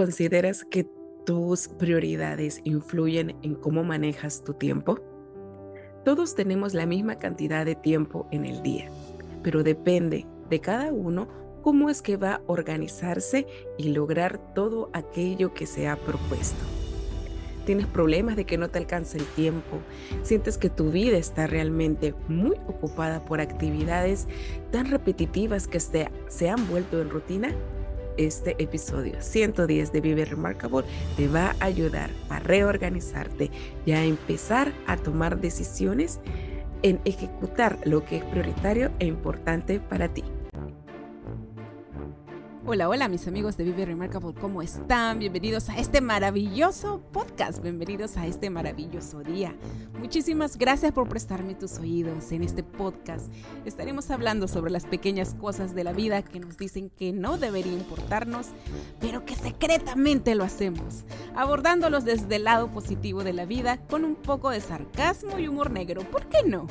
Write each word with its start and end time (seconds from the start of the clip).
¿Consideras 0.00 0.64
que 0.64 0.88
tus 1.26 1.68
prioridades 1.68 2.62
influyen 2.64 3.36
en 3.42 3.54
cómo 3.54 3.84
manejas 3.84 4.42
tu 4.42 4.54
tiempo? 4.54 4.98
Todos 6.06 6.34
tenemos 6.34 6.72
la 6.72 6.86
misma 6.86 7.16
cantidad 7.16 7.66
de 7.66 7.74
tiempo 7.74 8.26
en 8.30 8.46
el 8.46 8.62
día, 8.62 8.88
pero 9.42 9.62
depende 9.62 10.26
de 10.48 10.58
cada 10.58 10.90
uno 10.90 11.28
cómo 11.60 11.90
es 11.90 12.00
que 12.00 12.16
va 12.16 12.36
a 12.36 12.40
organizarse 12.46 13.46
y 13.76 13.90
lograr 13.90 14.38
todo 14.54 14.88
aquello 14.94 15.52
que 15.52 15.66
se 15.66 15.86
ha 15.86 15.96
propuesto. 15.96 16.64
Tienes 17.66 17.84
problemas 17.84 18.36
de 18.36 18.46
que 18.46 18.56
no 18.56 18.70
te 18.70 18.78
alcance 18.78 19.18
el 19.18 19.26
tiempo, 19.26 19.82
sientes 20.22 20.56
que 20.56 20.70
tu 20.70 20.90
vida 20.90 21.18
está 21.18 21.46
realmente 21.46 22.14
muy 22.26 22.56
ocupada 22.66 23.22
por 23.26 23.42
actividades 23.42 24.28
tan 24.70 24.90
repetitivas 24.90 25.68
que 25.68 25.78
se, 25.78 26.10
se 26.28 26.48
han 26.48 26.66
vuelto 26.68 27.02
en 27.02 27.10
rutina, 27.10 27.54
este 28.26 28.54
episodio 28.62 29.20
110 29.20 29.92
de 29.92 30.00
Vive 30.00 30.24
Remarkable 30.24 30.84
te 31.16 31.28
va 31.28 31.54
a 31.60 31.64
ayudar 31.64 32.10
a 32.28 32.38
reorganizarte 32.38 33.50
y 33.86 33.92
a 33.92 34.04
empezar 34.04 34.72
a 34.86 34.96
tomar 34.96 35.40
decisiones 35.40 36.20
en 36.82 37.00
ejecutar 37.04 37.78
lo 37.84 38.04
que 38.04 38.18
es 38.18 38.24
prioritario 38.24 38.90
e 38.98 39.06
importante 39.06 39.80
para 39.80 40.08
ti. 40.08 40.24
Hola, 42.72 42.88
hola 42.88 43.08
mis 43.08 43.26
amigos 43.26 43.56
de 43.56 43.64
Vive 43.64 43.84
Remarkable, 43.84 44.32
¿cómo 44.40 44.62
están? 44.62 45.18
Bienvenidos 45.18 45.68
a 45.68 45.76
este 45.76 46.00
maravilloso 46.00 47.02
podcast, 47.12 47.60
bienvenidos 47.60 48.16
a 48.16 48.28
este 48.28 48.48
maravilloso 48.48 49.24
día. 49.24 49.56
Muchísimas 49.98 50.56
gracias 50.56 50.92
por 50.92 51.08
prestarme 51.08 51.56
tus 51.56 51.78
oídos 51.78 52.30
en 52.30 52.44
este 52.44 52.62
podcast. 52.62 53.28
Estaremos 53.64 54.12
hablando 54.12 54.46
sobre 54.46 54.70
las 54.70 54.86
pequeñas 54.86 55.34
cosas 55.34 55.74
de 55.74 55.82
la 55.82 55.92
vida 55.92 56.22
que 56.22 56.38
nos 56.38 56.58
dicen 56.58 56.90
que 56.90 57.12
no 57.12 57.38
debería 57.38 57.72
importarnos, 57.72 58.46
pero 59.00 59.24
que 59.24 59.34
secretamente 59.34 60.36
lo 60.36 60.44
hacemos, 60.44 61.04
abordándolos 61.34 62.04
desde 62.04 62.36
el 62.36 62.44
lado 62.44 62.70
positivo 62.70 63.24
de 63.24 63.32
la 63.32 63.46
vida 63.46 63.78
con 63.88 64.04
un 64.04 64.14
poco 64.14 64.50
de 64.50 64.60
sarcasmo 64.60 65.40
y 65.40 65.48
humor 65.48 65.72
negro, 65.72 66.02
¿por 66.02 66.26
qué 66.26 66.44
no? 66.46 66.68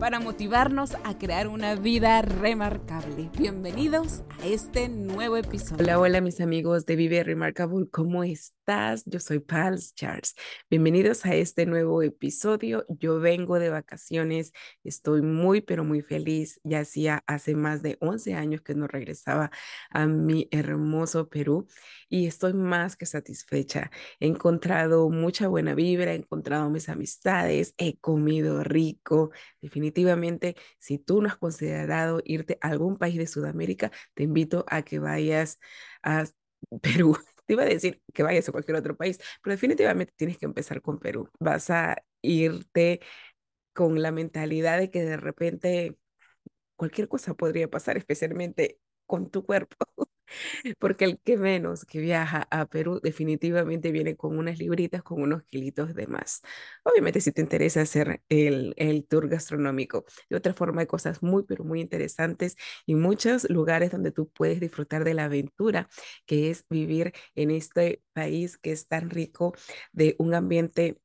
Para 0.00 0.18
motivarnos 0.18 0.96
a 1.04 1.18
crear 1.18 1.46
una 1.46 1.74
vida 1.74 2.22
remarcable. 2.22 3.28
Bienvenidos 3.36 4.22
a 4.40 4.46
este 4.46 4.88
nuevo 4.88 5.41
episodio. 5.42 5.82
Hola, 5.82 5.98
hola 5.98 6.20
mis 6.20 6.40
amigos 6.40 6.86
de 6.86 6.96
Vive 6.96 7.22
Remarkable, 7.24 7.88
¿cómo 7.90 8.24
estás? 8.24 9.04
Yo 9.06 9.20
soy 9.20 9.40
Pals 9.40 9.94
Charles. 9.94 10.34
Bienvenidos 10.70 11.24
a 11.24 11.34
este 11.34 11.66
nuevo 11.66 12.02
episodio. 12.02 12.84
Yo 12.88 13.18
vengo 13.20 13.58
de 13.58 13.70
vacaciones, 13.70 14.52
estoy 14.84 15.22
muy, 15.22 15.60
pero 15.60 15.84
muy 15.84 16.02
feliz. 16.02 16.60
Ya 16.64 16.80
hacía 16.80 17.24
hace 17.26 17.54
más 17.54 17.82
de 17.82 17.96
11 18.00 18.34
años 18.34 18.62
que 18.62 18.74
no 18.74 18.86
regresaba 18.86 19.50
a 19.90 20.06
mi 20.06 20.48
hermoso 20.50 21.28
Perú 21.28 21.66
y 22.08 22.26
estoy 22.26 22.52
más 22.52 22.96
que 22.96 23.06
satisfecha. 23.06 23.90
He 24.20 24.26
encontrado 24.26 25.08
mucha 25.08 25.48
buena 25.48 25.74
vibra, 25.74 26.12
he 26.12 26.16
encontrado 26.16 26.68
mis 26.70 26.88
amistades, 26.88 27.74
he 27.78 27.96
comido 27.98 28.62
rico. 28.62 29.30
Definitivamente, 29.60 30.56
si 30.78 30.98
tú 30.98 31.22
no 31.22 31.28
has 31.28 31.36
considerado 31.36 32.20
irte 32.24 32.58
a 32.60 32.68
algún 32.68 32.98
país 32.98 33.16
de 33.16 33.26
Sudamérica, 33.26 33.90
te 34.14 34.24
invito 34.24 34.64
a 34.68 34.82
que 34.82 34.98
vayas 34.98 35.21
a 36.02 36.24
Perú. 36.82 37.16
Te 37.46 37.54
iba 37.54 37.62
a 37.64 37.66
decir 37.66 38.00
que 38.14 38.22
vayas 38.22 38.48
a 38.48 38.52
cualquier 38.52 38.76
otro 38.76 38.96
país, 38.96 39.18
pero 39.42 39.52
definitivamente 39.54 40.12
tienes 40.16 40.38
que 40.38 40.46
empezar 40.46 40.80
con 40.82 40.98
Perú. 40.98 41.28
Vas 41.40 41.70
a 41.70 41.96
irte 42.22 43.00
con 43.74 44.02
la 44.02 44.12
mentalidad 44.12 44.78
de 44.78 44.90
que 44.90 45.02
de 45.04 45.16
repente 45.18 45.98
cualquier 46.76 47.08
cosa 47.08 47.34
podría 47.34 47.70
pasar, 47.70 47.96
especialmente 47.98 48.80
con 49.06 49.30
tu 49.30 49.44
cuerpo. 49.46 49.76
Porque 50.78 51.04
el 51.04 51.18
que 51.20 51.36
menos 51.36 51.84
que 51.84 52.00
viaja 52.00 52.46
a 52.50 52.66
Perú 52.66 53.00
definitivamente 53.02 53.92
viene 53.92 54.16
con 54.16 54.38
unas 54.38 54.58
libritas, 54.58 55.02
con 55.02 55.22
unos 55.22 55.42
kilitos 55.44 55.94
de 55.94 56.06
más. 56.06 56.42
Obviamente 56.84 57.20
si 57.20 57.32
te 57.32 57.40
interesa 57.40 57.80
hacer 57.82 58.22
el, 58.28 58.74
el 58.76 59.06
tour 59.06 59.28
gastronómico, 59.28 60.04
de 60.30 60.36
otra 60.36 60.54
forma 60.54 60.80
hay 60.82 60.86
cosas 60.86 61.22
muy, 61.22 61.44
pero 61.44 61.64
muy 61.64 61.80
interesantes 61.80 62.56
y 62.86 62.94
muchos 62.94 63.48
lugares 63.50 63.90
donde 63.92 64.12
tú 64.12 64.28
puedes 64.30 64.60
disfrutar 64.60 65.04
de 65.04 65.14
la 65.14 65.24
aventura, 65.24 65.88
que 66.26 66.50
es 66.50 66.64
vivir 66.68 67.12
en 67.34 67.50
este 67.50 68.02
país 68.12 68.58
que 68.58 68.72
es 68.72 68.88
tan 68.88 69.10
rico 69.10 69.54
de 69.92 70.14
un 70.18 70.34
ambiente 70.34 70.98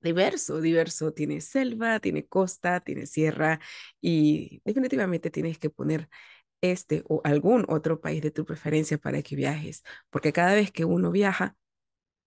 diverso, 0.00 0.60
diverso. 0.60 1.12
Tiene 1.12 1.40
selva, 1.40 2.00
tiene 2.00 2.26
costa, 2.26 2.80
tiene 2.80 3.06
sierra 3.06 3.60
y 4.00 4.60
definitivamente 4.64 5.30
tienes 5.30 5.58
que 5.58 5.70
poner 5.70 6.08
este 6.72 7.02
o 7.08 7.20
algún 7.24 7.64
otro 7.68 8.00
país 8.00 8.22
de 8.22 8.30
tu 8.30 8.44
preferencia 8.44 8.98
para 8.98 9.22
que 9.22 9.36
viajes, 9.36 9.82
porque 10.10 10.32
cada 10.32 10.54
vez 10.54 10.70
que 10.72 10.84
uno 10.84 11.10
viaja, 11.10 11.56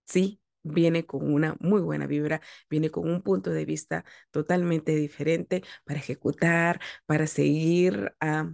sí, 0.06 0.42
viene 0.64 1.06
con 1.06 1.32
una 1.34 1.56
muy 1.60 1.82
buena 1.82 2.08
vibra, 2.08 2.42
viene 2.70 2.90
con 2.92 3.10
un 3.10 3.22
punto 3.22 3.52
de 3.52 3.66
vista 3.66 4.06
totalmente 4.32 4.96
diferente 4.96 5.64
para 5.86 6.00
ejecutar, 6.00 6.82
para 7.06 7.28
seguir 7.28 8.14
ah, 8.20 8.52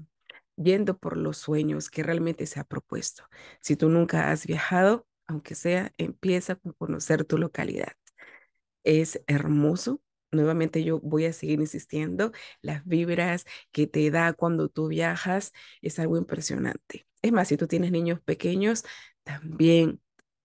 yendo 0.56 0.98
por 0.98 1.18
los 1.18 1.38
sueños 1.38 1.90
que 1.90 2.04
realmente 2.04 2.46
se 2.46 2.60
ha 2.60 2.64
propuesto. 2.66 3.24
Si 3.62 3.76
tú 3.76 3.90
nunca 3.90 4.32
has 4.32 4.46
viajado, 4.46 5.08
aunque 5.28 5.56
sea, 5.56 5.92
empieza 5.98 6.56
con 6.56 6.74
conocer 6.74 7.26
tu 7.26 7.38
localidad. 7.38 7.94
Es 8.84 9.22
hermoso, 9.28 10.02
nuevamente 10.34 10.84
yo 10.84 11.00
voy 11.02 11.26
a 11.26 11.34
seguir 11.34 11.60
insistiendo, 11.60 12.32
las 12.62 12.86
vibras 12.86 13.46
que 13.72 13.88
te 13.88 14.10
da 14.12 14.34
cuando 14.34 14.70
tú 14.70 14.88
viajas 14.88 15.54
es 15.82 16.00
algo 16.00 16.18
impresionante. 16.18 17.08
Es 17.22 17.32
más, 17.32 17.48
si 17.48 17.58
tú 17.58 17.68
tienes 17.68 17.92
niños 17.92 18.20
pequeños, 18.22 18.84
también 19.24 20.02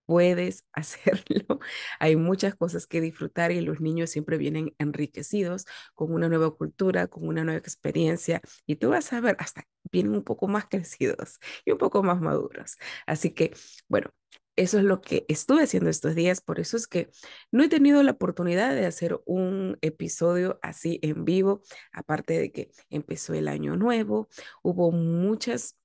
puedes 0.07 0.65
hacerlo. 0.73 1.61
Hay 2.01 2.17
muchas 2.17 2.55
cosas 2.57 2.87
que 2.87 3.01
disfrutar 3.01 3.53
y 3.53 3.61
los 3.61 3.81
niños 3.81 4.11
siempre 4.11 4.39
vienen 4.39 4.75
enriquecidos 4.79 5.67
con 5.95 6.13
una 6.13 6.29
nueva 6.29 6.55
cultura, 6.57 7.09
con 7.09 7.29
una 7.29 7.45
nueva 7.45 7.59
experiencia 7.59 8.41
y 8.67 8.77
tú 8.77 8.91
vas 8.91 9.13
a 9.13 9.21
ver, 9.21 9.37
hasta 9.39 9.65
vienen 9.93 10.15
un 10.15 10.25
poco 10.25 10.49
más 10.49 10.67
crecidos 10.71 11.39
y 11.65 11.73
un 11.73 11.79
poco 11.79 12.03
más 12.03 12.21
maduros. 12.21 12.77
Así 13.07 13.31
que, 13.35 13.55
bueno, 13.89 14.11
eso 14.59 14.79
es 14.79 14.85
lo 14.85 15.01
que 15.01 15.25
estuve 15.29 15.63
haciendo 15.63 15.89
estos 15.91 16.15
días, 16.15 16.41
por 16.41 16.61
eso 16.61 16.77
es 16.77 16.87
que 16.87 17.11
no 17.53 17.63
he 17.65 17.69
tenido 17.69 18.03
la 18.03 18.13
oportunidad 18.13 18.75
de 18.75 18.87
hacer 18.87 19.21
un 19.25 19.79
episodio 19.83 20.59
así 20.63 20.99
en 21.03 21.25
vivo, 21.25 21.63
aparte 21.93 22.39
de 22.39 22.53
que 22.53 22.71
empezó 22.91 23.35
el 23.35 23.49
año 23.49 23.77
nuevo, 23.77 24.29
hubo 24.63 24.91
muchas 24.93 25.77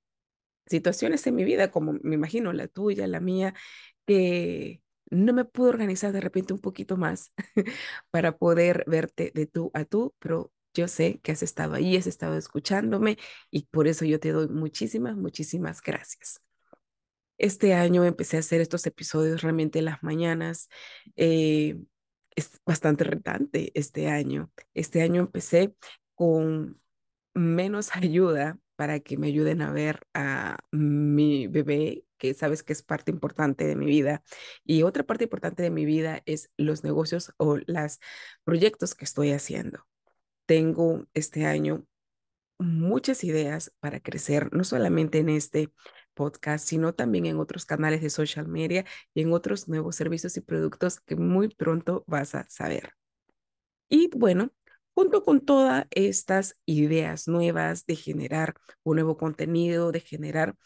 situaciones 0.66 1.26
en 1.26 1.36
mi 1.36 1.44
vida, 1.44 1.70
como 1.70 1.94
me 2.02 2.14
imagino 2.14 2.52
la 2.52 2.68
tuya, 2.68 3.06
la 3.06 3.20
mía, 3.20 3.54
que 4.06 4.82
no 5.10 5.32
me 5.32 5.44
pude 5.44 5.70
organizar 5.70 6.12
de 6.12 6.20
repente 6.20 6.52
un 6.52 6.60
poquito 6.60 6.96
más 6.96 7.32
para 8.10 8.36
poder 8.38 8.84
verte 8.86 9.32
de 9.34 9.46
tú 9.46 9.70
a 9.74 9.84
tú, 9.84 10.14
pero 10.18 10.52
yo 10.74 10.88
sé 10.88 11.20
que 11.22 11.32
has 11.32 11.42
estado 11.42 11.74
ahí, 11.74 11.96
has 11.96 12.06
estado 12.06 12.36
escuchándome 12.36 13.18
y 13.50 13.66
por 13.66 13.88
eso 13.88 14.04
yo 14.04 14.20
te 14.20 14.32
doy 14.32 14.48
muchísimas, 14.48 15.16
muchísimas 15.16 15.80
gracias. 15.82 16.40
Este 17.38 17.74
año 17.74 18.04
empecé 18.04 18.36
a 18.36 18.40
hacer 18.40 18.60
estos 18.60 18.86
episodios 18.86 19.42
realmente 19.42 19.78
en 19.80 19.86
las 19.86 20.02
mañanas. 20.02 20.68
Eh, 21.16 21.76
es 22.36 22.60
bastante 22.64 23.04
retante 23.04 23.72
este 23.74 24.08
año. 24.08 24.50
Este 24.74 25.02
año 25.02 25.22
empecé 25.22 25.74
con 26.14 26.80
menos 27.34 27.90
ayuda 27.96 28.58
para 28.76 29.00
que 29.00 29.16
me 29.16 29.28
ayuden 29.28 29.62
a 29.62 29.72
ver 29.72 30.00
a 30.14 30.58
mi 30.72 31.46
bebé, 31.46 32.04
que 32.18 32.34
sabes 32.34 32.62
que 32.62 32.72
es 32.72 32.82
parte 32.82 33.10
importante 33.10 33.66
de 33.66 33.76
mi 33.76 33.86
vida. 33.86 34.22
Y 34.64 34.82
otra 34.82 35.04
parte 35.04 35.24
importante 35.24 35.62
de 35.62 35.70
mi 35.70 35.84
vida 35.84 36.22
es 36.26 36.50
los 36.56 36.82
negocios 36.84 37.32
o 37.36 37.58
los 37.66 38.00
proyectos 38.44 38.94
que 38.94 39.04
estoy 39.04 39.32
haciendo. 39.32 39.86
Tengo 40.46 41.06
este 41.14 41.46
año 41.46 41.86
muchas 42.58 43.24
ideas 43.24 43.72
para 43.80 44.00
crecer, 44.00 44.52
no 44.52 44.64
solamente 44.64 45.18
en 45.18 45.28
este 45.28 45.72
podcast, 46.14 46.66
sino 46.66 46.94
también 46.94 47.26
en 47.26 47.38
otros 47.38 47.66
canales 47.66 48.00
de 48.02 48.10
social 48.10 48.48
media 48.48 48.84
y 49.14 49.22
en 49.22 49.32
otros 49.32 49.68
nuevos 49.68 49.96
servicios 49.96 50.36
y 50.36 50.40
productos 50.40 51.00
que 51.00 51.16
muy 51.16 51.48
pronto 51.48 52.04
vas 52.06 52.34
a 52.34 52.48
saber. 52.48 52.92
Y 53.88 54.10
bueno, 54.16 54.50
junto 54.94 55.22
con 55.22 55.40
todas 55.44 55.86
estas 55.90 56.56
ideas 56.66 57.28
nuevas 57.28 57.86
de 57.86 57.96
generar 57.96 58.54
un 58.82 58.96
nuevo 58.96 59.16
contenido, 59.16 59.92
de 59.92 60.00
generar 60.00 60.56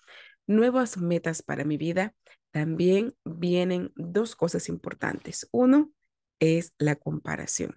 nuevas 0.46 0.98
metas 0.98 1.42
para 1.42 1.64
mi 1.64 1.76
vida, 1.76 2.14
también 2.50 3.14
vienen 3.24 3.92
dos 3.96 4.36
cosas 4.36 4.68
importantes. 4.68 5.48
Uno 5.52 5.92
es 6.40 6.74
la 6.78 6.96
comparación. 6.96 7.76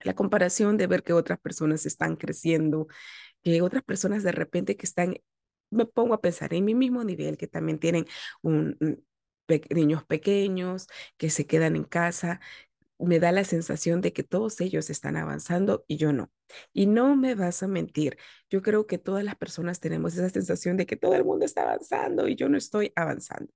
La 0.00 0.14
comparación 0.14 0.76
de 0.76 0.86
ver 0.86 1.02
que 1.02 1.12
otras 1.12 1.40
personas 1.40 1.86
están 1.86 2.16
creciendo, 2.16 2.86
que 3.42 3.62
otras 3.62 3.82
personas 3.82 4.22
de 4.22 4.32
repente 4.32 4.76
que 4.76 4.86
están, 4.86 5.16
me 5.70 5.86
pongo 5.86 6.14
a 6.14 6.20
pensar 6.20 6.54
en 6.54 6.64
mi 6.64 6.74
mismo 6.74 7.04
nivel, 7.04 7.36
que 7.36 7.46
también 7.46 7.78
tienen 7.78 8.06
un, 8.42 8.76
niños 9.70 10.04
pequeños, 10.04 10.88
que 11.16 11.30
se 11.30 11.46
quedan 11.46 11.76
en 11.76 11.84
casa, 11.84 12.40
me 12.98 13.20
da 13.20 13.32
la 13.32 13.44
sensación 13.44 14.00
de 14.00 14.12
que 14.12 14.24
todos 14.24 14.60
ellos 14.60 14.90
están 14.90 15.16
avanzando 15.16 15.84
y 15.86 15.96
yo 15.96 16.12
no. 16.12 16.30
Y 16.72 16.86
no 16.86 17.16
me 17.16 17.34
vas 17.34 17.62
a 17.62 17.68
mentir, 17.68 18.18
yo 18.50 18.62
creo 18.62 18.86
que 18.86 18.98
todas 18.98 19.24
las 19.24 19.36
personas 19.36 19.80
tenemos 19.80 20.14
esa 20.14 20.30
sensación 20.30 20.76
de 20.76 20.86
que 20.86 20.96
todo 20.96 21.14
el 21.14 21.24
mundo 21.24 21.44
está 21.44 21.62
avanzando 21.62 22.28
y 22.28 22.34
yo 22.34 22.48
no 22.48 22.58
estoy 22.58 22.92
avanzando. 22.96 23.52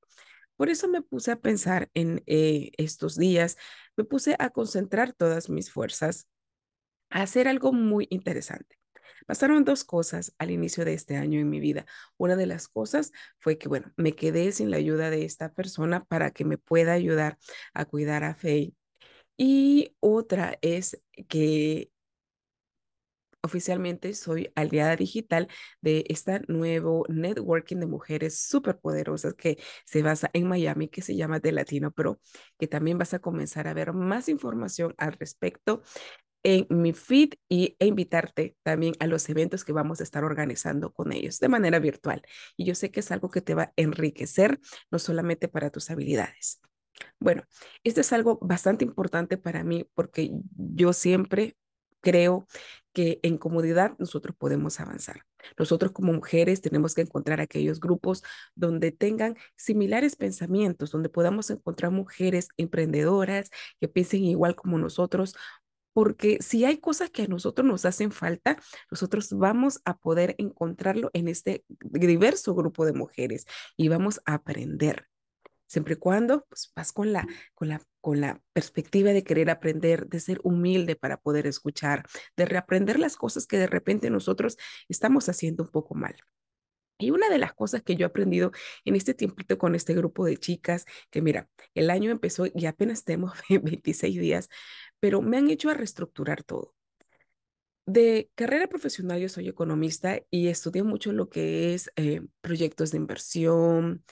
Por 0.57 0.69
eso 0.71 0.89
me 0.89 1.03
puse 1.03 1.33
a 1.33 1.41
pensar 1.41 1.91
en 1.95 2.23
eh, 2.27 2.71
estos 2.77 3.17
días, 3.17 3.57
me 3.97 4.05
puse 4.05 4.37
a 4.39 4.51
concentrar 4.51 5.13
todas 5.13 5.51
mis 5.51 5.71
fuerzas 5.73 6.29
a 7.11 7.23
hacer 7.23 7.49
algo 7.49 7.73
muy 7.73 8.07
interesante. 8.11 8.82
Pasaron 9.27 9.65
dos 9.65 9.85
cosas 9.85 10.35
al 10.39 10.51
inicio 10.51 10.85
de 10.85 10.95
este 10.95 11.17
año 11.17 11.41
en 11.41 11.51
mi 11.51 11.61
vida. 11.61 11.87
Una 12.17 12.37
de 12.37 12.47
las 12.47 12.69
cosas 12.69 13.13
fue 13.39 13.59
que, 13.59 13.69
bueno, 13.69 13.93
me 13.97 14.13
quedé 14.15 14.53
sin 14.53 14.71
la 14.71 14.77
ayuda 14.79 15.11
de 15.11 15.25
esta 15.25 15.53
persona 15.53 16.05
para 16.05 16.31
que 16.31 16.45
me 16.45 16.59
pueda 16.59 16.93
ayudar 16.93 17.39
a 17.75 17.85
cuidar 17.85 18.25
a 18.25 18.35
Faye. 18.35 18.75
Y 19.37 19.97
otra 20.01 20.59
es 20.63 21.03
que 21.29 21.91
oficialmente 23.43 24.15
soy 24.15 24.53
aliada 24.55 24.97
digital 24.97 25.49
de 25.81 26.05
esta 26.09 26.41
nuevo 26.47 27.05
networking 27.09 27.79
de 27.79 27.87
mujeres 27.87 28.39
súper 28.39 28.79
poderosas 28.79 29.35
que 29.35 29.59
se 29.85 30.03
basa 30.03 30.31
en 30.33 30.47
Miami, 30.47 30.89
que 30.89 31.03
se 31.03 31.17
llama 31.17 31.41
The 31.41 31.53
Latino 31.53 31.91
Pro, 31.91 32.21
que 32.59 32.69
también 32.69 32.99
vas 32.99 33.15
a 33.15 33.19
comenzar 33.19 33.67
a 33.67 33.75
ver 33.75 33.93
más 33.93 34.29
información 34.29 34.95
al 34.97 35.15
respecto 35.15 35.83
en 36.43 36.67
mi 36.71 36.93
feed 36.93 37.35
y, 37.49 37.77
e 37.79 37.87
invitarte 37.87 38.57
también 38.63 38.95
a 39.01 39.07
los 39.07 39.29
eventos 39.29 39.65
que 39.65 39.73
vamos 39.73 40.01
a 40.01 40.03
estar 40.03 40.25
organizando 40.25 40.93
con 40.93 41.13
ellos 41.13 41.39
de 41.39 41.49
manera 41.49 41.79
virtual. 41.79 42.23
Y 42.57 42.65
yo 42.65 42.75
sé 42.75 42.91
que 42.91 43.01
es 43.01 43.11
algo 43.13 43.31
que 43.31 43.41
te 43.43 43.55
va 43.55 43.63
a 43.65 43.73
enriquecer, 43.77 44.61
no 44.91 44.99
solamente 44.99 45.49
para 45.49 45.71
tus 45.71 45.91
habilidades. 45.91 46.61
Bueno, 47.19 47.43
esto 47.85 48.01
es 48.01 48.13
algo 48.13 48.39
bastante 48.43 48.85
importante 48.85 49.37
para 49.39 49.65
mí 49.65 49.89
porque 49.95 50.31
yo 50.57 50.93
siempre 50.93 51.57
creo 52.01 52.47
que 52.93 53.21
en 53.23 53.39
comodidad 53.39 53.95
nosotros 53.99 54.37
podemos 54.37 54.79
avanzar. 54.81 55.25
Nosotros 55.59 55.93
como 55.93 56.13
mujeres 56.13 56.61
tenemos 56.61 56.95
que 56.95 57.03
encontrar 57.03 57.41
aquellos 57.41 57.81
grupos 57.81 58.23
donde 58.55 58.93
tengan 58.93 59.37
similares 59.57 60.17
pensamientos, 60.17 60.91
donde 60.91 61.09
podamos 61.09 61.51
encontrar 61.51 61.91
mujeres 61.91 62.49
emprendedoras 62.59 63.51
que 63.81 63.89
piensen 63.89 64.25
igual 64.25 64.55
como 64.57 64.79
nosotros, 64.79 65.35
porque 65.93 66.39
si 66.41 66.65
hay 66.65 66.79
cosas 66.79 67.11
que 67.11 67.23
a 67.23 67.27
nosotros 67.27 67.67
nos 67.67 67.85
hacen 67.85 68.13
falta, 68.13 68.57
nosotros 68.91 69.33
vamos 69.33 69.81
a 69.85 69.97
poder 69.99 70.35
encontrarlo 70.39 71.11
en 71.13 71.29
este 71.29 71.65
diverso 71.81 72.55
grupo 72.55 72.85
de 72.87 72.93
mujeres 72.93 73.47
y 73.77 73.89
vamos 73.89 74.21
a 74.25 74.35
aprender 74.35 75.09
siempre 75.73 75.95
y 75.95 75.97
cuando 75.97 76.45
pues, 76.51 76.71
vas 76.77 76.93
con 76.93 77.13
la, 77.13 77.27
con, 77.55 77.69
la, 77.69 77.81
con 78.03 78.21
la 78.21 78.43
perspectiva 78.53 79.13
de 79.13 79.25
querer 79.25 79.49
aprender, 79.49 80.07
de 80.07 80.21
ser 80.21 80.39
humilde 80.45 80.97
para 80.97 81.17
poder 81.17 81.47
escuchar, 81.47 82.05
de 82.37 82.45
reaprender 82.45 83.01
las 83.01 83.17
cosas 83.17 83.47
que 83.47 83.57
de 83.57 83.67
repente 83.67 84.11
nosotros 84.11 84.59
estamos 84.89 85.31
haciendo 85.31 85.63
un 85.63 85.71
poco 85.71 85.95
mal. 85.95 86.15
Y 87.03 87.11
una 87.11 87.29
de 87.29 87.39
las 87.39 87.55
cosas 87.55 87.83
que 87.83 87.97
yo 87.97 88.07
he 88.07 88.09
aprendido 88.09 88.53
en 88.85 88.97
este 88.97 89.15
tiempito 89.15 89.59
con 89.59 89.75
este 89.75 89.95
grupo 89.95 90.25
de 90.25 90.37
chicas, 90.37 90.87
que 91.11 91.23
mira, 91.23 91.49
el 91.75 91.91
año 91.91 92.11
empezó 92.11 92.47
y 92.55 92.67
apenas 92.67 93.05
tenemos 93.05 93.33
26 93.63 94.21
días, 94.21 94.49
pero 95.01 95.23
me 95.23 95.39
han 95.39 95.51
hecho 95.51 95.71
a 95.71 95.75
reestructurar 95.75 96.43
todo. 96.43 96.75
De 97.85 98.31
carrera 98.37 98.69
profesional 98.69 99.21
yo 99.21 99.29
soy 99.29 99.49
economista 99.49 100.21
y 100.31 100.47
estudié 100.49 100.85
mucho 100.85 101.13
lo 101.13 101.29
que 101.29 101.75
es 101.75 101.91
eh, 101.97 102.23
proyectos 102.41 102.93
de 102.93 102.99
inversión, 102.99 104.05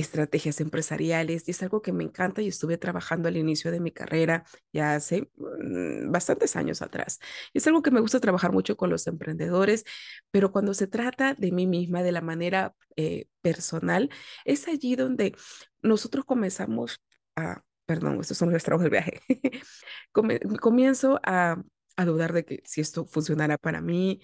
estrategias 0.00 0.60
empresariales 0.60 1.46
y 1.46 1.52
es 1.52 1.62
algo 1.62 1.82
que 1.82 1.92
me 1.92 2.04
encanta 2.04 2.42
y 2.42 2.48
estuve 2.48 2.78
trabajando 2.78 3.28
al 3.28 3.36
inicio 3.36 3.70
de 3.70 3.80
mi 3.80 3.92
carrera 3.92 4.44
ya 4.72 4.94
hace 4.94 5.30
mm, 5.36 6.10
bastantes 6.10 6.56
años 6.56 6.82
atrás. 6.82 7.18
Es 7.54 7.66
algo 7.66 7.82
que 7.82 7.90
me 7.90 8.00
gusta 8.00 8.20
trabajar 8.20 8.52
mucho 8.52 8.76
con 8.76 8.90
los 8.90 9.06
emprendedores, 9.06 9.84
pero 10.30 10.52
cuando 10.52 10.74
se 10.74 10.86
trata 10.86 11.34
de 11.34 11.52
mí 11.52 11.66
misma 11.66 12.02
de 12.02 12.12
la 12.12 12.20
manera 12.20 12.74
eh, 12.96 13.26
personal, 13.42 14.10
es 14.44 14.68
allí 14.68 14.96
donde 14.96 15.34
nosotros 15.82 16.24
comenzamos 16.24 17.00
a, 17.36 17.62
perdón, 17.86 18.20
estos 18.20 18.38
son 18.38 18.52
los 18.52 18.62
trabajos 18.64 18.84
del 18.84 18.92
viaje, 18.92 19.20
comienzo 20.60 21.20
a, 21.24 21.62
a 21.96 22.04
dudar 22.04 22.32
de 22.32 22.44
que 22.44 22.62
si 22.64 22.80
esto 22.80 23.06
funcionara 23.06 23.58
para 23.58 23.80
mí, 23.80 24.20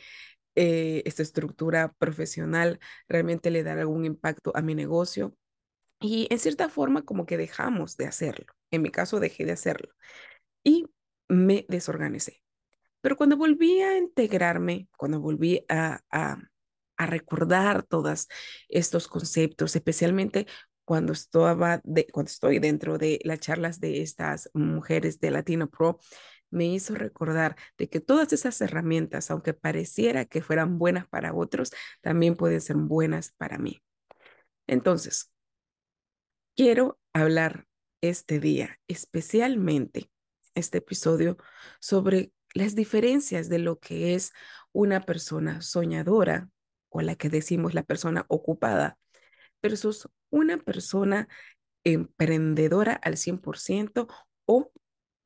eh, 0.58 1.02
esta 1.04 1.22
estructura 1.22 1.92
profesional 1.98 2.80
realmente 3.08 3.50
le 3.50 3.62
dará 3.62 3.82
algún 3.82 4.06
impacto 4.06 4.52
a 4.54 4.62
mi 4.62 4.74
negocio. 4.74 5.36
Y 6.00 6.26
en 6.30 6.38
cierta 6.38 6.68
forma 6.68 7.02
como 7.02 7.26
que 7.26 7.36
dejamos 7.36 7.96
de 7.96 8.06
hacerlo. 8.06 8.46
En 8.70 8.82
mi 8.82 8.90
caso 8.90 9.20
dejé 9.20 9.44
de 9.44 9.52
hacerlo 9.52 9.92
y 10.64 10.86
me 11.28 11.64
desorganicé. 11.68 12.42
Pero 13.00 13.16
cuando 13.16 13.36
volví 13.36 13.80
a 13.82 13.96
integrarme, 13.98 14.88
cuando 14.96 15.20
volví 15.20 15.64
a, 15.68 16.00
a, 16.10 16.38
a 16.96 17.06
recordar 17.06 17.84
todos 17.84 18.28
estos 18.68 19.08
conceptos, 19.08 19.76
especialmente 19.76 20.46
cuando, 20.84 21.12
estaba 21.12 21.80
de, 21.84 22.06
cuando 22.06 22.30
estoy 22.30 22.58
dentro 22.58 22.98
de 22.98 23.20
las 23.24 23.40
charlas 23.40 23.80
de 23.80 24.02
estas 24.02 24.50
mujeres 24.54 25.20
de 25.20 25.30
Latino 25.30 25.68
Pro, 25.68 25.98
me 26.50 26.66
hizo 26.66 26.94
recordar 26.94 27.56
de 27.76 27.88
que 27.88 28.00
todas 28.00 28.32
esas 28.32 28.60
herramientas, 28.60 29.30
aunque 29.30 29.52
pareciera 29.52 30.24
que 30.24 30.42
fueran 30.42 30.78
buenas 30.78 31.06
para 31.08 31.34
otros, 31.34 31.72
también 32.00 32.36
pueden 32.36 32.60
ser 32.60 32.76
buenas 32.76 33.32
para 33.36 33.58
mí. 33.58 33.82
Entonces, 34.66 35.32
Quiero 36.56 36.98
hablar 37.12 37.66
este 38.00 38.40
día, 38.40 38.80
especialmente 38.88 40.10
este 40.54 40.78
episodio, 40.78 41.36
sobre 41.80 42.32
las 42.54 42.74
diferencias 42.74 43.50
de 43.50 43.58
lo 43.58 43.78
que 43.78 44.14
es 44.14 44.32
una 44.72 45.02
persona 45.02 45.60
soñadora 45.60 46.48
o 46.88 47.02
la 47.02 47.14
que 47.14 47.28
decimos 47.28 47.74
la 47.74 47.82
persona 47.82 48.24
ocupada 48.28 48.96
versus 49.62 50.08
una 50.30 50.56
persona 50.56 51.28
emprendedora 51.84 52.94
al 52.94 53.18
100% 53.18 54.08
o 54.46 54.72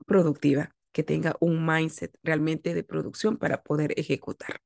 productiva, 0.07 0.75
que 0.91 1.05
tenga 1.05 1.37
un 1.39 1.65
mindset 1.65 2.13
realmente 2.25 2.75
de 2.75 2.83
producción 2.83 3.37
para 3.37 3.63
poder 3.63 3.95
ejecutar. 3.97 4.61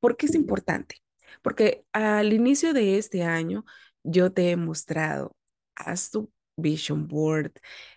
¿Por 0.00 0.18
qué 0.18 0.26
es 0.26 0.34
importante? 0.34 0.96
Porque 1.40 1.86
al 1.94 2.34
inicio 2.34 2.74
de 2.74 2.98
este 2.98 3.22
año 3.22 3.64
yo 4.02 4.30
te 4.34 4.50
he 4.50 4.56
mostrado 4.56 5.34
haz 5.78 6.10
tu 6.10 6.30
vision 6.56 7.06
board, 7.06 7.52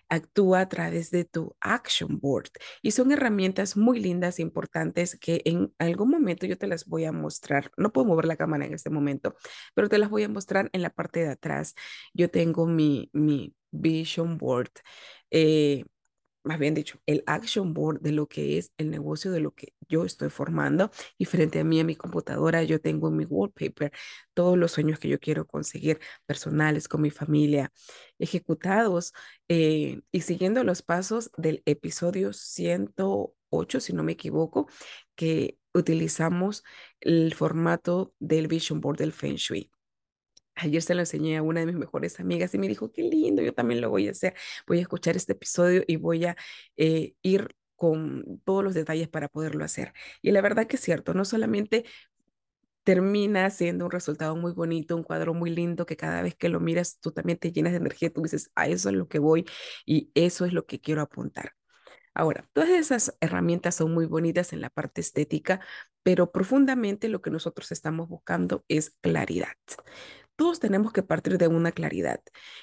actúa 0.08 0.60
a 0.60 0.68
través 0.68 1.10
de 1.10 1.24
tu 1.24 1.56
action 1.60 2.18
board. 2.20 2.50
Y 2.82 2.92
son 2.92 3.12
herramientas 3.12 3.76
muy 3.76 4.00
lindas 4.00 4.38
e 4.38 4.42
importantes 4.42 5.18
que 5.18 5.42
en 5.44 5.72
algún 5.78 6.10
momento 6.10 6.46
yo 6.46 6.56
te 6.58 6.66
las 6.68 6.86
voy 6.86 7.04
a 7.04 7.12
mostrar. 7.12 7.70
No 7.76 7.92
puedo 7.92 8.06
mover 8.06 8.26
la 8.26 8.36
cámara 8.36 8.64
en 8.66 8.74
este 8.74 8.90
momento, 8.90 9.34
pero 9.74 9.88
te 9.88 9.98
las 9.98 10.10
voy 10.10 10.22
a 10.24 10.28
mostrar 10.28 10.70
en 10.72 10.82
la 10.82 10.90
parte 10.90 11.20
de 11.20 11.30
atrás. 11.30 11.74
Yo 12.14 12.30
tengo 12.30 12.66
mi, 12.66 13.10
mi 13.12 13.54
vision 13.70 14.38
board. 14.38 14.70
Eh, 15.30 15.84
más 16.44 16.58
bien 16.58 16.74
dicho, 16.74 16.98
el 17.06 17.22
action 17.26 17.72
board 17.74 18.00
de 18.00 18.12
lo 18.12 18.26
que 18.28 18.58
es 18.58 18.72
el 18.76 18.90
negocio 18.90 19.30
de 19.30 19.40
lo 19.40 19.52
que 19.54 19.74
yo 19.88 20.04
estoy 20.04 20.30
formando 20.30 20.90
y 21.18 21.24
frente 21.24 21.60
a 21.60 21.64
mí, 21.64 21.80
a 21.80 21.84
mi 21.84 21.96
computadora, 21.96 22.62
yo 22.64 22.80
tengo 22.80 23.08
en 23.08 23.16
mi 23.16 23.24
wallpaper 23.24 23.92
todos 24.34 24.58
los 24.58 24.72
sueños 24.72 24.98
que 24.98 25.08
yo 25.08 25.20
quiero 25.20 25.46
conseguir 25.46 26.00
personales 26.26 26.88
con 26.88 27.02
mi 27.02 27.10
familia, 27.10 27.72
ejecutados 28.18 29.12
eh, 29.48 30.00
y 30.10 30.20
siguiendo 30.22 30.64
los 30.64 30.82
pasos 30.82 31.30
del 31.36 31.62
episodio 31.66 32.32
108, 32.32 33.80
si 33.80 33.92
no 33.92 34.02
me 34.02 34.12
equivoco, 34.12 34.68
que 35.14 35.58
utilizamos 35.74 36.64
el 37.00 37.34
formato 37.34 38.14
del 38.18 38.48
vision 38.48 38.80
board 38.80 38.98
del 38.98 39.12
Feng 39.12 39.36
Shui. 39.36 39.70
Ayer 40.54 40.82
se 40.82 40.94
lo 40.94 41.00
enseñé 41.00 41.38
a 41.38 41.42
una 41.42 41.60
de 41.60 41.66
mis 41.66 41.76
mejores 41.76 42.20
amigas 42.20 42.54
y 42.54 42.58
me 42.58 42.68
dijo, 42.68 42.92
qué 42.92 43.02
lindo, 43.02 43.42
yo 43.42 43.54
también 43.54 43.80
lo 43.80 43.90
voy 43.90 44.08
a 44.08 44.12
hacer. 44.12 44.34
Voy 44.66 44.78
a 44.78 44.82
escuchar 44.82 45.16
este 45.16 45.32
episodio 45.32 45.82
y 45.86 45.96
voy 45.96 46.26
a 46.26 46.36
eh, 46.76 47.14
ir 47.22 47.56
con 47.76 48.40
todos 48.44 48.62
los 48.62 48.74
detalles 48.74 49.08
para 49.08 49.28
poderlo 49.28 49.64
hacer. 49.64 49.92
Y 50.20 50.30
la 50.30 50.40
verdad 50.40 50.66
que 50.66 50.76
es 50.76 50.82
cierto, 50.82 51.14
no 51.14 51.24
solamente 51.24 51.84
termina 52.84 53.48
siendo 53.50 53.84
un 53.86 53.90
resultado 53.90 54.36
muy 54.36 54.52
bonito, 54.52 54.96
un 54.96 55.02
cuadro 55.04 55.34
muy 55.34 55.50
lindo 55.50 55.86
que 55.86 55.96
cada 55.96 56.22
vez 56.22 56.34
que 56.34 56.48
lo 56.48 56.60
miras 56.60 56.98
tú 57.00 57.12
también 57.12 57.38
te 57.38 57.52
llenas 57.52 57.72
de 57.72 57.78
energía, 57.78 58.10
tú 58.12 58.22
dices, 58.22 58.50
a 58.54 58.66
eso 58.68 58.88
es 58.88 58.94
lo 58.94 59.08
que 59.08 59.18
voy 59.18 59.46
y 59.86 60.10
eso 60.14 60.44
es 60.44 60.52
lo 60.52 60.66
que 60.66 60.80
quiero 60.80 61.02
apuntar. 61.02 61.52
Ahora, 62.14 62.48
todas 62.52 62.70
esas 62.70 63.16
herramientas 63.20 63.76
son 63.76 63.94
muy 63.94 64.06
bonitas 64.06 64.52
en 64.52 64.60
la 64.60 64.70
parte 64.70 65.00
estética, 65.00 65.60
pero 66.02 66.30
profundamente 66.30 67.08
lo 67.08 67.22
que 67.22 67.30
nosotros 67.30 67.72
estamos 67.72 68.08
buscando 68.08 68.64
es 68.68 68.90
claridad. 69.00 69.54
Todos 70.36 70.60
tenemos 70.60 70.92
que 70.92 71.02
partir 71.02 71.38
de 71.38 71.48
una 71.48 71.72
claridad. 71.72 72.20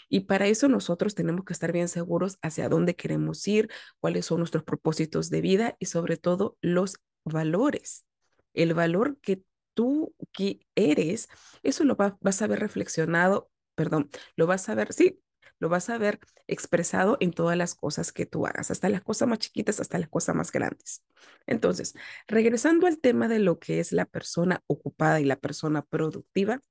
Y 0.09 0.21
para 0.21 0.47
eso 0.47 0.67
nosotros 0.67 1.15
tenemos 1.15 1.45
que 1.45 1.53
estar 1.53 1.71
bien 1.71 1.87
seguros 1.87 2.37
hacia 2.41 2.69
dónde 2.69 2.95
queremos 2.95 3.47
ir, 3.47 3.69
cuáles 3.99 4.25
son 4.25 4.39
nuestros 4.39 4.63
propósitos 4.63 5.29
de 5.29 5.41
vida 5.41 5.75
y 5.79 5.85
sobre 5.85 6.17
todo 6.17 6.57
los 6.61 6.97
valores. 7.23 8.05
El 8.53 8.73
valor 8.73 9.17
que 9.21 9.43
tú 9.73 10.13
que 10.33 10.59
eres, 10.75 11.27
eso 11.63 11.83
lo 11.83 11.95
vas 11.95 12.41
a 12.41 12.47
ver 12.47 12.59
reflexionado, 12.59 13.49
perdón, 13.75 14.09
lo 14.35 14.47
vas 14.47 14.67
a 14.67 14.75
ver, 14.75 14.91
sí, 14.91 15.21
lo 15.59 15.69
vas 15.69 15.89
a 15.89 15.97
ver 15.97 16.19
expresado 16.47 17.17
en 17.19 17.31
todas 17.31 17.57
las 17.57 17.75
cosas 17.75 18.11
que 18.11 18.25
tú 18.25 18.45
hagas, 18.47 18.71
hasta 18.71 18.89
las 18.89 19.01
cosas 19.01 19.27
más 19.27 19.39
chiquitas, 19.39 19.79
hasta 19.79 19.99
las 19.99 20.09
cosas 20.09 20.35
más 20.35 20.51
grandes. 20.51 21.03
Entonces, 21.45 21.93
regresando 22.27 22.87
al 22.87 22.99
tema 22.99 23.27
de 23.27 23.39
lo 23.39 23.59
que 23.59 23.79
es 23.79 23.91
la 23.91 24.05
persona 24.05 24.63
ocupada 24.67 25.19
y 25.19 25.25
la 25.25 25.37
persona 25.37 25.81
productiva, 25.83 26.61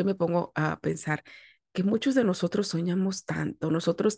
yo 0.00 0.04
me 0.06 0.14
pongo 0.14 0.50
a 0.54 0.80
pensar 0.80 1.22
que 1.74 1.82
muchos 1.82 2.14
de 2.14 2.24
nosotros 2.24 2.68
soñamos 2.68 3.26
tanto, 3.26 3.70
nosotros 3.70 4.16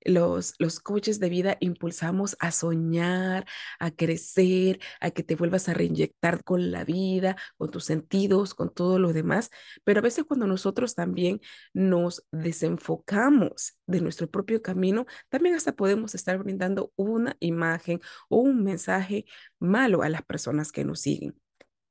los, 0.00 0.54
los 0.58 0.80
coaches 0.80 1.20
de 1.20 1.28
vida 1.28 1.58
impulsamos 1.60 2.34
a 2.40 2.50
soñar, 2.50 3.46
a 3.78 3.90
crecer, 3.90 4.80
a 5.00 5.10
que 5.10 5.22
te 5.22 5.34
vuelvas 5.34 5.68
a 5.68 5.74
reinyectar 5.74 6.44
con 6.44 6.70
la 6.70 6.84
vida, 6.84 7.36
con 7.58 7.70
tus 7.70 7.84
sentidos, 7.84 8.54
con 8.54 8.72
todo 8.72 8.98
lo 8.98 9.12
demás. 9.12 9.50
Pero 9.84 10.00
a 10.00 10.02
veces 10.02 10.24
cuando 10.24 10.46
nosotros 10.46 10.94
también 10.94 11.40
nos 11.74 12.24
desenfocamos 12.32 13.76
de 13.86 14.00
nuestro 14.00 14.30
propio 14.30 14.62
camino, 14.62 15.04
también 15.28 15.54
hasta 15.56 15.72
podemos 15.76 16.14
estar 16.14 16.38
brindando 16.38 16.90
una 16.96 17.36
imagen 17.40 18.00
o 18.30 18.38
un 18.38 18.64
mensaje 18.64 19.26
malo 19.58 20.02
a 20.02 20.08
las 20.08 20.22
personas 20.22 20.72
que 20.72 20.84
nos 20.84 21.00
siguen. 21.00 21.38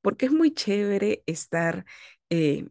Porque 0.02 0.26
es 0.28 0.32
muy 0.32 0.54
chévere 0.54 1.24
estar 1.28 1.86
eh, 2.30 2.68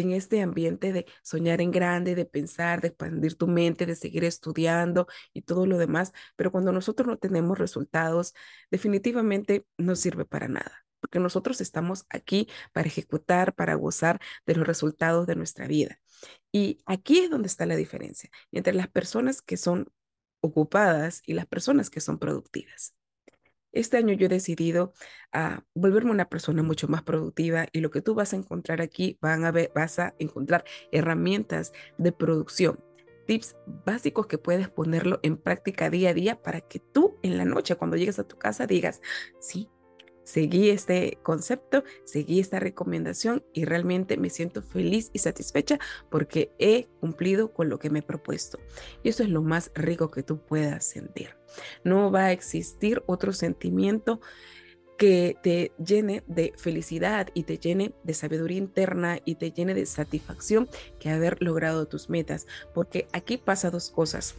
en 0.00 0.12
este 0.12 0.40
ambiente 0.42 0.92
de 0.92 1.06
soñar 1.22 1.60
en 1.60 1.70
grande, 1.70 2.14
de 2.14 2.24
pensar, 2.24 2.80
de 2.80 2.88
expandir 2.88 3.36
tu 3.36 3.46
mente, 3.46 3.86
de 3.86 3.96
seguir 3.96 4.24
estudiando 4.24 5.06
y 5.32 5.42
todo 5.42 5.66
lo 5.66 5.78
demás, 5.78 6.12
pero 6.36 6.52
cuando 6.52 6.72
nosotros 6.72 7.06
no 7.06 7.18
tenemos 7.18 7.58
resultados, 7.58 8.34
definitivamente 8.70 9.66
no 9.78 9.96
sirve 9.96 10.24
para 10.24 10.48
nada, 10.48 10.84
porque 11.00 11.20
nosotros 11.20 11.60
estamos 11.60 12.06
aquí 12.10 12.48
para 12.72 12.88
ejecutar, 12.88 13.54
para 13.54 13.74
gozar 13.74 14.20
de 14.46 14.54
los 14.56 14.66
resultados 14.66 15.26
de 15.26 15.36
nuestra 15.36 15.66
vida. 15.66 16.00
Y 16.52 16.82
aquí 16.86 17.20
es 17.20 17.30
donde 17.30 17.48
está 17.48 17.66
la 17.66 17.76
diferencia 17.76 18.30
entre 18.52 18.74
las 18.74 18.88
personas 18.88 19.42
que 19.42 19.56
son 19.56 19.90
ocupadas 20.40 21.22
y 21.26 21.34
las 21.34 21.46
personas 21.46 21.90
que 21.90 22.00
son 22.00 22.18
productivas. 22.18 22.94
Este 23.72 23.96
año 23.96 24.14
yo 24.14 24.26
he 24.26 24.28
decidido 24.28 24.92
a 25.32 25.64
volverme 25.74 26.10
una 26.10 26.28
persona 26.28 26.62
mucho 26.62 26.88
más 26.88 27.02
productiva 27.02 27.66
y 27.72 27.80
lo 27.80 27.90
que 27.90 28.02
tú 28.02 28.14
vas 28.14 28.32
a 28.32 28.36
encontrar 28.36 28.80
aquí, 28.80 29.18
van 29.20 29.44
a 29.44 29.52
ver, 29.52 29.72
vas 29.74 29.98
a 29.98 30.14
encontrar 30.18 30.64
herramientas 30.92 31.72
de 31.98 32.12
producción, 32.12 32.82
tips 33.26 33.56
básicos 33.86 34.26
que 34.26 34.38
puedes 34.38 34.68
ponerlo 34.68 35.20
en 35.22 35.36
práctica 35.36 35.90
día 35.90 36.10
a 36.10 36.14
día 36.14 36.42
para 36.42 36.60
que 36.60 36.80
tú 36.80 37.18
en 37.22 37.38
la 37.38 37.44
noche 37.44 37.76
cuando 37.76 37.96
llegues 37.96 38.18
a 38.18 38.26
tu 38.26 38.36
casa 38.38 38.66
digas, 38.66 39.00
sí, 39.40 39.68
seguí 40.24 40.70
este 40.70 41.18
concepto, 41.22 41.84
seguí 42.04 42.40
esta 42.40 42.60
recomendación 42.60 43.44
y 43.52 43.64
realmente 43.64 44.16
me 44.16 44.30
siento 44.30 44.62
feliz 44.62 45.10
y 45.12 45.18
satisfecha 45.18 45.78
porque 46.10 46.52
he 46.58 46.88
cumplido 47.00 47.52
con 47.52 47.68
lo 47.68 47.78
que 47.78 47.90
me 47.90 48.00
he 48.00 48.02
propuesto. 48.02 48.58
Y 49.02 49.08
eso 49.08 49.22
es 49.22 49.28
lo 49.28 49.42
más 49.42 49.70
rico 49.74 50.10
que 50.10 50.22
tú 50.22 50.38
puedas 50.38 50.84
sentir. 50.84 51.36
No 51.84 52.10
va 52.10 52.26
a 52.26 52.32
existir 52.32 53.02
otro 53.06 53.32
sentimiento 53.32 54.20
que 55.00 55.38
te 55.42 55.72
llene 55.82 56.22
de 56.26 56.52
felicidad 56.58 57.28
y 57.32 57.44
te 57.44 57.56
llene 57.56 57.94
de 58.04 58.12
sabiduría 58.12 58.58
interna 58.58 59.18
y 59.24 59.36
te 59.36 59.50
llene 59.50 59.72
de 59.72 59.86
satisfacción 59.86 60.68
que 60.98 61.08
haber 61.08 61.42
logrado 61.42 61.88
tus 61.88 62.10
metas, 62.10 62.46
porque 62.74 63.08
aquí 63.12 63.38
pasa 63.38 63.70
dos 63.70 63.90
cosas. 63.90 64.34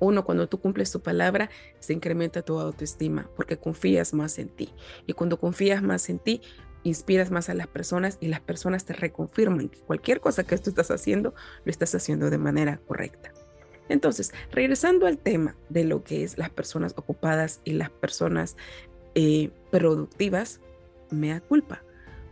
Uno, 0.00 0.24
cuando 0.24 0.48
tú 0.48 0.60
cumples 0.60 0.92
tu 0.92 1.00
palabra, 1.00 1.50
se 1.80 1.92
incrementa 1.92 2.42
tu 2.42 2.58
autoestima 2.58 3.28
porque 3.36 3.56
confías 3.56 4.14
más 4.14 4.38
en 4.38 4.48
ti. 4.48 4.72
Y 5.06 5.12
cuando 5.12 5.38
confías 5.38 5.82
más 5.82 6.08
en 6.08 6.18
ti, 6.18 6.40
inspiras 6.84 7.30
más 7.30 7.48
a 7.48 7.54
las 7.54 7.66
personas 7.66 8.18
y 8.20 8.28
las 8.28 8.40
personas 8.40 8.84
te 8.84 8.92
reconfirman 8.92 9.68
que 9.68 9.80
cualquier 9.80 10.20
cosa 10.20 10.44
que 10.44 10.56
tú 10.58 10.70
estás 10.70 10.90
haciendo, 10.90 11.34
lo 11.64 11.70
estás 11.70 11.94
haciendo 11.94 12.30
de 12.30 12.38
manera 12.38 12.80
correcta. 12.86 13.32
Entonces, 13.88 14.32
regresando 14.52 15.06
al 15.06 15.18
tema 15.18 15.56
de 15.68 15.84
lo 15.84 16.04
que 16.04 16.22
es 16.22 16.38
las 16.38 16.50
personas 16.50 16.92
ocupadas 16.96 17.60
y 17.64 17.72
las 17.72 17.90
personas 17.90 18.56
eh, 19.14 19.50
productivas, 19.70 20.60
me 21.10 21.30
da 21.30 21.40
culpa 21.40 21.82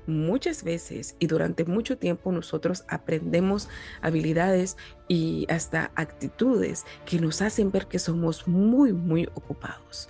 muchas 0.07 0.65
veces 0.65 1.17
y 1.19 1.27
durante 1.27 1.65
mucho 1.65 1.99
tiempo 1.99 2.33
nosotros 2.33 2.85
aprendemos 2.89 3.69
habilidades 4.03 4.77
y 5.09 5.47
hasta 5.49 5.91
actitudes 5.95 6.85
que 7.05 7.19
nos 7.19 7.43
hacen 7.43 7.71
ver 7.71 7.87
que 7.87 7.99
somos 7.99 8.47
muy, 8.49 8.93
muy 8.93 9.29
ocupados. 9.35 10.09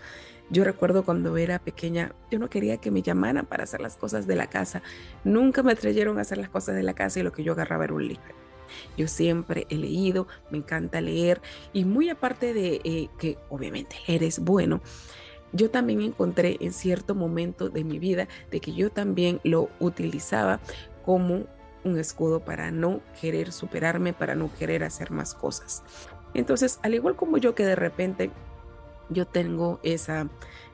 Yo 0.48 0.62
recuerdo 0.62 1.04
cuando 1.04 1.36
era 1.36 1.58
pequeña, 1.58 2.12
yo 2.30 2.38
no 2.38 2.48
quería 2.48 2.76
que 2.76 2.92
me 2.92 3.02
llamaran 3.02 3.46
para 3.46 3.64
hacer 3.64 3.80
las 3.80 3.96
cosas 3.96 4.28
de 4.28 4.36
la 4.36 4.46
casa. 4.46 4.80
Nunca 5.24 5.64
me 5.64 5.74
trajeron 5.74 6.18
a 6.18 6.20
hacer 6.20 6.38
las 6.38 6.50
cosas 6.50 6.76
de 6.76 6.84
la 6.84 6.94
casa 6.94 7.18
y 7.18 7.24
lo 7.24 7.32
que 7.32 7.42
yo 7.42 7.52
agarraba 7.52 7.84
era 7.84 7.94
un 7.94 8.06
libro. 8.06 8.34
Yo 8.96 9.08
siempre 9.08 9.66
he 9.70 9.76
leído, 9.76 10.28
me 10.50 10.58
encanta 10.58 11.00
leer 11.00 11.40
y 11.72 11.84
muy 11.84 12.10
aparte 12.10 12.54
de 12.54 12.80
eh, 12.84 13.08
que 13.18 13.38
obviamente 13.48 13.96
leer 14.06 14.22
es 14.22 14.38
bueno, 14.38 14.80
yo 15.52 15.70
también 15.70 16.00
encontré 16.02 16.56
en 16.60 16.72
cierto 16.72 17.14
momento 17.14 17.68
de 17.68 17.84
mi 17.84 17.98
vida 17.98 18.28
de 18.50 18.60
que 18.60 18.72
yo 18.72 18.90
también 18.90 19.40
lo 19.44 19.68
utilizaba 19.80 20.60
como 21.04 21.44
un 21.84 21.98
escudo 21.98 22.40
para 22.40 22.70
no 22.70 23.00
querer 23.20 23.52
superarme, 23.52 24.12
para 24.12 24.34
no 24.34 24.50
querer 24.58 24.82
hacer 24.82 25.10
más 25.10 25.34
cosas. 25.34 25.82
Entonces, 26.34 26.80
al 26.82 26.94
igual 26.94 27.16
como 27.16 27.38
yo 27.38 27.54
que 27.54 27.64
de 27.64 27.76
repente 27.76 28.30
yo 29.08 29.24
tengo 29.24 29.78
esa, 29.84 30.28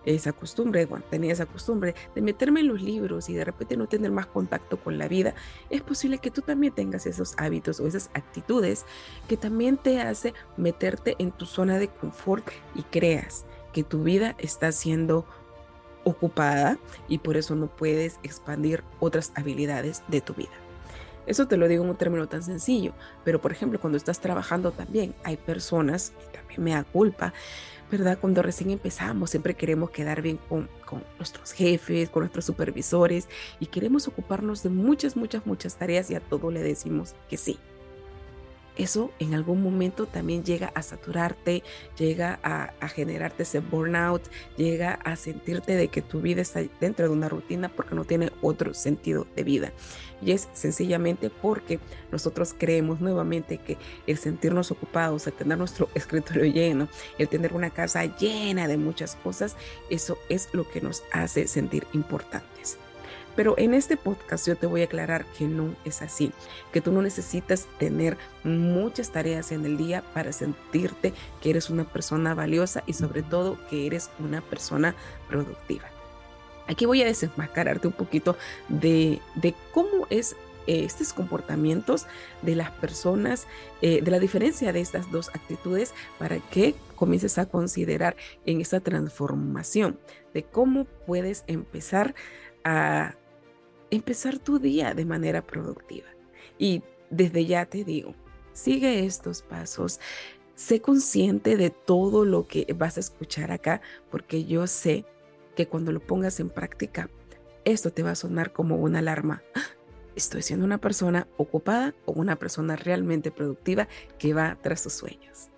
esa 0.07 0.33
costumbre, 0.33 0.87
bueno, 0.87 1.05
tenía 1.11 1.33
esa 1.33 1.45
costumbre 1.45 1.95
de 2.15 2.23
meterme 2.23 2.61
en 2.61 2.69
los 2.69 2.83
libros 2.83 3.29
y 3.29 3.35
de 3.35 3.45
repente 3.45 3.77
no 3.77 3.87
tener 3.87 4.11
más 4.11 4.27
contacto 4.27 4.79
con 4.79 4.97
la 4.97 5.07
vida, 5.07 5.35
es 5.69 5.83
posible 5.83 6.19
que 6.19 6.31
tú 6.31 6.41
también 6.41 6.75
tengas 6.75 7.07
esos 7.07 7.35
hábitos 7.37 7.79
o 7.79 7.87
esas 7.87 8.11
actitudes 8.15 8.87
que 9.29 9.37
también 9.37 9.77
te 9.77 10.01
hace 10.01 10.33
meterte 10.57 11.15
en 11.19 11.31
tu 11.31 11.45
zona 11.45 11.79
de 11.79 11.89
confort 11.89 12.49
y 12.75 12.83
creas 12.85 13.45
que 13.73 13.83
tu 13.83 14.03
vida 14.03 14.35
está 14.39 14.73
siendo 14.73 15.27
ocupada 16.05 16.79
y 17.09 17.19
por 17.19 17.37
eso 17.37 17.55
no 17.55 17.69
puedes 17.69 18.19
expandir 18.23 18.83
otras 19.01 19.33
habilidades 19.35 20.03
de 20.09 20.21
tu 20.21 20.35
vida. 20.35 20.51
Eso 21.27 21.47
te 21.47 21.57
lo 21.57 21.69
digo 21.69 21.85
en 21.85 21.91
un 21.91 21.97
término 21.97 22.29
tan 22.29 22.43
sencillo, 22.43 22.95
pero 23.25 23.41
por 23.41 23.53
ejemplo 23.53 23.81
cuando 23.81 23.97
estás 23.97 24.21
trabajando 24.21 24.73
también 24.73 25.15
hay 25.23 25.37
personas, 25.37 26.13
y 26.29 26.37
también 26.37 26.65
me 26.65 26.71
da 26.73 26.83
culpa, 26.83 27.33
¿verdad? 27.93 28.19
Cuando 28.21 28.43
recién 28.43 28.71
empezamos 28.71 29.31
siempre 29.31 29.55
queremos 29.55 29.91
quedar 29.91 30.21
bien 30.21 30.39
con, 30.49 30.69
con 30.85 31.05
nuestros 31.19 31.53
jefes, 31.53 32.11
con 32.11 32.23
nuestros 32.23 32.45
supervisores 32.45 33.29
y 33.61 33.67
queremos 33.67 34.09
ocuparnos 34.09 34.65
de 34.65 34.71
muchas, 34.71 35.17
muchas, 35.17 35.47
muchas 35.47 35.77
tareas 35.77 36.11
y 36.11 36.17
a 36.17 36.21
todo 36.21 36.51
le 36.51 36.63
decimos 36.63 37.15
que 37.29 37.37
sí 37.37 37.59
eso 38.77 39.11
en 39.19 39.35
algún 39.35 39.63
momento 39.63 40.07
también 40.07 40.45
llega 40.45 40.73
a 40.75 40.83
saturarte, 40.83 41.63
llega 41.99 42.39
a, 42.43 42.73
generarte 42.89 43.43
ese 43.43 43.61
burnout, 43.61 44.23
llega 44.57 44.95
a 45.05 45.17
sentirte 45.17 45.77
de 45.77 45.89
que 45.89 46.03
tu 46.03 46.21
vida 46.21 46.43
está 46.43 46.63
dentro 46.81 47.07
de 47.07 47.13
una 47.13 47.29
rutina 47.29 47.69
porque 47.69 47.95
no 47.95 48.05
tiene 48.05 48.31
otro 48.41 48.75
sentido 48.75 49.27
de 49.37 49.45
vida. 49.45 49.73
Y 50.21 50.33
es 50.33 50.49
sencillamente 50.53 51.31
porque 51.31 51.81
nosotros 52.13 52.55
creemos 52.57 53.01
nuevamente 53.01 53.59
que 53.59 53.77
el 54.07 54.17
sentirnos 54.17 54.71
ocupados, 54.71 55.27
el 55.27 55.33
tener 55.33 55.59
nuestro 55.59 55.89
escritorio 55.95 56.45
lleno, 56.45 56.89
el 57.19 57.29
tener 57.29 57.53
una 57.53 57.71
casa 57.71 58.05
llena 58.05 58.69
de 58.69 58.77
muchas 58.77 59.17
cosas, 59.17 59.57
eso 59.91 60.19
es 60.29 60.49
lo 60.53 60.69
que 60.69 60.81
nos 60.81 61.03
hace 61.13 61.47
sentir 61.47 61.87
importantes. 61.93 62.79
Pero 63.37 63.55
en 63.59 63.75
este 63.75 63.97
podcast 63.97 64.47
yo 64.47 64.57
te 64.57 64.67
voy 64.67 64.83
a 64.83 64.85
aclarar 64.85 65.25
que 65.39 65.47
no 65.47 65.75
es 65.85 66.03
así, 66.03 66.33
que 66.73 66.81
tú 66.81 66.93
no 66.93 67.03
necesitas 67.03 67.67
tener 67.79 68.17
muchas 68.45 69.11
tareas 69.11 69.53
en 69.53 69.65
el 69.65 69.77
día 69.77 70.03
para 70.15 70.33
sentirte 70.33 71.13
que 71.41 71.51
eres 71.51 71.71
una 71.71 71.85
persona 71.85 72.35
valiosa 72.35 72.83
y 72.87 72.93
sobre 72.93 73.23
todo 73.23 73.59
que 73.69 73.87
eres 73.87 74.11
una 74.19 74.41
persona 74.41 74.95
productiva. 75.29 75.85
Aquí 76.69 76.87
voy 76.87 77.03
a 77.03 77.07
desenmascararte 77.07 77.89
un 77.89 77.93
poquito 77.93 78.37
de, 78.69 79.21
cómo 79.73 80.07
es 80.11 80.37
eh, 80.67 80.85
estos 80.85 81.13
comportamientos 81.13 82.07
de 82.43 82.55
las 82.55 82.71
personas, 82.71 83.47
eh, 83.81 84.01
de 84.01 84.11
la 84.11 84.21
diferencia 84.21 84.73
de 84.73 84.81
estas 84.81 85.11
dos 85.11 85.29
actitudes 85.31 85.93
para 86.19 86.39
que 86.39 86.75
comiences 86.95 87.37
a 87.39 87.47
considerar 87.47 88.15
en 88.47 88.61
esta 88.61 88.79
transformación 88.79 89.99
de 90.35 90.45
cómo 90.45 90.85
puedes 90.85 91.43
empezar 91.49 92.15
a 92.65 93.17
empezar 93.93 94.39
tu 94.39 94.59
día 94.59 94.95
de 94.95 95.05
manera 95.05 95.47
productiva. 95.47 96.09
Y 96.59 96.83
desde 97.11 97.45
ya 97.45 97.67
te 97.67 97.85
digo, 97.85 98.15
sigue 98.53 99.05
estos 99.05 99.43
pasos, 99.43 100.01
sé 100.55 100.81
consciente 100.81 101.57
de 101.57 101.71
todo 101.71 102.25
lo 102.25 102.49
que 102.49 102.67
vas 102.77 102.97
a 102.97 103.01
escuchar 103.01 103.53
acá, 103.53 103.83
porque 104.11 104.45
yo 104.45 104.67
sé 104.67 105.05
que 105.55 105.69
cuando 105.69 105.93
lo 105.93 106.01
pongas 106.01 106.41
en 106.41 106.49
práctica, 106.49 107.11
esto 107.65 107.93
te 107.93 108.03
va 108.03 108.13
a 108.13 108.17
sonar 108.17 108.53
como 108.53 108.77
una 108.77 109.01
alarma. 109.01 109.43
¿Estoy 110.17 110.43
siendo 110.43 110.65
una 110.65 110.79
persona 110.79 111.29
ocupada 111.37 111.95
o 112.07 112.13
una 112.13 112.37
persona 112.37 112.77
realmente 112.77 113.31
productiva 113.31 113.89
que 114.19 114.35
va 114.35 114.59
tras 114.63 114.81
sus 114.81 114.95
sueños? 114.95 115.49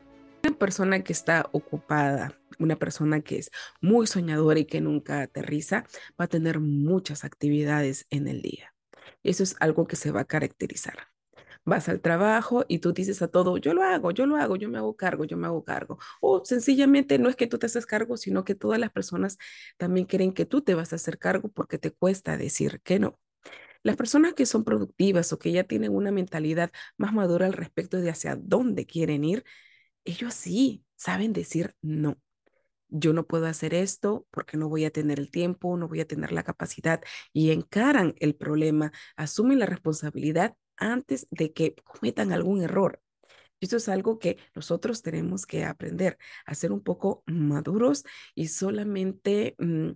Persona 0.59 1.03
que 1.03 1.13
está 1.13 1.49
ocupada, 1.53 2.39
una 2.59 2.77
persona 2.77 3.21
que 3.21 3.39
es 3.39 3.51
muy 3.81 4.07
soñadora 4.07 4.61
y 4.61 4.65
que 4.65 4.81
nunca 4.81 5.23
aterriza, 5.23 5.85
va 6.21 6.27
a 6.27 6.29
tener 6.29 6.61
muchas 6.61 7.25
actividades 7.25 8.07
en 8.11 8.29
el 8.29 8.43
día. 8.43 8.75
Eso 9.23 9.43
es 9.43 9.57
algo 9.61 9.87
que 9.87 9.97
se 9.97 10.11
va 10.11 10.21
a 10.21 10.25
caracterizar. 10.25 11.09
Vas 11.67 11.89
al 11.89 12.01
trabajo 12.01 12.65
y 12.69 12.81
tú 12.81 12.93
dices 12.93 13.23
a 13.23 13.29
todo, 13.29 13.57
yo 13.57 13.73
lo 13.73 13.83
hago, 13.83 14.11
yo 14.11 14.27
lo 14.27 14.37
hago, 14.37 14.57
yo 14.57 14.69
me 14.69 14.77
hago 14.79 14.97
cargo, 14.97 15.25
yo 15.25 15.37
me 15.39 15.47
hago 15.47 15.65
cargo. 15.65 15.99
O 16.21 16.45
sencillamente 16.45 17.19
no 17.19 17.31
es 17.31 17.37
que 17.37 17.47
tú 17.47 17.59
te 17.59 17.67
haces 17.67 17.87
cargo, 17.87 18.19
sino 18.19 18.45
que 18.45 18.55
todas 18.55 18.79
las 18.79 18.91
personas 18.91 19.39
también 19.79 20.07
creen 20.07 20.35
que 20.35 20.45
tú 20.45 20.61
te 20.63 20.75
vas 20.75 20.93
a 20.93 20.97
hacer 20.97 21.19
cargo 21.19 21.49
porque 21.49 21.79
te 21.79 21.91
cuesta 21.91 22.37
decir 22.37 22.81
que 22.83 22.99
no. 22.99 23.19
Las 23.83 23.97
personas 23.97 24.35
que 24.35 24.47
son 24.47 24.65
productivas 24.65 25.33
o 25.33 25.39
que 25.39 25.53
ya 25.53 25.65
tienen 25.65 25.95
una 25.95 26.11
mentalidad 26.11 26.71
más 26.97 27.13
madura 27.13 27.47
al 27.47 27.53
respecto 27.53 27.99
de 28.01 28.11
hacia 28.11 28.37
dónde 28.37 28.87
quieren 28.87 29.25
ir, 29.25 29.45
ellos 30.05 30.35
sí 30.35 30.85
saben 30.97 31.33
decir 31.33 31.75
no. 31.83 32.19
Yo 32.89 33.13
no 33.13 33.27
puedo 33.27 33.47
hacer 33.47 33.75
esto 33.75 34.27
porque 34.31 34.57
no 34.57 34.69
voy 34.69 34.85
a 34.85 34.91
tener 34.91 35.19
el 35.19 35.31
tiempo, 35.31 35.77
no 35.77 35.89
voy 35.89 36.01
a 36.01 36.07
tener 36.07 36.33
la 36.33 36.45
capacidad 36.45 37.03
y 37.33 37.51
encaran 37.51 38.15
el 38.19 38.37
problema, 38.37 38.93
asumen 39.17 39.59
la 39.59 39.67
responsabilidad 39.67 40.57
antes 40.77 41.27
de 41.31 41.53
que 41.53 41.75
cometan 41.85 42.33
algún 42.33 42.63
error. 42.63 43.01
Esto 43.61 43.79
es 43.79 43.89
algo 43.89 44.19
que 44.19 44.39
nosotros 44.55 45.03
tenemos 45.03 45.47
que 45.47 45.65
aprender 45.65 46.19
a 46.47 46.55
ser 46.55 46.73
un 46.73 46.83
poco 46.83 47.23
maduros 47.27 48.05
y 48.35 48.49
solamente 48.49 49.55
mm, 49.59 49.93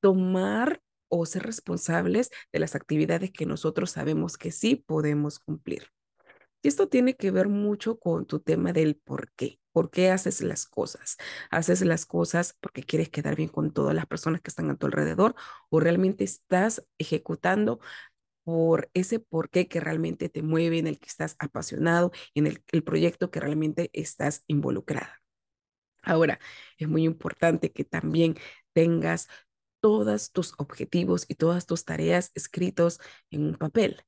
tomar 0.00 0.82
o 1.08 1.24
ser 1.26 1.44
responsables 1.44 2.30
de 2.52 2.58
las 2.58 2.74
actividades 2.74 3.30
que 3.30 3.46
nosotros 3.46 3.92
sabemos 3.92 4.36
que 4.36 4.50
sí 4.50 4.76
podemos 4.76 5.38
cumplir. 5.38 5.88
Y 6.64 6.68
esto 6.68 6.88
tiene 6.88 7.14
que 7.14 7.30
ver 7.30 7.48
mucho 7.48 7.98
con 7.98 8.24
tu 8.24 8.40
tema 8.40 8.72
del 8.72 8.96
por 8.96 9.30
qué. 9.32 9.60
¿Por 9.72 9.90
qué 9.90 10.10
haces 10.10 10.40
las 10.40 10.64
cosas? 10.64 11.18
¿Haces 11.50 11.82
las 11.82 12.06
cosas 12.06 12.56
porque 12.58 12.82
quieres 12.82 13.10
quedar 13.10 13.36
bien 13.36 13.50
con 13.50 13.70
todas 13.70 13.94
las 13.94 14.06
personas 14.06 14.40
que 14.40 14.48
están 14.48 14.70
a 14.70 14.76
tu 14.76 14.86
alrededor 14.86 15.34
o 15.68 15.78
realmente 15.78 16.24
estás 16.24 16.86
ejecutando 16.96 17.80
por 18.44 18.90
ese 18.94 19.18
por 19.20 19.50
qué 19.50 19.68
que 19.68 19.80
realmente 19.80 20.30
te 20.30 20.42
mueve, 20.42 20.78
en 20.78 20.86
el 20.86 20.98
que 20.98 21.08
estás 21.08 21.36
apasionado, 21.38 22.12
en 22.34 22.46
el, 22.46 22.64
el 22.72 22.82
proyecto 22.82 23.30
que 23.30 23.40
realmente 23.40 23.90
estás 23.92 24.42
involucrada? 24.46 25.22
Ahora, 26.02 26.40
es 26.78 26.88
muy 26.88 27.04
importante 27.04 27.72
que 27.72 27.84
también 27.84 28.36
tengas 28.72 29.28
todos 29.80 30.32
tus 30.32 30.54
objetivos 30.56 31.26
y 31.28 31.34
todas 31.34 31.66
tus 31.66 31.84
tareas 31.84 32.30
escritos 32.34 33.00
en 33.30 33.44
un 33.44 33.54
papel. 33.56 34.02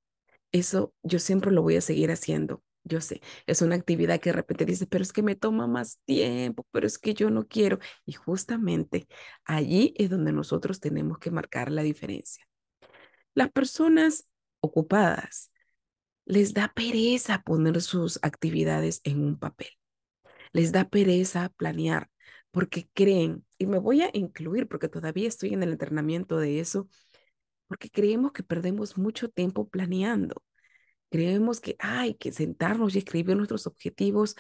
Eso 0.52 0.94
yo 1.02 1.18
siempre 1.18 1.50
lo 1.50 1.62
voy 1.62 1.76
a 1.76 1.80
seguir 1.80 2.10
haciendo. 2.10 2.62
Yo 2.84 3.00
sé, 3.00 3.20
es 3.46 3.62
una 3.62 3.74
actividad 3.74 4.20
que 4.20 4.30
de 4.30 4.34
repente 4.34 4.64
dice, 4.64 4.86
pero 4.86 5.02
es 5.02 5.12
que 5.12 5.22
me 5.22 5.34
toma 5.34 5.66
más 5.66 5.98
tiempo, 6.04 6.66
pero 6.70 6.86
es 6.86 6.98
que 6.98 7.14
yo 7.14 7.30
no 7.30 7.48
quiero. 7.48 7.80
Y 8.04 8.12
justamente 8.12 9.08
allí 9.44 9.92
es 9.96 10.08
donde 10.08 10.32
nosotros 10.32 10.78
tenemos 10.78 11.18
que 11.18 11.32
marcar 11.32 11.72
la 11.72 11.82
diferencia. 11.82 12.46
Las 13.34 13.50
personas 13.50 14.28
ocupadas 14.60 15.50
les 16.26 16.54
da 16.54 16.72
pereza 16.74 17.42
poner 17.42 17.80
sus 17.82 18.18
actividades 18.22 19.00
en 19.04 19.22
un 19.22 19.38
papel. 19.38 19.68
Les 20.52 20.72
da 20.72 20.88
pereza 20.88 21.50
planear 21.56 22.08
porque 22.50 22.88
creen, 22.94 23.44
y 23.58 23.66
me 23.66 23.78
voy 23.78 24.02
a 24.02 24.10
incluir 24.14 24.66
porque 24.66 24.88
todavía 24.88 25.28
estoy 25.28 25.52
en 25.52 25.62
el 25.62 25.72
entrenamiento 25.72 26.38
de 26.38 26.60
eso, 26.60 26.88
porque 27.68 27.90
creemos 27.90 28.32
que 28.32 28.42
perdemos 28.42 28.98
mucho 28.98 29.28
tiempo 29.28 29.68
planeando. 29.68 30.42
Creemos 31.10 31.60
que 31.60 31.76
hay 31.78 32.14
que 32.14 32.32
sentarnos 32.32 32.94
y 32.94 32.98
escribir 32.98 33.36
nuestros 33.36 33.66
objetivos 33.66 34.36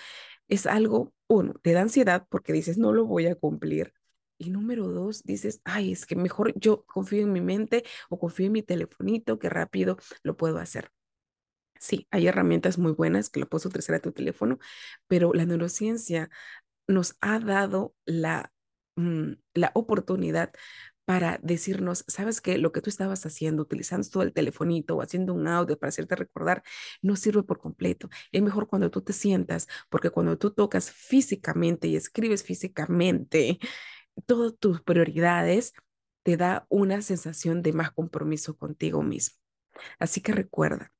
es 0.48 0.66
algo, 0.66 1.12
uno, 1.28 1.54
te 1.62 1.72
da 1.72 1.82
ansiedad 1.82 2.26
porque 2.28 2.52
dices, 2.52 2.78
no 2.78 2.92
lo 2.92 3.06
voy 3.06 3.26
a 3.26 3.34
cumplir. 3.34 3.92
Y 4.38 4.50
número 4.50 4.88
dos, 4.88 5.22
dices, 5.24 5.60
ay, 5.64 5.92
es 5.92 6.06
que 6.06 6.16
mejor 6.16 6.52
yo 6.58 6.84
confío 6.84 7.22
en 7.22 7.32
mi 7.32 7.40
mente 7.40 7.84
o 8.10 8.18
confío 8.18 8.46
en 8.46 8.52
mi 8.52 8.62
telefonito, 8.62 9.38
que 9.38 9.48
rápido 9.48 9.96
lo 10.22 10.36
puedo 10.36 10.58
hacer. 10.58 10.90
Sí, 11.78 12.06
hay 12.10 12.26
herramientas 12.26 12.78
muy 12.78 12.92
buenas 12.92 13.30
que 13.30 13.40
lo 13.40 13.48
puedes 13.48 13.66
utilizar 13.66 13.96
a 13.96 14.00
tu 14.00 14.12
teléfono, 14.12 14.58
pero 15.06 15.32
la 15.34 15.46
neurociencia 15.46 16.30
nos 16.86 17.16
ha 17.20 17.38
dado 17.40 17.94
la, 18.04 18.52
mm, 18.96 19.32
la 19.54 19.72
oportunidad 19.74 20.52
para 21.06 21.38
decirnos, 21.42 22.04
sabes 22.08 22.40
que 22.42 22.58
lo 22.58 22.72
que 22.72 22.82
tú 22.82 22.90
estabas 22.90 23.24
haciendo, 23.26 23.62
utilizando 23.62 24.08
todo 24.10 24.22
el 24.24 24.32
telefonito 24.34 24.96
o 24.96 25.02
haciendo 25.02 25.34
un 25.34 25.48
audio 25.48 25.78
para 25.78 25.88
hacerte 25.90 26.16
recordar, 26.16 26.62
no 27.00 27.16
sirve 27.16 27.44
por 27.44 27.58
completo. 27.60 28.10
Es 28.32 28.42
mejor 28.42 28.68
cuando 28.68 28.90
tú 28.90 29.02
te 29.02 29.12
sientas, 29.14 29.68
porque 29.88 30.10
cuando 30.10 30.36
tú 30.38 30.50
tocas 30.52 30.90
físicamente 30.90 31.88
y 31.88 31.96
escribes 31.96 32.42
físicamente 32.42 33.58
todas 34.26 34.56
tus 34.58 34.82
prioridades, 34.82 35.72
te 36.24 36.36
da 36.36 36.66
una 36.68 37.02
sensación 37.02 37.62
de 37.62 37.72
más 37.72 37.92
compromiso 37.92 38.56
contigo 38.56 39.02
mismo. 39.02 39.38
Así 39.98 40.20
que 40.20 40.32
recuerda, 40.32 40.92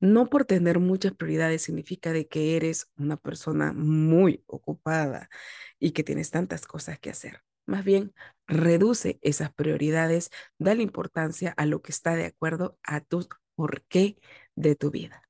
no 0.00 0.28
por 0.28 0.44
tener 0.44 0.78
muchas 0.78 1.14
prioridades 1.14 1.62
significa 1.62 2.12
de 2.12 2.28
que 2.28 2.56
eres 2.56 2.90
una 2.98 3.16
persona 3.16 3.72
muy 3.72 4.44
ocupada 4.46 5.30
y 5.78 5.92
que 5.92 6.04
tienes 6.04 6.30
tantas 6.30 6.66
cosas 6.66 6.98
que 6.98 7.10
hacer. 7.10 7.42
Más 7.66 7.84
bien, 7.84 8.14
reduce 8.46 9.18
esas 9.22 9.52
prioridades, 9.52 10.30
dale 10.58 10.82
importancia 10.82 11.52
a 11.56 11.66
lo 11.66 11.82
que 11.82 11.92
está 11.92 12.14
de 12.14 12.26
acuerdo 12.26 12.78
a 12.82 13.00
tu 13.00 13.26
porqué 13.56 14.16
de 14.54 14.76
tu 14.76 14.90
vida. 14.90 15.22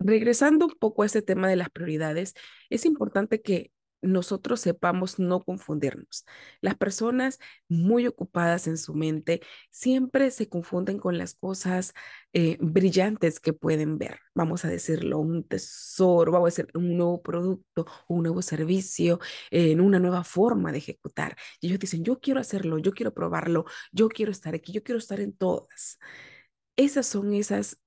Regresando 0.00 0.66
un 0.66 0.74
poco 0.78 1.02
a 1.02 1.06
ese 1.06 1.22
tema 1.22 1.48
de 1.48 1.56
las 1.56 1.70
prioridades, 1.70 2.34
es 2.68 2.84
importante 2.84 3.40
que 3.40 3.72
nosotros 4.04 4.60
sepamos 4.60 5.18
no 5.18 5.42
confundirnos. 5.42 6.24
Las 6.60 6.76
personas 6.76 7.38
muy 7.68 8.06
ocupadas 8.06 8.66
en 8.66 8.78
su 8.78 8.94
mente 8.94 9.40
siempre 9.70 10.30
se 10.30 10.48
confunden 10.48 10.98
con 10.98 11.18
las 11.18 11.34
cosas 11.34 11.92
eh, 12.32 12.56
brillantes 12.60 13.40
que 13.40 13.52
pueden 13.52 13.98
ver. 13.98 14.18
Vamos 14.34 14.64
a 14.64 14.68
decirlo, 14.68 15.18
un 15.18 15.44
tesoro, 15.44 16.32
vamos 16.32 16.46
a 16.46 16.50
decir 16.62 16.68
un 16.74 16.96
nuevo 16.96 17.22
producto, 17.22 17.86
un 18.08 18.22
nuevo 18.24 18.42
servicio, 18.42 19.20
en 19.50 19.80
una 19.80 19.98
nueva 19.98 20.24
forma 20.24 20.72
de 20.72 20.78
ejecutar. 20.78 21.36
Y 21.60 21.68
ellos 21.68 21.78
dicen, 21.80 22.04
yo 22.04 22.20
quiero 22.20 22.40
hacerlo, 22.40 22.78
yo 22.78 22.92
quiero 22.92 23.14
probarlo, 23.14 23.64
yo 23.92 24.08
quiero 24.08 24.32
estar 24.32 24.54
aquí, 24.54 24.72
yo 24.72 24.82
quiero 24.82 24.98
estar 24.98 25.20
en 25.20 25.32
todas. 25.36 25.98
Esas 26.76 27.06
son 27.06 27.32
esas 27.34 27.78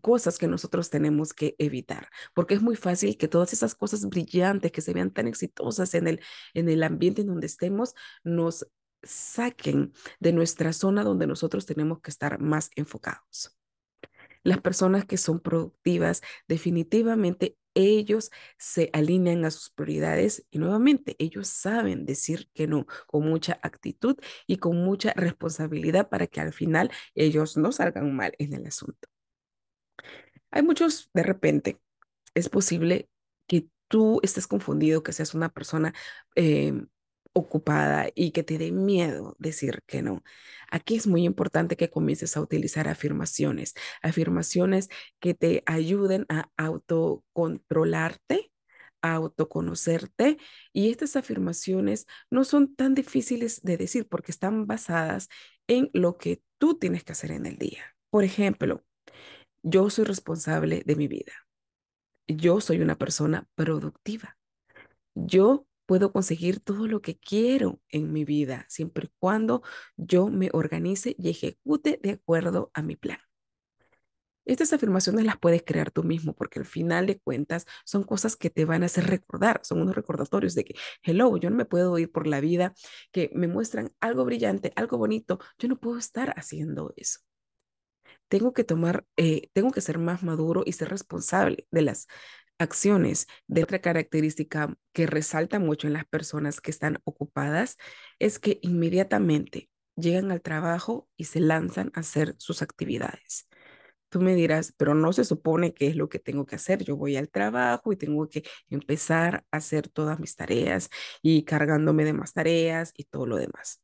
cosas 0.00 0.38
que 0.38 0.46
nosotros 0.48 0.90
tenemos 0.90 1.32
que 1.32 1.54
evitar, 1.58 2.08
porque 2.34 2.54
es 2.54 2.62
muy 2.62 2.76
fácil 2.76 3.16
que 3.16 3.28
todas 3.28 3.52
esas 3.52 3.74
cosas 3.74 4.06
brillantes 4.08 4.72
que 4.72 4.80
se 4.80 4.92
vean 4.92 5.10
tan 5.10 5.26
exitosas 5.26 5.94
en 5.94 6.06
el, 6.08 6.20
en 6.54 6.68
el 6.68 6.82
ambiente 6.82 7.22
en 7.22 7.28
donde 7.28 7.46
estemos 7.46 7.94
nos 8.22 8.66
saquen 9.02 9.92
de 10.20 10.32
nuestra 10.32 10.72
zona 10.72 11.04
donde 11.04 11.26
nosotros 11.26 11.66
tenemos 11.66 12.00
que 12.00 12.10
estar 12.10 12.40
más 12.40 12.70
enfocados. 12.76 13.56
Las 14.42 14.60
personas 14.60 15.06
que 15.06 15.16
son 15.16 15.40
productivas, 15.40 16.22
definitivamente 16.48 17.56
ellos 17.74 18.30
se 18.58 18.90
alinean 18.92 19.44
a 19.44 19.50
sus 19.50 19.70
prioridades 19.70 20.46
y 20.50 20.58
nuevamente 20.58 21.16
ellos 21.18 21.48
saben 21.48 22.06
decir 22.06 22.50
que 22.54 22.66
no 22.66 22.86
con 23.06 23.26
mucha 23.26 23.58
actitud 23.62 24.16
y 24.46 24.58
con 24.58 24.76
mucha 24.76 25.12
responsabilidad 25.14 26.08
para 26.08 26.26
que 26.26 26.40
al 26.40 26.52
final 26.52 26.90
ellos 27.14 27.56
no 27.56 27.72
salgan 27.72 28.14
mal 28.14 28.34
en 28.38 28.52
el 28.52 28.66
asunto. 28.66 29.08
Hay 30.50 30.62
muchos, 30.62 31.10
de 31.14 31.22
repente, 31.22 31.80
es 32.34 32.48
posible 32.48 33.08
que 33.46 33.68
tú 33.88 34.20
estés 34.22 34.46
confundido, 34.46 35.02
que 35.02 35.12
seas 35.12 35.34
una 35.34 35.48
persona 35.50 35.94
em, 36.36 36.88
ocupada 37.34 38.08
y 38.14 38.30
que 38.30 38.44
te 38.44 38.58
dé 38.58 38.72
miedo 38.72 39.36
decir 39.38 39.82
que 39.86 40.02
no. 40.02 40.22
Aquí 40.70 40.96
es 40.96 41.06
muy 41.06 41.24
importante 41.24 41.76
que 41.76 41.90
comiences 41.90 42.36
a 42.36 42.40
utilizar 42.40 42.88
afirmaciones, 42.88 43.74
afirmaciones 44.02 44.88
que 45.20 45.34
te 45.34 45.62
ayuden 45.66 46.26
a 46.28 46.50
autocontrolarte, 46.56 48.52
a 49.02 49.14
autoconocerte. 49.14 50.38
Y 50.72 50.90
estas 50.90 51.16
afirmaciones 51.16 52.06
no 52.30 52.44
son 52.44 52.74
tan 52.74 52.94
difíciles 52.94 53.60
de 53.62 53.76
decir 53.76 54.08
porque 54.08 54.32
están 54.32 54.66
basadas 54.66 55.28
en 55.66 55.90
lo 55.92 56.16
que 56.16 56.42
tú 56.58 56.78
tienes 56.78 57.04
que 57.04 57.12
hacer 57.12 57.32
en 57.32 57.46
el 57.46 57.58
día. 57.58 57.82
Por 58.10 58.24
ejemplo, 58.24 58.84
yo 59.64 59.90
soy 59.90 60.04
responsable 60.04 60.82
de 60.84 60.94
mi 60.94 61.08
vida. 61.08 61.32
Yo 62.28 62.60
soy 62.60 62.80
una 62.80 62.96
persona 62.96 63.48
productiva. 63.54 64.36
Yo 65.14 65.66
puedo 65.86 66.12
conseguir 66.12 66.60
todo 66.60 66.86
lo 66.86 67.00
que 67.00 67.18
quiero 67.18 67.80
en 67.88 68.12
mi 68.12 68.24
vida, 68.24 68.66
siempre 68.68 69.06
y 69.06 69.14
cuando 69.18 69.62
yo 69.96 70.28
me 70.28 70.50
organice 70.52 71.16
y 71.18 71.30
ejecute 71.30 71.98
de 72.02 72.12
acuerdo 72.12 72.70
a 72.74 72.82
mi 72.82 72.96
plan. 72.96 73.18
Estas 74.46 74.74
afirmaciones 74.74 75.24
las 75.24 75.38
puedes 75.38 75.62
crear 75.62 75.90
tú 75.90 76.04
mismo 76.04 76.34
porque 76.34 76.58
al 76.58 76.66
final 76.66 77.06
de 77.06 77.18
cuentas 77.18 77.64
son 77.86 78.02
cosas 78.04 78.36
que 78.36 78.50
te 78.50 78.66
van 78.66 78.82
a 78.82 78.86
hacer 78.86 79.06
recordar, 79.06 79.60
son 79.64 79.80
unos 79.80 79.96
recordatorios 79.96 80.54
de 80.54 80.64
que, 80.64 80.74
hello, 81.02 81.34
yo 81.38 81.48
no 81.48 81.56
me 81.56 81.64
puedo 81.64 81.98
ir 81.98 82.12
por 82.12 82.26
la 82.26 82.40
vida, 82.40 82.74
que 83.10 83.30
me 83.34 83.48
muestran 83.48 83.92
algo 84.00 84.26
brillante, 84.26 84.74
algo 84.76 84.98
bonito, 84.98 85.38
yo 85.58 85.68
no 85.68 85.80
puedo 85.80 85.96
estar 85.96 86.34
haciendo 86.36 86.92
eso. 86.96 87.20
Tengo 88.34 88.52
que 88.52 88.64
tomar, 88.64 89.06
eh, 89.16 89.48
tengo 89.52 89.70
que 89.70 89.80
ser 89.80 89.98
más 89.98 90.24
maduro 90.24 90.64
y 90.66 90.72
ser 90.72 90.88
responsable 90.88 91.68
de 91.70 91.82
las 91.82 92.08
acciones. 92.58 93.28
De 93.46 93.62
otra 93.62 93.78
característica 93.80 94.74
que 94.92 95.06
resalta 95.06 95.60
mucho 95.60 95.86
en 95.86 95.92
las 95.92 96.04
personas 96.04 96.60
que 96.60 96.72
están 96.72 96.98
ocupadas 97.04 97.76
es 98.18 98.40
que 98.40 98.58
inmediatamente 98.62 99.70
llegan 99.94 100.32
al 100.32 100.42
trabajo 100.42 101.08
y 101.16 101.26
se 101.26 101.38
lanzan 101.38 101.92
a 101.94 102.00
hacer 102.00 102.34
sus 102.38 102.60
actividades. 102.60 103.46
Tú 104.08 104.20
me 104.20 104.34
dirás, 104.34 104.74
pero 104.76 104.96
no 104.96 105.12
se 105.12 105.24
supone 105.24 105.72
que 105.72 105.86
es 105.86 105.94
lo 105.94 106.08
que 106.08 106.18
tengo 106.18 106.44
que 106.44 106.56
hacer. 106.56 106.82
Yo 106.82 106.96
voy 106.96 107.16
al 107.16 107.30
trabajo 107.30 107.92
y 107.92 107.96
tengo 107.96 108.28
que 108.28 108.42
empezar 108.68 109.44
a 109.52 109.58
hacer 109.58 109.88
todas 109.88 110.18
mis 110.18 110.34
tareas 110.34 110.90
y 111.22 111.44
cargándome 111.44 112.04
de 112.04 112.14
más 112.14 112.32
tareas 112.32 112.92
y 112.96 113.04
todo 113.04 113.26
lo 113.26 113.36
demás. 113.36 113.83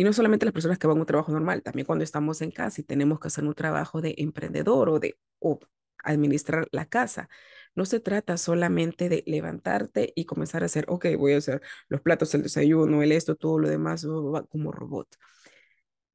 Y 0.00 0.04
no 0.04 0.14
solamente 0.14 0.46
las 0.46 0.54
personas 0.54 0.78
que 0.78 0.86
van 0.86 0.96
a 0.96 1.00
un 1.00 1.06
trabajo 1.06 1.30
normal, 1.30 1.62
también 1.62 1.84
cuando 1.84 2.04
estamos 2.04 2.40
en 2.40 2.50
casa 2.52 2.80
y 2.80 2.84
tenemos 2.84 3.20
que 3.20 3.28
hacer 3.28 3.44
un 3.44 3.52
trabajo 3.52 4.00
de 4.00 4.14
emprendedor 4.16 4.88
o 4.88 4.98
de 4.98 5.18
o 5.40 5.58
administrar 6.02 6.66
la 6.72 6.86
casa. 6.86 7.28
No 7.74 7.84
se 7.84 8.00
trata 8.00 8.38
solamente 8.38 9.10
de 9.10 9.22
levantarte 9.26 10.14
y 10.16 10.24
comenzar 10.24 10.62
a 10.62 10.66
hacer, 10.66 10.86
ok, 10.88 11.04
voy 11.18 11.34
a 11.34 11.36
hacer 11.36 11.60
los 11.88 12.00
platos, 12.00 12.34
el 12.34 12.42
desayuno, 12.42 13.02
el 13.02 13.12
esto, 13.12 13.36
todo 13.36 13.58
lo 13.58 13.68
demás 13.68 14.06
como 14.48 14.72
robot. 14.72 15.06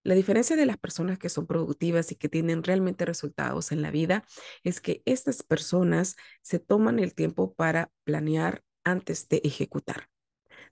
La 0.02 0.16
diferencia 0.16 0.56
de 0.56 0.66
las 0.66 0.80
personas 0.80 1.20
que 1.20 1.30
son 1.30 1.46
productivas 1.46 2.12
y 2.12 2.16
que 2.16 2.28
tienen 2.28 2.64
realmente 2.64 3.06
resultados 3.06 3.72
en 3.72 3.84
la 3.84 3.92
vida 3.92 4.24
es 4.64 4.82
que 4.82 5.04
estas 5.06 5.44
personas 5.44 6.16
se 6.42 6.58
toman 6.58 6.98
el 6.98 7.14
tiempo 7.14 7.54
para 7.54 7.92
planear 8.04 8.64
antes 8.84 9.30
de 9.30 9.42
ejecutar. 9.44 10.10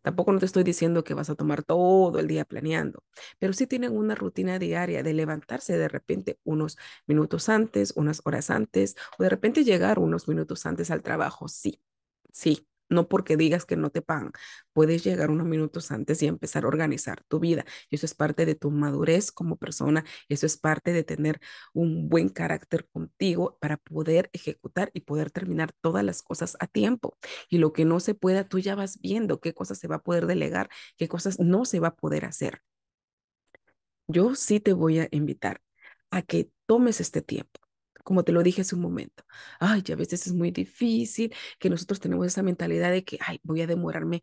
Tampoco 0.03 0.31
no 0.33 0.39
te 0.39 0.45
estoy 0.45 0.63
diciendo 0.63 1.03
que 1.03 1.15
vas 1.15 1.29
a 1.31 1.35
tomar 1.35 1.63
todo 1.63 2.19
el 2.19 2.27
día 2.27 2.45
planeando, 2.45 3.03
pero 3.39 3.53
sí 3.53 3.67
tienen 3.67 3.97
una 3.97 4.15
rutina 4.15 4.59
diaria 4.59 5.03
de 5.03 5.13
levantarse 5.13 5.77
de 5.77 5.87
repente 5.89 6.39
unos 6.43 6.77
minutos 7.07 7.49
antes, 7.49 7.93
unas 7.95 8.21
horas 8.25 8.49
antes, 8.51 8.95
o 9.17 9.23
de 9.23 9.29
repente 9.29 9.63
llegar 9.63 9.99
unos 9.99 10.27
minutos 10.27 10.65
antes 10.67 10.91
al 10.91 11.01
trabajo. 11.03 11.47
Sí, 11.47 11.81
sí, 12.31 12.67
no 12.93 13.08
porque 13.08 13.38
digas 13.38 13.65
que 13.65 13.75
no 13.75 13.89
te 13.89 14.01
pagan. 14.01 14.32
Puedes 14.73 15.03
llegar 15.03 15.32
unos 15.32 15.47
minutos 15.47 15.91
antes 15.91 16.21
y 16.23 16.27
empezar 16.27 16.63
a 16.65 16.67
organizar 16.67 17.23
tu 17.27 17.39
vida. 17.39 17.65
Y 17.89 17.95
eso 17.95 18.06
es 18.06 18.15
parte 18.15 18.45
de 18.45 18.56
tu 18.56 18.71
madurez 18.71 19.32
como 19.32 19.58
persona. 19.58 20.06
Eso 20.29 20.45
es 20.45 20.58
parte 20.58 20.93
de 20.93 21.03
tener 21.03 21.39
un 21.73 22.10
buen 22.10 22.29
carácter 22.29 22.88
contigo 22.91 23.58
para 23.60 23.77
poder 23.77 24.29
ejecutar 24.34 24.91
y 24.93 25.01
poder 25.01 25.32
terminar 25.32 25.71
todas 25.82 26.03
las 26.03 26.21
cosas 26.21 26.58
a 26.60 26.67
tiempo. 26.67 27.17
Y 27.49 27.58
lo 27.58 27.73
que 27.73 27.86
no 27.86 27.99
se 27.99 28.15
pueda, 28.15 28.47
tú 28.47 28.60
ya 28.60 28.75
vas 28.75 28.99
viendo 29.01 29.39
qué 29.39 29.53
cosas 29.53 29.79
se 29.79 29.88
va 29.88 29.97
a 29.97 30.03
poder 30.03 30.27
delegar, 30.27 30.69
qué 30.97 31.08
cosas 31.08 31.39
no 31.39 31.65
se 31.65 31.79
va 31.79 31.89
a 31.89 31.95
poder 31.95 32.25
hacer. 32.25 32.62
Yo 34.08 34.36
sí 34.36 34.60
te 34.60 34.73
voy 34.73 34.99
a 34.99 35.08
invitar 35.12 35.62
a 36.12 36.21
que 36.21 36.51
tomes 36.67 37.01
este 37.01 37.21
tiempo 37.21 37.62
como 38.03 38.23
te 38.23 38.31
lo 38.31 38.43
dije 38.43 38.61
hace 38.61 38.75
un 38.75 38.81
momento. 38.81 39.23
Ay, 39.59 39.83
a 39.91 39.95
veces 39.95 40.27
es 40.27 40.33
muy 40.33 40.51
difícil 40.51 41.33
que 41.59 41.69
nosotros 41.69 41.99
tenemos 41.99 42.27
esa 42.27 42.43
mentalidad 42.43 42.91
de 42.91 43.03
que, 43.03 43.17
ay, 43.25 43.39
voy 43.43 43.61
a 43.61 43.67
demorarme 43.67 44.21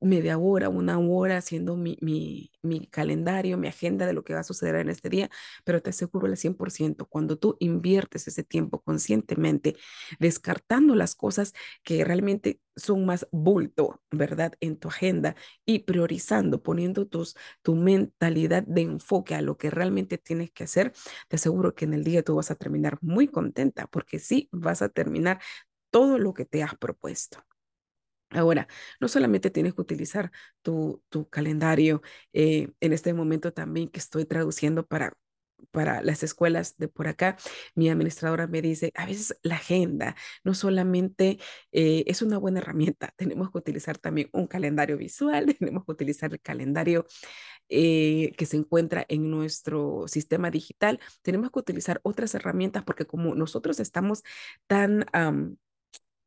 media 0.00 0.38
hora, 0.38 0.68
una 0.68 0.98
hora 0.98 1.36
haciendo 1.38 1.76
mi, 1.76 1.96
mi, 2.00 2.50
mi, 2.62 2.86
calendario, 2.86 3.58
mi 3.58 3.68
agenda 3.68 4.06
de 4.06 4.12
lo 4.12 4.24
que 4.24 4.34
va 4.34 4.40
a 4.40 4.44
suceder 4.44 4.76
en 4.76 4.90
este 4.90 5.08
día, 5.08 5.30
pero 5.64 5.82
te 5.82 5.90
aseguro 5.90 6.26
al 6.26 6.36
100%, 6.36 7.06
cuando 7.06 7.38
tú 7.38 7.56
inviertes 7.60 8.26
ese 8.28 8.42
tiempo 8.44 8.82
conscientemente, 8.82 9.76
descartando 10.18 10.94
las 10.94 11.14
cosas 11.14 11.52
que 11.82 12.04
realmente 12.04 12.60
son 12.76 13.04
más 13.04 13.26
bulto, 13.30 14.00
¿verdad? 14.10 14.54
En 14.60 14.78
tu 14.78 14.88
agenda 14.88 15.36
y 15.66 15.80
priorizando, 15.80 16.62
poniendo 16.62 17.06
tus, 17.06 17.36
tu 17.62 17.74
mentalidad 17.74 18.62
de 18.64 18.82
enfoque 18.82 19.34
a 19.34 19.42
lo 19.42 19.56
que 19.58 19.70
realmente 19.70 20.18
tienes 20.18 20.50
que 20.50 20.64
hacer, 20.64 20.92
te 21.28 21.36
aseguro 21.36 21.74
que 21.74 21.84
en 21.84 21.94
el 21.94 22.04
día 22.04 22.22
tú 22.22 22.36
vas 22.36 22.50
a 22.50 22.54
terminar 22.54 22.98
muy 23.02 23.28
contenta 23.28 23.86
porque 23.86 24.18
sí 24.18 24.48
vas 24.52 24.82
a 24.82 24.88
terminar 24.88 25.40
todo 25.90 26.18
lo 26.18 26.34
que 26.34 26.44
te 26.44 26.62
has 26.62 26.76
propuesto. 26.76 27.44
Ahora, 28.30 28.68
no 29.00 29.08
solamente 29.08 29.50
tienes 29.50 29.74
que 29.74 29.80
utilizar 29.80 30.30
tu, 30.62 31.02
tu 31.08 31.28
calendario, 31.28 32.00
eh, 32.32 32.70
en 32.80 32.92
este 32.92 33.12
momento 33.12 33.52
también 33.52 33.88
que 33.88 33.98
estoy 33.98 34.24
traduciendo 34.24 34.86
para, 34.86 35.14
para 35.72 36.02
las 36.02 36.22
escuelas 36.22 36.76
de 36.78 36.88
por 36.88 37.08
acá, 37.08 37.36
mi 37.74 37.88
administradora 37.90 38.46
me 38.46 38.62
dice, 38.62 38.92
a 38.94 39.06
veces 39.06 39.36
la 39.42 39.56
agenda 39.56 40.16
no 40.44 40.54
solamente 40.54 41.38
eh, 41.72 42.04
es 42.06 42.22
una 42.22 42.38
buena 42.38 42.60
herramienta, 42.60 43.12
tenemos 43.16 43.50
que 43.50 43.58
utilizar 43.58 43.98
también 43.98 44.28
un 44.32 44.46
calendario 44.46 44.96
visual, 44.96 45.46
tenemos 45.58 45.84
que 45.84 45.92
utilizar 45.92 46.32
el 46.32 46.40
calendario 46.40 47.06
eh, 47.68 48.32
que 48.36 48.46
se 48.46 48.56
encuentra 48.56 49.04
en 49.08 49.30
nuestro 49.30 50.06
sistema 50.08 50.50
digital, 50.50 51.00
tenemos 51.22 51.50
que 51.50 51.58
utilizar 51.58 52.00
otras 52.04 52.34
herramientas 52.34 52.84
porque 52.84 53.06
como 53.06 53.34
nosotros 53.34 53.80
estamos 53.80 54.22
tan 54.68 55.06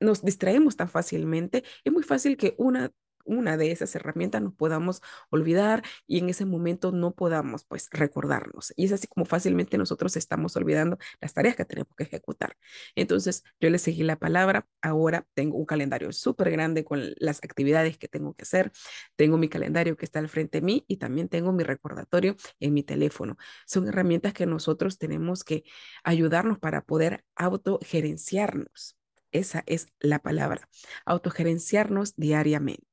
nos 0.03 0.23
distraemos 0.23 0.75
tan 0.75 0.89
fácilmente, 0.89 1.63
es 1.83 1.93
muy 1.93 2.03
fácil 2.03 2.37
que 2.37 2.55
una 2.57 2.91
una 3.25 3.57
de 3.57 3.71
esas 3.71 3.95
herramientas 3.95 4.41
nos 4.41 4.53
podamos 4.53 5.01
olvidar 5.29 5.83
y 6.07 6.19
en 6.19 6.29
ese 6.29 6.45
momento 6.45 6.91
no 6.91 7.13
podamos 7.13 7.65
pues 7.65 7.89
recordarnos. 7.91 8.73
Y 8.75 8.85
es 8.85 8.91
así 8.91 9.07
como 9.07 9.25
fácilmente 9.25 9.77
nosotros 9.77 10.15
estamos 10.17 10.55
olvidando 10.55 10.97
las 11.21 11.33
tareas 11.33 11.55
que 11.55 11.65
tenemos 11.65 11.93
que 11.95 12.03
ejecutar. 12.03 12.57
Entonces 12.95 13.43
yo 13.59 13.69
le 13.69 13.79
seguí 13.79 14.03
la 14.03 14.17
palabra, 14.17 14.67
ahora 14.81 15.25
tengo 15.33 15.57
un 15.57 15.65
calendario 15.65 16.11
súper 16.11 16.51
grande 16.51 16.83
con 16.83 17.01
las 17.17 17.39
actividades 17.43 17.97
que 17.97 18.07
tengo 18.07 18.33
que 18.33 18.43
hacer, 18.43 18.71
tengo 19.15 19.37
mi 19.37 19.49
calendario 19.49 19.97
que 19.97 20.05
está 20.05 20.19
al 20.19 20.29
frente 20.29 20.59
de 20.59 20.65
mí 20.65 20.85
y 20.87 20.97
también 20.97 21.29
tengo 21.29 21.51
mi 21.51 21.63
recordatorio 21.63 22.35
en 22.59 22.73
mi 22.73 22.83
teléfono. 22.83 23.37
Son 23.65 23.87
herramientas 23.87 24.33
que 24.33 24.45
nosotros 24.45 24.97
tenemos 24.97 25.43
que 25.43 25.63
ayudarnos 26.03 26.59
para 26.59 26.83
poder 26.83 27.23
autogerenciarnos. 27.35 28.97
Esa 29.33 29.63
es 29.65 29.87
la 29.99 30.19
palabra, 30.19 30.69
autogerenciarnos 31.05 32.15
diariamente. 32.15 32.87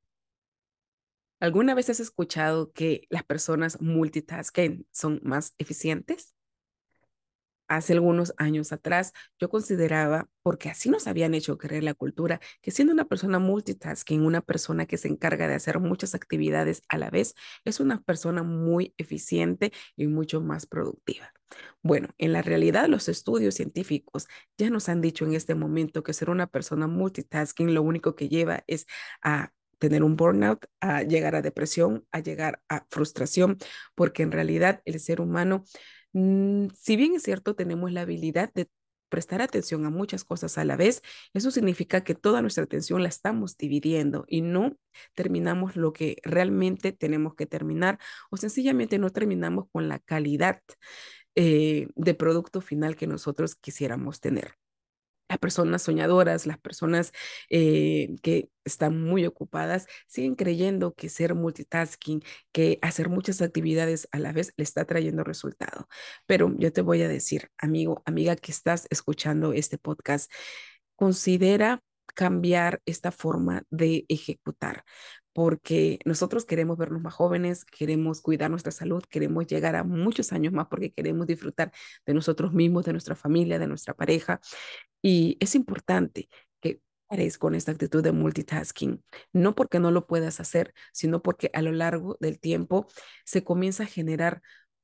¿Alguna 1.39 1.73
vez 1.73 1.89
has 1.89 1.99
escuchado 1.99 2.71
que 2.71 3.07
las 3.09 3.23
personas 3.23 3.81
multitasking 3.81 4.85
son 4.91 5.21
más 5.23 5.55
eficientes? 5.57 6.35
Hace 7.71 7.93
algunos 7.93 8.33
años 8.35 8.73
atrás 8.73 9.13
yo 9.39 9.49
consideraba, 9.49 10.27
porque 10.43 10.69
así 10.69 10.89
nos 10.89 11.07
habían 11.07 11.33
hecho 11.33 11.57
creer 11.57 11.83
la 11.83 11.93
cultura, 11.93 12.41
que 12.61 12.69
siendo 12.69 12.93
una 12.93 13.05
persona 13.05 13.39
multitasking, 13.39 14.25
una 14.25 14.41
persona 14.41 14.85
que 14.85 14.97
se 14.97 15.07
encarga 15.07 15.47
de 15.47 15.55
hacer 15.55 15.79
muchas 15.79 16.13
actividades 16.13 16.81
a 16.89 16.97
la 16.97 17.09
vez, 17.09 17.33
es 17.63 17.79
una 17.79 18.01
persona 18.01 18.43
muy 18.43 18.93
eficiente 18.97 19.71
y 19.95 20.07
mucho 20.07 20.41
más 20.41 20.65
productiva. 20.65 21.31
Bueno, 21.81 22.09
en 22.17 22.33
la 22.33 22.41
realidad 22.41 22.89
los 22.89 23.07
estudios 23.07 23.55
científicos 23.55 24.27
ya 24.57 24.69
nos 24.69 24.89
han 24.89 24.99
dicho 24.99 25.23
en 25.23 25.33
este 25.33 25.55
momento 25.55 26.03
que 26.03 26.11
ser 26.11 26.29
una 26.29 26.47
persona 26.47 26.87
multitasking 26.87 27.73
lo 27.73 27.83
único 27.83 28.15
que 28.15 28.27
lleva 28.27 28.65
es 28.67 28.85
a 29.21 29.51
tener 29.79 30.03
un 30.03 30.17
burnout, 30.17 30.65
a 30.81 31.03
llegar 31.03 31.35
a 31.35 31.41
depresión, 31.41 32.05
a 32.11 32.19
llegar 32.19 32.61
a 32.67 32.85
frustración, 32.89 33.57
porque 33.95 34.23
en 34.23 34.33
realidad 34.33 34.81
el 34.83 34.99
ser 34.99 35.21
humano, 35.21 35.63
si 36.13 36.95
bien 36.95 37.15
es 37.15 37.23
cierto, 37.23 37.55
tenemos 37.55 37.91
la 37.91 38.01
habilidad 38.01 38.51
de 38.53 38.69
prestar 39.09 39.41
atención 39.41 39.85
a 39.85 39.89
muchas 39.89 40.23
cosas 40.23 40.57
a 40.57 40.63
la 40.63 40.77
vez, 40.77 41.01
eso 41.33 41.51
significa 41.51 42.03
que 42.03 42.15
toda 42.15 42.41
nuestra 42.41 42.63
atención 42.63 43.03
la 43.03 43.09
estamos 43.09 43.57
dividiendo 43.57 44.23
y 44.27 44.41
no 44.41 44.77
terminamos 45.15 45.75
lo 45.75 45.91
que 45.93 46.17
realmente 46.23 46.93
tenemos 46.93 47.35
que 47.35 47.45
terminar 47.45 47.99
o 48.31 48.37
sencillamente 48.37 48.97
no 48.99 49.09
terminamos 49.09 49.65
con 49.71 49.89
la 49.89 49.99
calidad 49.99 50.61
eh, 51.35 51.87
de 51.95 52.13
producto 52.13 52.61
final 52.61 52.95
que 52.95 53.07
nosotros 53.07 53.55
quisiéramos 53.55 54.21
tener. 54.21 54.60
Las 55.31 55.39
personas 55.39 55.81
soñadoras, 55.81 56.45
las 56.45 56.59
personas 56.59 57.13
eh, 57.49 58.17
que 58.21 58.49
están 58.65 59.01
muy 59.01 59.25
ocupadas, 59.25 59.87
siguen 60.05 60.35
creyendo 60.35 60.93
que 60.93 61.07
ser 61.07 61.35
multitasking, 61.35 62.21
que 62.51 62.79
hacer 62.81 63.07
muchas 63.07 63.41
actividades 63.41 64.09
a 64.11 64.19
la 64.19 64.33
vez 64.33 64.51
le 64.57 64.65
está 64.65 64.83
trayendo 64.83 65.23
resultado. 65.23 65.87
Pero 66.25 66.53
yo 66.57 66.73
te 66.73 66.81
voy 66.81 67.01
a 67.01 67.07
decir, 67.07 67.49
amigo, 67.57 68.03
amiga 68.05 68.35
que 68.35 68.51
estás 68.51 68.87
escuchando 68.89 69.53
este 69.53 69.77
podcast, 69.77 70.29
considera 70.97 71.81
cambiar 72.13 72.81
esta 72.85 73.13
forma 73.13 73.63
de 73.69 74.05
ejecutar 74.09 74.83
porque 75.33 75.99
nosotros 76.05 76.45
queremos 76.45 76.77
vernos 76.77 77.01
más 77.01 77.13
jóvenes, 77.13 77.65
queremos 77.65 78.21
cuidar 78.21 78.49
nuestra 78.49 78.71
salud, 78.71 79.03
queremos 79.09 79.47
llegar 79.47 79.75
a 79.75 79.83
muchos 79.83 80.33
años 80.33 80.53
más 80.53 80.67
porque 80.67 80.91
queremos 80.91 81.27
disfrutar 81.27 81.71
de 82.05 82.13
nosotros 82.13 82.53
mismos, 82.53 82.85
de 82.85 82.91
nuestra 82.93 83.15
familia, 83.15 83.59
de 83.59 83.67
nuestra 83.67 83.93
pareja. 83.93 84.41
Y 85.01 85.37
es 85.39 85.55
importante 85.55 86.29
que 86.61 86.81
pares 87.07 87.37
con 87.37 87.55
esta 87.55 87.71
actitud 87.71 88.03
de 88.03 88.11
multitasking, 88.11 89.03
no 89.33 89.55
porque 89.55 89.79
no 89.79 89.91
lo 89.91 90.07
puedas 90.07 90.39
hacer, 90.39 90.73
sino 90.93 91.21
porque 91.21 91.49
a 91.53 91.61
lo 91.61 91.71
largo 91.71 92.17
del 92.19 92.39
tiempo 92.39 92.87
se 93.25 93.43
comienza 93.43 93.83
a 93.83 93.87
generar 93.87 94.41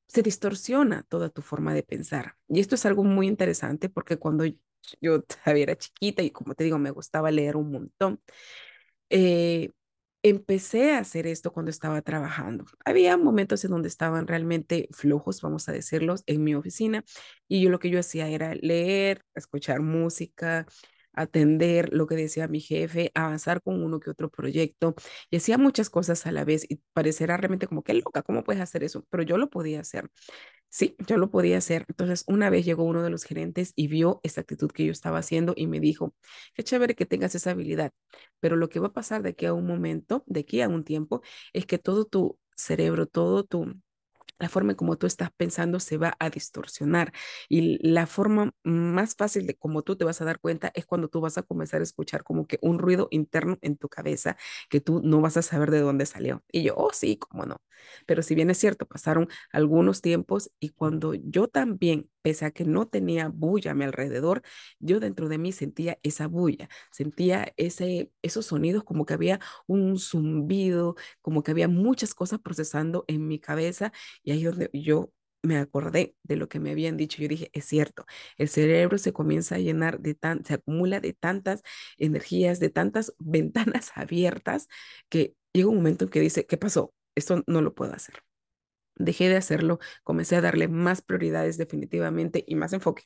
se 0.07 0.21
distorsiona 0.23 1.03
toda 1.09 1.29
tu 1.29 1.41
forma 1.41 1.73
de 1.73 1.83
pensar. 1.83 2.35
Y 2.47 2.59
esto 2.59 2.75
es 2.75 2.85
algo 2.85 3.03
muy 3.03 3.27
interesante 3.27 3.89
porque 3.89 4.17
cuando 4.17 4.45
yo 5.01 5.21
todavía 5.23 5.63
era 5.63 5.77
chiquita 5.77 6.23
y 6.23 6.31
como 6.31 6.55
te 6.55 6.63
digo, 6.63 6.77
me 6.79 6.91
gustaba 6.91 7.31
leer 7.31 7.57
un 7.57 7.71
montón, 7.71 8.21
eh, 9.09 9.71
empecé 10.23 10.91
a 10.93 10.99
hacer 10.99 11.27
esto 11.27 11.51
cuando 11.53 11.71
estaba 11.71 12.01
trabajando. 12.01 12.65
Había 12.85 13.17
momentos 13.17 13.63
en 13.65 13.71
donde 13.71 13.87
estaban 13.89 14.27
realmente 14.27 14.87
flojos, 14.91 15.41
vamos 15.41 15.69
a 15.69 15.71
decirlos, 15.71 16.23
en 16.27 16.43
mi 16.43 16.55
oficina 16.55 17.03
y 17.47 17.61
yo 17.61 17.69
lo 17.69 17.79
que 17.79 17.89
yo 17.89 17.99
hacía 17.99 18.27
era 18.27 18.55
leer, 18.55 19.21
escuchar 19.35 19.81
música, 19.81 20.65
atender 21.13 21.89
lo 21.93 22.05
que 22.07 22.15
decía 22.15 22.47
mi 22.47 22.59
jefe, 22.59 23.11
avanzar 23.15 23.61
con 23.61 23.83
uno 23.83 23.99
que 23.99 24.11
otro 24.11 24.29
proyecto 24.29 24.93
y 25.31 25.37
hacía 25.37 25.57
muchas 25.57 25.89
cosas 25.89 26.25
a 26.27 26.31
la 26.31 26.45
vez 26.45 26.65
y 26.69 26.81
parecerá 26.93 27.37
realmente 27.37 27.67
como 27.67 27.83
que 27.83 27.93
loca, 27.95 28.21
¿cómo 28.21 28.43
puedes 28.43 28.61
hacer 28.61 28.83
eso? 28.83 29.03
Pero 29.09 29.23
yo 29.23 29.37
lo 29.37 29.49
podía 29.49 29.79
hacer. 29.81 30.09
Sí, 30.69 30.95
yo 31.07 31.17
lo 31.17 31.31
podía 31.31 31.57
hacer. 31.57 31.85
Entonces, 31.87 32.23
una 32.27 32.49
vez 32.49 32.65
llegó 32.65 32.83
uno 32.83 33.01
de 33.01 33.09
los 33.09 33.23
gerentes 33.23 33.73
y 33.75 33.87
vio 33.87 34.19
esa 34.23 34.41
actitud 34.41 34.69
que 34.71 34.85
yo 34.85 34.91
estaba 34.91 35.17
haciendo 35.19 35.53
y 35.55 35.65
me 35.67 35.79
dijo, 35.79 36.13
qué 36.53 36.63
chévere 36.63 36.93
que 36.95 37.05
tengas 37.05 37.33
esa 37.35 37.51
habilidad, 37.51 37.91
pero 38.39 38.55
lo 38.55 38.69
que 38.69 38.79
va 38.79 38.87
a 38.87 38.93
pasar 38.93 39.23
de 39.23 39.29
aquí 39.29 39.45
a 39.45 39.53
un 39.53 39.65
momento, 39.65 40.23
de 40.27 40.41
aquí 40.41 40.61
a 40.61 40.67
un 40.69 40.83
tiempo, 40.83 41.21
es 41.53 41.65
que 41.65 41.77
todo 41.79 42.05
tu 42.05 42.37
cerebro, 42.55 43.07
todo 43.07 43.43
tu 43.43 43.73
la 44.39 44.49
forma 44.49 44.71
en 44.73 44.77
como 44.77 44.97
tú 44.97 45.07
estás 45.07 45.31
pensando 45.35 45.79
se 45.79 45.97
va 45.97 46.15
a 46.19 46.29
distorsionar 46.29 47.11
y 47.49 47.77
la 47.87 48.07
forma 48.07 48.53
más 48.63 49.15
fácil 49.15 49.47
de 49.47 49.55
cómo 49.55 49.81
tú 49.83 49.95
te 49.95 50.05
vas 50.05 50.21
a 50.21 50.25
dar 50.25 50.39
cuenta 50.39 50.71
es 50.75 50.85
cuando 50.85 51.07
tú 51.09 51.21
vas 51.21 51.37
a 51.37 51.43
comenzar 51.43 51.81
a 51.81 51.83
escuchar 51.83 52.23
como 52.23 52.45
que 52.47 52.59
un 52.61 52.79
ruido 52.79 53.07
interno 53.11 53.57
en 53.61 53.77
tu 53.77 53.89
cabeza 53.89 54.37
que 54.69 54.81
tú 54.81 55.01
no 55.03 55.21
vas 55.21 55.37
a 55.37 55.41
saber 55.41 55.71
de 55.71 55.79
dónde 55.81 56.05
salió. 56.05 56.43
Y 56.51 56.63
yo, 56.63 56.75
oh 56.77 56.91
sí, 56.93 57.17
cómo 57.17 57.45
no. 57.45 57.57
Pero 58.05 58.21
si 58.23 58.35
bien 58.35 58.49
es 58.49 58.57
cierto, 58.57 58.85
pasaron 58.87 59.27
algunos 59.51 60.01
tiempos 60.01 60.51
y 60.59 60.69
cuando 60.69 61.13
yo 61.13 61.47
también 61.47 62.09
pese 62.27 62.45
a 62.45 62.51
que 62.51 62.65
no 62.65 62.87
tenía 62.89 63.29
bulla 63.29 63.71
a 63.71 63.73
mi 63.73 63.85
alrededor, 63.85 64.41
yo 64.79 64.99
dentro 64.99 65.29
de 65.29 65.37
mí 65.37 65.53
sentía 65.53 65.97
esa 66.03 66.27
bulla, 66.27 66.67
sentía 66.91 67.53
ese, 67.55 68.11
esos 68.21 68.47
sonidos 68.47 68.83
como 68.83 69.05
que 69.05 69.13
había 69.13 69.39
un 69.65 69.97
zumbido, 69.97 70.95
como 71.21 71.41
que 71.41 71.51
había 71.51 71.69
muchas 71.69 72.13
cosas 72.13 72.39
procesando 72.41 73.05
en 73.07 73.27
mi 73.29 73.39
cabeza 73.39 73.93
y 74.23 74.31
ahí 74.31 74.43
donde 74.43 74.69
yo 74.73 75.09
me 75.41 75.57
acordé 75.57 76.15
de 76.23 76.35
lo 76.35 76.49
que 76.49 76.59
me 76.59 76.71
habían 76.71 76.97
dicho. 76.97 77.21
Yo 77.21 77.29
dije, 77.29 77.49
es 77.53 77.63
cierto, 77.65 78.05
el 78.37 78.49
cerebro 78.49 78.97
se 78.97 79.13
comienza 79.13 79.55
a 79.55 79.59
llenar 79.59 80.01
de 80.01 80.13
tan, 80.13 80.43
se 80.43 80.55
acumula 80.55 80.99
de 80.99 81.13
tantas 81.13 81.61
energías, 81.97 82.59
de 82.59 82.69
tantas 82.69 83.13
ventanas 83.19 83.91
abiertas, 83.95 84.67
que 85.09 85.35
llega 85.53 85.69
un 85.69 85.77
momento 85.77 86.03
en 86.05 86.11
que 86.11 86.19
dice, 86.19 86.45
¿qué 86.45 86.57
pasó? 86.57 86.93
Esto 87.15 87.41
no 87.47 87.61
lo 87.61 87.73
puedo 87.73 87.93
hacer 87.93 88.26
dejé 88.97 89.29
de 89.29 89.37
hacerlo, 89.37 89.79
comencé 90.03 90.35
a 90.35 90.41
darle 90.41 90.67
más 90.67 91.01
prioridades 91.01 91.57
definitivamente 91.57 92.43
y 92.47 92.55
más 92.55 92.73
enfoque 92.73 93.03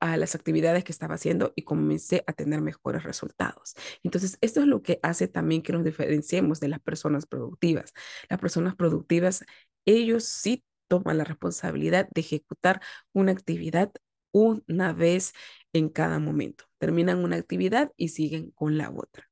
a 0.00 0.16
las 0.16 0.34
actividades 0.34 0.84
que 0.84 0.92
estaba 0.92 1.14
haciendo 1.14 1.52
y 1.56 1.62
comencé 1.62 2.24
a 2.26 2.32
tener 2.32 2.60
mejores 2.60 3.04
resultados. 3.04 3.74
Entonces, 4.02 4.38
esto 4.40 4.60
es 4.60 4.66
lo 4.66 4.82
que 4.82 5.00
hace 5.02 5.28
también 5.28 5.62
que 5.62 5.72
nos 5.72 5.84
diferenciemos 5.84 6.60
de 6.60 6.68
las 6.68 6.80
personas 6.80 7.26
productivas. 7.26 7.92
Las 8.28 8.38
personas 8.40 8.74
productivas, 8.76 9.44
ellos 9.86 10.24
sí 10.24 10.64
toman 10.88 11.18
la 11.18 11.24
responsabilidad 11.24 12.08
de 12.14 12.20
ejecutar 12.20 12.82
una 13.12 13.32
actividad 13.32 13.92
una 14.32 14.92
vez 14.92 15.32
en 15.72 15.88
cada 15.88 16.18
momento. 16.18 16.64
Terminan 16.78 17.24
una 17.24 17.36
actividad 17.36 17.92
y 17.96 18.08
siguen 18.08 18.50
con 18.50 18.76
la 18.76 18.90
otra. 18.90 19.30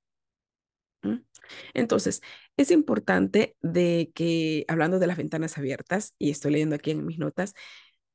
Entonces, 1.74 2.22
es 2.56 2.70
importante 2.70 3.56
de 3.62 4.10
que, 4.14 4.64
hablando 4.68 4.98
de 4.98 5.06
las 5.06 5.16
ventanas 5.16 5.58
abiertas, 5.58 6.14
y 6.18 6.30
estoy 6.30 6.52
leyendo 6.52 6.76
aquí 6.76 6.90
en 6.90 7.06
mis 7.06 7.18
notas, 7.18 7.54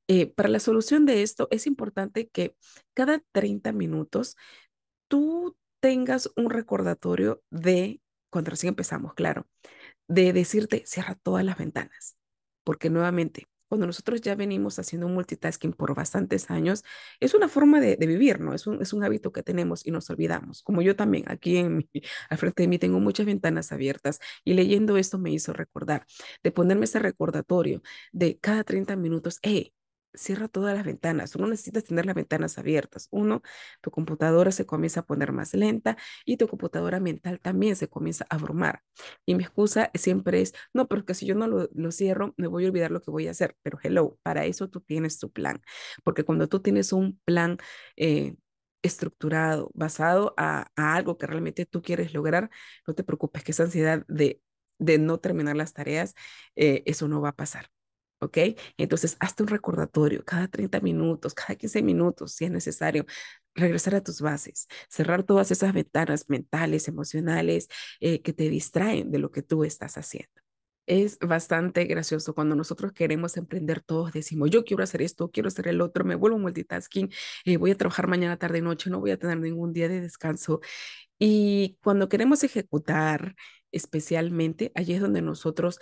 eh, 0.08 0.28
para 0.28 0.50
la 0.50 0.60
solución 0.60 1.06
de 1.06 1.22
esto 1.22 1.48
es 1.52 1.68
importante 1.68 2.30
que 2.30 2.56
cada 2.94 3.22
30 3.34 3.74
minutos 3.74 4.36
tú 5.08 5.58
tengas 5.82 6.32
un 6.36 6.50
recordatorio 6.50 7.42
de, 7.50 8.02
cuando 8.30 8.52
recién 8.52 8.70
empezamos, 8.70 9.14
claro, 9.14 9.48
de 10.08 10.34
decirte, 10.34 10.84
cierra 10.86 11.16
todas 11.16 11.44
las 11.46 11.58
ventanas, 11.58 12.18
porque 12.64 12.90
nuevamente 12.90 13.48
cuando 13.68 13.86
nosotros 13.88 14.22
ya 14.22 14.36
venimos 14.36 14.80
haciendo 14.80 15.08
multitasking 15.08 15.74
por 15.74 15.96
bastantes 15.96 16.50
años, 16.50 16.84
es 17.20 17.34
una 17.34 17.48
forma 17.50 17.80
de, 17.80 17.96
vivir, 18.08 18.40
¿no? 18.40 18.54
Es 18.54 18.68
un, 18.68 18.82
es 18.82 18.94
un 18.94 19.04
hábito 19.04 19.32
que 19.32 19.44
tenemos 19.44 19.86
y 19.86 19.92
nos 19.92 20.10
olvidamos. 20.10 20.64
Como 20.64 20.82
yo 20.82 20.96
también, 20.96 21.26
aquí 21.28 21.58
en 21.58 21.90
al 22.30 22.38
frente 22.38 22.64
de 22.64 22.68
mí 22.68 22.80
tengo 22.80 23.00
muchas 23.00 23.26
ventanas 23.26 23.72
abiertas 23.72 24.20
y 24.44 24.54
leyendo 24.54 24.98
esto 24.98 25.18
me 25.18 25.32
hizo 25.32 25.54
recordar, 25.54 26.06
de 26.44 26.52
ponerme 26.52 26.86
ese 26.86 27.00
recordatorio 27.00 27.82
de 28.12 28.38
cada 28.40 28.64
30 28.64 28.96
minutos, 28.96 29.40
hey, 29.42 29.74
cierra 30.18 30.48
todas 30.48 30.76
las 30.76 30.86
ventanas. 30.86 31.36
Uno 31.36 31.48
necesita 31.48 31.82
tener 31.82 32.06
las 32.06 32.16
ventanas 32.16 32.58
abiertas. 32.58 33.08
Uno, 33.12 33.42
tu 33.82 33.92
computadora 33.92 34.52
se 34.52 34.66
comienza 34.66 35.02
a 35.02 35.06
poner 35.06 35.32
más 35.32 35.54
lenta 35.54 35.98
y 36.26 36.38
tu 36.38 36.48
computadora 36.48 37.00
mental 37.00 37.40
también 37.40 37.76
se 37.76 37.88
comienza 37.88 38.26
a 38.30 38.36
abrumar. 38.36 38.84
Y 39.26 39.36
mi 39.36 39.44
excusa 39.44 39.92
siempre 39.94 40.42
es, 40.42 40.54
no, 40.74 40.88
porque 40.88 41.14
si 41.14 41.26
yo 41.26 41.36
no 41.36 41.48
lo, 41.48 41.92
cierro, 41.92 42.34
me 42.38 42.48
voy 42.48 42.66
a 42.66 42.68
olvidar 42.68 42.92
lo 42.92 43.02
que 43.02 43.12
voy 43.12 43.28
a 43.28 43.32
hacer. 43.32 43.56
Pero 43.64 43.80
hello, 43.82 44.18
para 44.24 44.46
eso 44.46 44.70
tú 44.70 44.82
tienes 44.82 45.20
tu 45.20 45.32
plan. 45.32 45.62
Porque 46.04 46.24
cuando 46.24 46.48
tú 46.48 46.62
tienes 46.62 46.94
un 46.94 47.20
plan 47.26 47.58
eh, 47.96 48.36
estructurado, 48.82 49.72
basado 49.74 50.34
a, 50.38 50.72
algo 50.76 51.18
que 51.18 51.28
realmente 51.28 51.66
tú 51.66 51.82
quieres 51.82 52.14
lograr, 52.14 52.50
no 52.88 52.94
te 52.94 53.04
preocupes 53.04 53.44
que 53.44 53.52
esa 53.52 53.64
ansiedad 53.64 54.06
de, 54.08 54.42
de 54.80 54.98
no 55.00 55.20
terminar 55.20 55.56
las 55.56 55.74
tareas, 55.74 56.16
eh, 56.56 56.84
eso 56.86 57.08
no 57.08 57.22
va 57.22 57.30
a 57.30 57.36
pasar. 57.36 57.70
¿Ok? 58.20 58.38
Entonces, 58.78 59.18
hazte 59.20 59.44
un 59.44 59.50
recordatorio 59.50 60.24
cada 60.26 60.48
30 60.48 60.80
minutos, 60.82 61.34
cada 61.34 61.56
15 61.56 61.82
minutos, 61.84 62.34
si 62.34 62.46
es 62.46 62.52
necesario, 62.52 63.06
regresar 63.56 63.96
a 63.96 64.04
tus 64.04 64.22
bases, 64.22 64.68
cerrar 64.90 65.24
todas 65.24 65.52
esas 65.52 65.74
ventanas 65.74 66.26
mentales, 66.30 66.88
emocionales 66.88 67.68
eh, 68.00 68.22
que 68.22 68.34
te 68.34 68.50
distraen 68.50 69.12
de 69.12 69.20
lo 69.20 69.32
que 69.32 69.42
tú 69.42 69.64
estás 69.64 69.98
haciendo. 69.98 70.32
Es 70.86 71.20
bastante 71.20 71.84
gracioso 71.84 72.34
cuando 72.34 72.56
nosotros 72.56 72.94
queremos 72.94 73.36
emprender 73.36 73.82
todos, 73.82 74.14
decimos, 74.14 74.50
yo 74.52 74.64
quiero 74.64 74.84
hacer 74.84 75.02
esto, 75.02 75.30
quiero 75.30 75.50
hacer 75.50 75.68
el 75.68 75.82
otro, 75.82 76.06
me 76.06 76.16
vuelvo 76.16 76.40
multitasking, 76.40 77.12
eh, 77.44 77.58
voy 77.58 77.72
a 77.72 77.76
trabajar 77.78 78.08
mañana, 78.08 78.38
tarde 78.38 78.62
noche, 78.62 78.90
no 78.90 79.02
voy 79.02 79.12
a 79.12 79.18
tener 79.20 79.38
ningún 79.38 79.74
día 79.74 79.90
de 79.90 80.00
descanso. 80.00 80.62
Y 81.20 81.78
cuando 81.84 82.10
queremos 82.10 82.44
ejecutar, 82.44 83.36
especialmente, 83.72 84.72
allí 84.76 84.94
es 84.94 85.02
donde 85.02 85.22
nosotros 85.22 85.80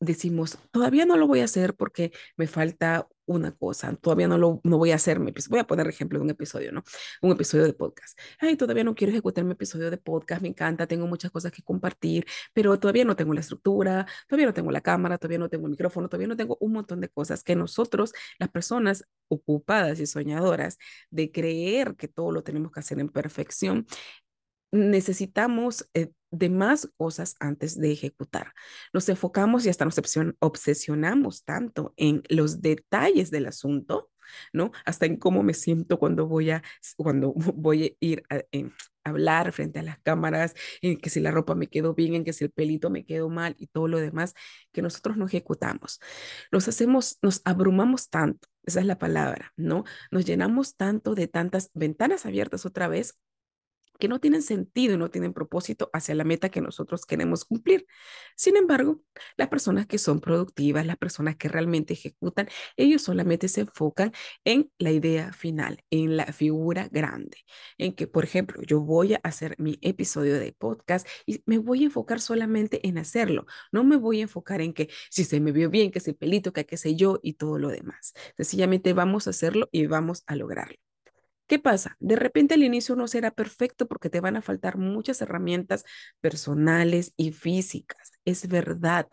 decimos, 0.00 0.58
todavía 0.70 1.06
no 1.06 1.16
lo 1.16 1.26
voy 1.26 1.40
a 1.40 1.44
hacer 1.44 1.74
porque 1.74 2.12
me 2.36 2.46
falta 2.46 3.08
una 3.24 3.52
cosa, 3.52 3.94
todavía 3.96 4.28
no 4.28 4.38
lo 4.38 4.60
no 4.62 4.78
voy 4.78 4.92
a 4.92 4.96
hacerme, 4.96 5.32
voy 5.48 5.58
a 5.58 5.66
poner 5.66 5.88
ejemplo 5.88 6.18
de 6.18 6.24
un 6.24 6.30
episodio, 6.30 6.70
¿no? 6.70 6.84
Un 7.22 7.32
episodio 7.32 7.64
de 7.64 7.72
podcast. 7.72 8.18
Ay, 8.38 8.56
todavía 8.56 8.84
no 8.84 8.94
quiero 8.94 9.10
ejecutar 9.12 9.44
mi 9.44 9.52
episodio 9.52 9.90
de 9.90 9.96
podcast, 9.98 10.42
me 10.42 10.48
encanta, 10.48 10.86
tengo 10.86 11.06
muchas 11.06 11.30
cosas 11.30 11.50
que 11.50 11.62
compartir, 11.62 12.26
pero 12.52 12.78
todavía 12.78 13.04
no 13.04 13.16
tengo 13.16 13.34
la 13.34 13.40
estructura, 13.40 14.06
todavía 14.28 14.46
no 14.46 14.54
tengo 14.54 14.70
la 14.70 14.80
cámara, 14.80 15.18
todavía 15.18 15.38
no 15.38 15.48
tengo 15.48 15.66
el 15.66 15.72
micrófono, 15.72 16.08
todavía 16.08 16.28
no 16.28 16.36
tengo 16.36 16.56
un 16.60 16.72
montón 16.72 17.00
de 17.00 17.08
cosas 17.08 17.42
que 17.42 17.56
nosotros, 17.56 18.12
las 18.38 18.50
personas 18.50 19.04
ocupadas 19.28 19.98
y 19.98 20.06
soñadoras 20.06 20.78
de 21.10 21.32
creer 21.32 21.96
que 21.96 22.08
todo 22.08 22.30
lo 22.32 22.42
tenemos 22.42 22.70
que 22.70 22.80
hacer 22.80 23.00
en 23.00 23.08
perfección, 23.08 23.86
necesitamos 24.72 25.88
eh, 25.94 26.12
de 26.38 26.50
más 26.50 26.88
cosas 26.96 27.34
antes 27.40 27.78
de 27.78 27.92
ejecutar. 27.92 28.52
Nos 28.92 29.08
enfocamos 29.08 29.66
y 29.66 29.68
hasta 29.68 29.84
nos 29.84 30.00
obsesionamos 30.40 31.44
tanto 31.44 31.94
en 31.96 32.22
los 32.28 32.60
detalles 32.60 33.30
del 33.30 33.46
asunto, 33.46 34.10
¿no? 34.52 34.72
Hasta 34.84 35.06
en 35.06 35.16
cómo 35.16 35.42
me 35.42 35.54
siento 35.54 35.98
cuando 35.98 36.26
voy 36.26 36.50
a, 36.50 36.62
cuando 36.96 37.32
voy 37.54 37.84
a 37.84 37.90
ir 38.00 38.22
a, 38.30 38.42
hablar 39.04 39.52
frente 39.52 39.78
a 39.78 39.82
las 39.84 39.98
cámaras, 40.00 40.54
en 40.82 40.96
que 40.98 41.10
si 41.10 41.20
la 41.20 41.30
ropa 41.30 41.54
me 41.54 41.68
quedó 41.68 41.94
bien, 41.94 42.14
en 42.14 42.24
que 42.24 42.32
si 42.32 42.44
el 42.44 42.50
pelito 42.50 42.90
me 42.90 43.06
quedó 43.06 43.28
mal 43.28 43.54
y 43.56 43.68
todo 43.68 43.86
lo 43.86 44.00
demás 44.00 44.34
que 44.72 44.82
nosotros 44.82 45.16
no 45.16 45.26
ejecutamos. 45.26 46.00
Nos 46.50 46.66
hacemos, 46.66 47.18
nos 47.22 47.40
abrumamos 47.44 48.10
tanto, 48.10 48.48
esa 48.64 48.80
es 48.80 48.86
la 48.86 48.98
palabra, 48.98 49.52
¿no? 49.56 49.84
Nos 50.10 50.24
llenamos 50.24 50.74
tanto 50.76 51.14
de 51.14 51.28
tantas 51.28 51.70
ventanas 51.72 52.26
abiertas 52.26 52.66
otra 52.66 52.88
vez 52.88 53.14
que 53.98 54.08
no 54.08 54.20
tienen 54.20 54.42
sentido 54.42 54.94
y 54.94 54.98
no 54.98 55.10
tienen 55.10 55.32
propósito 55.32 55.90
hacia 55.92 56.14
la 56.14 56.24
meta 56.24 56.48
que 56.50 56.60
nosotros 56.60 57.06
queremos 57.06 57.44
cumplir. 57.44 57.86
Sin 58.36 58.56
embargo, 58.56 59.00
las 59.36 59.48
personas 59.48 59.86
que 59.86 59.98
son 59.98 60.20
productivas, 60.20 60.86
las 60.86 60.96
personas 60.96 61.36
que 61.36 61.48
realmente 61.48 61.94
ejecutan, 61.94 62.48
ellos 62.76 63.02
solamente 63.02 63.48
se 63.48 63.62
enfocan 63.62 64.12
en 64.44 64.70
la 64.78 64.92
idea 64.92 65.32
final, 65.32 65.82
en 65.90 66.16
la 66.16 66.26
figura 66.26 66.88
grande, 66.90 67.38
en 67.78 67.94
que, 67.94 68.06
por 68.06 68.24
ejemplo, 68.24 68.62
yo 68.62 68.80
voy 68.80 69.14
a 69.14 69.20
hacer 69.22 69.54
mi 69.58 69.78
episodio 69.82 70.38
de 70.38 70.52
podcast 70.52 71.06
y 71.26 71.42
me 71.46 71.58
voy 71.58 71.82
a 71.82 71.86
enfocar 71.86 72.20
solamente 72.20 72.86
en 72.86 72.98
hacerlo. 72.98 73.46
No 73.72 73.84
me 73.84 73.96
voy 73.96 74.20
a 74.20 74.22
enfocar 74.22 74.60
en 74.60 74.72
que 74.72 74.88
si 75.10 75.24
se 75.24 75.40
me 75.40 75.52
vio 75.52 75.70
bien, 75.70 75.90
que 75.90 76.00
si 76.00 76.10
el 76.10 76.16
pelito, 76.16 76.52
que 76.52 76.66
qué 76.66 76.76
sé 76.76 76.94
yo 76.96 77.18
y 77.22 77.34
todo 77.34 77.58
lo 77.58 77.68
demás. 77.68 78.12
Sencillamente 78.36 78.92
vamos 78.92 79.26
a 79.26 79.30
hacerlo 79.30 79.68
y 79.72 79.86
vamos 79.86 80.22
a 80.26 80.36
lograrlo. 80.36 80.85
¿Qué 81.46 81.58
pasa? 81.60 81.96
De 82.00 82.16
repente 82.16 82.54
al 82.54 82.62
inicio 82.64 82.96
no 82.96 83.06
será 83.06 83.30
perfecto 83.30 83.86
porque 83.86 84.10
te 84.10 84.20
van 84.20 84.36
a 84.36 84.42
faltar 84.42 84.78
muchas 84.78 85.20
herramientas 85.22 85.84
personales 86.20 87.12
y 87.16 87.32
físicas. 87.32 88.12
Es 88.24 88.48
verdad. 88.48 89.06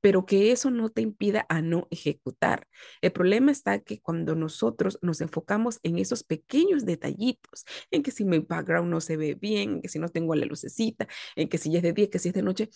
pero 0.00 0.26
que 0.26 0.52
eso 0.52 0.70
no 0.70 0.90
te 0.90 1.00
impida 1.00 1.46
a 1.48 1.62
no 1.62 1.88
ejecutar. 1.90 2.68
El 3.00 3.12
problema 3.12 3.50
está 3.52 3.78
que 3.80 4.00
cuando 4.02 4.34
nosotros 4.34 4.98
nos 5.00 5.20
enfocamos 5.22 5.80
en 5.82 5.98
esos 5.98 6.24
pequeños 6.24 6.84
detallitos, 6.84 7.64
en 7.90 8.02
que 8.02 8.10
si 8.10 8.24
mi 8.26 8.38
background 8.40 8.90
no 8.90 9.00
se 9.00 9.16
ve 9.16 9.34
bien, 9.34 9.76
en 9.76 9.82
que 9.82 9.88
si 9.88 9.98
no 9.98 10.08
tengo 10.10 10.34
la 10.34 10.44
lucecita, 10.46 11.08
en 11.36 11.48
que 11.48 11.56
si 11.58 11.74
es 11.76 11.82
de 11.82 11.94
día, 11.94 12.10
que 12.10 12.18
si 12.18 12.28
es 12.28 12.34
de 12.34 12.42
noche, 12.42 12.68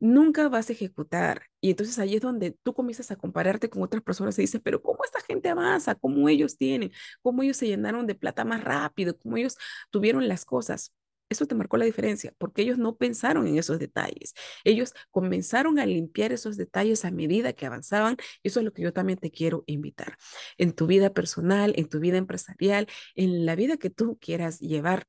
nunca 0.00 0.48
vas 0.48 0.70
a 0.70 0.72
ejecutar. 0.72 1.42
Y 1.60 1.70
entonces 1.70 1.98
ahí 1.98 2.16
es 2.16 2.20
donde 2.22 2.52
tú 2.62 2.74
comienzas 2.74 3.10
a 3.10 3.16
compararte 3.16 3.68
con 3.68 3.82
otras 3.82 4.02
personas 4.02 4.38
y 4.38 4.42
dices, 4.42 4.60
pero 4.62 4.82
¿cómo 4.82 5.00
esta 5.04 5.20
gente 5.20 5.48
avanza? 5.48 5.94
¿Cómo 5.94 6.28
ellos 6.28 6.56
tienen? 6.56 6.92
¿Cómo 7.22 7.42
ellos 7.42 7.56
se 7.56 7.66
llenaron 7.66 8.06
de 8.06 8.14
plata 8.14 8.44
más 8.44 8.62
rápido? 8.64 9.16
¿Cómo 9.18 9.36
ellos 9.36 9.56
tuvieron 9.90 10.28
las 10.28 10.44
cosas? 10.44 10.92
Eso 11.30 11.46
te 11.46 11.54
marcó 11.54 11.76
la 11.76 11.84
diferencia, 11.84 12.32
porque 12.38 12.62
ellos 12.62 12.78
no 12.78 12.96
pensaron 12.96 13.46
en 13.46 13.58
esos 13.58 13.78
detalles. 13.78 14.32
Ellos 14.64 14.94
comenzaron 15.10 15.78
a 15.78 15.84
limpiar 15.84 16.32
esos 16.32 16.56
detalles 16.56 17.04
a 17.04 17.10
medida 17.10 17.52
que 17.52 17.66
avanzaban. 17.66 18.16
Eso 18.42 18.60
es 18.60 18.64
lo 18.64 18.72
que 18.72 18.82
yo 18.82 18.92
también 18.94 19.18
te 19.18 19.30
quiero 19.30 19.62
invitar. 19.66 20.16
En 20.56 20.72
tu 20.72 20.86
vida 20.86 21.12
personal, 21.12 21.74
en 21.76 21.88
tu 21.88 22.00
vida 22.00 22.16
empresarial, 22.16 22.86
en 23.14 23.44
la 23.44 23.56
vida 23.56 23.76
que 23.76 23.90
tú 23.90 24.18
quieras 24.20 24.58
llevar. 24.60 25.06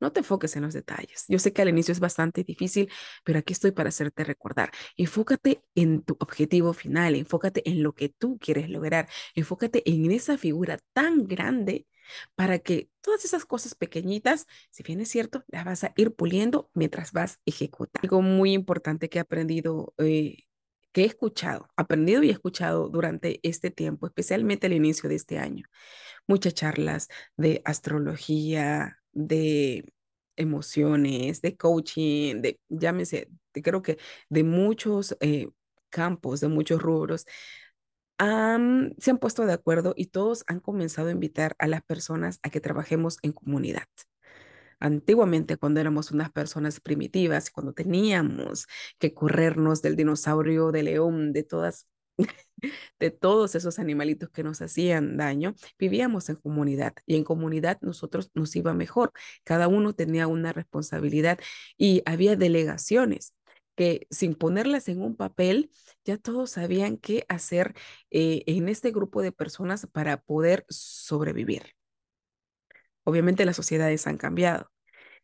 No 0.00 0.12
te 0.12 0.20
enfoques 0.20 0.56
en 0.56 0.62
los 0.62 0.74
detalles. 0.74 1.24
Yo 1.28 1.38
sé 1.38 1.52
que 1.52 1.62
al 1.62 1.68
inicio 1.68 1.92
es 1.92 2.00
bastante 2.00 2.44
difícil, 2.44 2.90
pero 3.24 3.38
aquí 3.38 3.52
estoy 3.52 3.72
para 3.72 3.88
hacerte 3.88 4.24
recordar. 4.24 4.70
Enfócate 4.96 5.62
en 5.74 6.02
tu 6.02 6.16
objetivo 6.20 6.72
final, 6.72 7.14
enfócate 7.14 7.68
en 7.68 7.82
lo 7.82 7.94
que 7.94 8.08
tú 8.08 8.38
quieres 8.38 8.68
lograr, 8.70 9.08
enfócate 9.34 9.82
en 9.90 10.10
esa 10.10 10.38
figura 10.38 10.78
tan 10.92 11.26
grande 11.26 11.86
para 12.34 12.58
que 12.58 12.90
todas 13.00 13.24
esas 13.24 13.44
cosas 13.44 13.74
pequeñitas, 13.74 14.46
si 14.70 14.82
bien 14.82 15.00
es 15.00 15.08
cierto, 15.08 15.44
las 15.48 15.64
vas 15.64 15.84
a 15.84 15.92
ir 15.96 16.14
puliendo 16.14 16.70
mientras 16.74 17.12
vas 17.12 17.40
ejecutando. 17.46 18.00
Algo 18.02 18.22
muy 18.22 18.52
importante 18.52 19.08
que 19.08 19.18
he 19.18 19.20
aprendido, 19.20 19.94
eh, 19.98 20.44
que 20.92 21.02
he 21.02 21.06
escuchado, 21.06 21.68
aprendido 21.76 22.22
y 22.22 22.30
escuchado 22.30 22.88
durante 22.88 23.40
este 23.42 23.70
tiempo, 23.70 24.06
especialmente 24.06 24.66
al 24.66 24.74
inicio 24.74 25.08
de 25.08 25.16
este 25.16 25.38
año. 25.38 25.66
Muchas 26.26 26.54
charlas 26.54 27.08
de 27.36 27.62
astrología, 27.64 28.98
de 29.14 29.84
emociones, 30.36 31.42
de 31.42 31.56
coaching, 31.56 32.42
de, 32.42 32.60
llámese, 32.68 33.28
creo 33.52 33.82
que 33.82 33.98
de 34.28 34.44
muchos 34.44 35.16
eh, 35.20 35.48
campos, 35.90 36.40
de 36.40 36.48
muchos 36.48 36.82
rubros, 36.82 37.26
se 38.18 39.10
han 39.10 39.18
puesto 39.20 39.44
de 39.46 39.52
acuerdo 39.52 39.94
y 39.96 40.06
todos 40.06 40.44
han 40.46 40.60
comenzado 40.60 41.08
a 41.08 41.12
invitar 41.12 41.56
a 41.58 41.66
las 41.66 41.82
personas 41.82 42.38
a 42.42 42.50
que 42.50 42.60
trabajemos 42.60 43.18
en 43.22 43.32
comunidad. 43.32 43.86
Antiguamente, 44.80 45.56
cuando 45.56 45.80
éramos 45.80 46.10
unas 46.10 46.30
personas 46.30 46.80
primitivas, 46.80 47.50
cuando 47.50 47.72
teníamos 47.72 48.66
que 48.98 49.14
corrernos 49.14 49.82
del 49.82 49.96
dinosaurio, 49.96 50.72
del 50.72 50.86
león, 50.86 51.32
de 51.32 51.42
todas, 51.42 51.88
de 52.98 53.10
todos 53.10 53.54
esos 53.54 53.78
animalitos 53.78 54.30
que 54.30 54.42
nos 54.42 54.62
hacían 54.62 55.16
daño, 55.16 55.54
vivíamos 55.78 56.28
en 56.28 56.36
comunidad 56.36 56.94
y 57.06 57.16
en 57.16 57.24
comunidad 57.24 57.78
nosotros 57.82 58.30
nos 58.34 58.54
iba 58.56 58.74
mejor. 58.74 59.12
Cada 59.44 59.68
uno 59.68 59.94
tenía 59.94 60.26
una 60.26 60.52
responsabilidad 60.52 61.38
y 61.76 62.02
había 62.06 62.36
delegaciones 62.36 63.34
que 63.76 64.06
sin 64.10 64.34
ponerlas 64.34 64.88
en 64.88 65.02
un 65.02 65.16
papel, 65.16 65.70
ya 66.04 66.16
todos 66.16 66.50
sabían 66.50 66.96
qué 66.96 67.24
hacer 67.28 67.74
eh, 68.10 68.44
en 68.46 68.68
este 68.68 68.90
grupo 68.92 69.22
de 69.22 69.32
personas 69.32 69.86
para 69.92 70.20
poder 70.22 70.64
sobrevivir. 70.68 71.74
Obviamente 73.04 73.44
las 73.44 73.56
sociedades 73.56 74.06
han 74.06 74.16
cambiado 74.16 74.70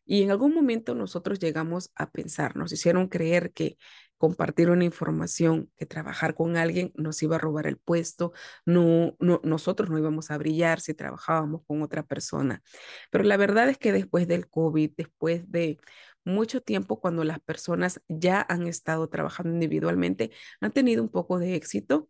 y 0.05 0.23
en 0.23 0.31
algún 0.31 0.53
momento 0.53 0.95
nosotros 0.95 1.39
llegamos 1.39 1.91
a 1.95 2.11
pensar, 2.11 2.55
nos 2.55 2.71
hicieron 2.71 3.07
creer 3.07 3.53
que 3.53 3.77
compartir 4.21 4.69
una 4.69 4.85
información, 4.85 5.71
que 5.77 5.87
trabajar 5.87 6.35
con 6.35 6.55
alguien 6.55 6.93
nos 6.95 7.23
iba 7.23 7.37
a 7.37 7.39
robar 7.39 7.65
el 7.65 7.77
puesto, 7.77 8.33
no, 8.67 9.15
no, 9.19 9.41
nosotros 9.43 9.89
no 9.89 9.97
íbamos 9.97 10.29
a 10.29 10.37
brillar 10.37 10.79
si 10.79 10.93
trabajábamos 10.93 11.63
con 11.65 11.81
otra 11.81 12.03
persona. 12.03 12.61
Pero 13.09 13.23
la 13.23 13.35
verdad 13.35 13.67
es 13.69 13.79
que 13.79 13.91
después 13.91 14.27
del 14.27 14.47
COVID, 14.47 14.91
después 14.95 15.49
de 15.51 15.79
mucho 16.23 16.61
tiempo 16.61 16.99
cuando 17.01 17.23
las 17.23 17.39
personas 17.39 17.99
ya 18.07 18.45
han 18.47 18.67
estado 18.67 19.09
trabajando 19.09 19.53
individualmente, 19.53 20.29
han 20.59 20.71
tenido 20.71 21.01
un 21.01 21.09
poco 21.09 21.39
de 21.39 21.55
éxito. 21.55 22.07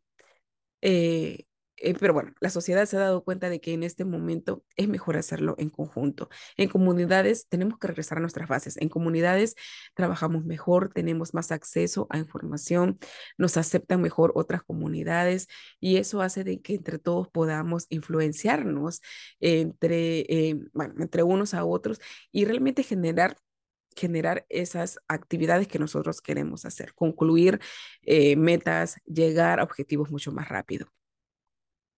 Eh, 0.82 1.46
eh, 1.82 1.96
pero 2.00 2.14
bueno, 2.14 2.34
la 2.40 2.50
sociedad 2.50 2.86
se 2.86 2.98
ha 2.98 3.00
dado 3.00 3.24
cuenta 3.24 3.50
de 3.50 3.60
que 3.60 3.74
en 3.74 3.84
este 3.84 4.06
momento 4.06 4.64
es 4.76 4.88
mejor 4.88 5.18
hacerlo 5.18 5.56
en 5.58 5.70
conjunto. 5.70 6.30
En 6.58 6.70
comunidades 6.70 7.48
tenemos 7.50 7.80
que 7.80 7.88
regresar 7.88 8.20
a 8.20 8.22
nuestras 8.22 8.48
bases. 8.48 8.78
En 8.78 8.90
comunidades 8.90 9.56
trabajamos 9.96 10.46
mejor, 10.46 10.92
tenemos 10.94 11.34
más 11.34 11.52
acceso 11.52 12.08
a 12.10 12.18
información, 12.20 13.00
nos 13.38 13.58
aceptan 13.58 14.02
mejor 14.02 14.32
otras 14.36 14.64
comunidades 14.64 15.48
y 15.80 15.98
eso 15.98 16.22
hace 16.22 16.44
de 16.44 16.62
que 16.62 16.76
entre 16.76 17.00
todos 17.00 17.28
podamos 17.30 17.88
influenciarnos 17.90 19.02
entre, 19.40 20.20
eh, 20.22 20.60
bueno, 20.74 20.96
entre 21.00 21.24
unos 21.24 21.54
a 21.54 21.66
otros 21.66 22.00
y 22.32 22.46
realmente 22.46 22.84
generar 22.84 23.38
generar 23.96 24.46
esas 24.50 25.00
actividades 25.10 25.68
que 25.68 25.80
nosotros 25.80 26.22
queremos 26.22 26.64
hacer, 26.66 26.94
concluir 26.94 27.60
eh, 28.04 28.38
metas, 28.38 28.96
llegar 29.06 29.60
a 29.60 29.64
objetivos 29.64 30.12
mucho 30.12 30.32
más 30.32 30.48
rápido. 30.48 30.88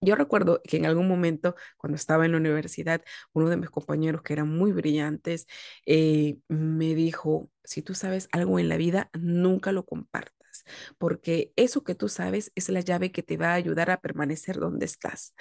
Yo 0.03 0.15
recuerdo 0.15 0.61
que 0.63 0.77
en 0.77 0.85
algún 0.85 1.07
momento, 1.07 1.55
cuando 1.77 1.95
estaba 1.95 2.25
en 2.25 2.33
la 2.33 2.37
universidad, 2.37 3.01
uno 3.33 3.49
de 3.49 3.57
mis 3.57 3.69
compañeros 3.69 4.21
que 4.21 4.33
eran 4.33 4.49
muy 4.49 4.71
brillantes 4.71 5.47
eh, 5.85 6.37
me 6.49 6.93
dijo, 6.95 7.49
si 7.63 7.81
tú 7.81 7.95
sabes 7.95 8.27
algo 8.31 8.59
en 8.59 8.69
la 8.69 8.77
vida, 8.77 9.09
nunca 9.13 9.71
lo 9.71 9.85
compartas, 9.85 10.63
porque 10.97 11.53
eso 11.55 11.83
que 11.83 11.95
tú 11.95 12.09
sabes 12.09 12.51
es 12.55 12.69
la 12.69 12.81
llave 12.81 13.11
que 13.11 13.23
te 13.23 13.37
va 13.37 13.51
a 13.51 13.53
ayudar 13.55 13.91
a 13.91 14.01
permanecer 14.01 14.59
donde 14.59 14.85
estás, 14.85 15.33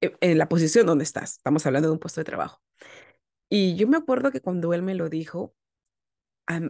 e, 0.00 0.16
en 0.20 0.38
la 0.38 0.48
posición 0.48 0.86
donde 0.86 1.04
estás. 1.04 1.36
Estamos 1.36 1.66
hablando 1.66 1.88
de 1.88 1.94
un 1.94 2.00
puesto 2.00 2.20
de 2.20 2.24
trabajo. 2.24 2.60
Y 3.50 3.76
yo 3.76 3.86
me 3.88 3.98
acuerdo 3.98 4.32
que 4.32 4.40
cuando 4.40 4.72
él 4.74 4.82
me 4.82 4.94
lo 4.94 5.10
dijo, 5.10 5.54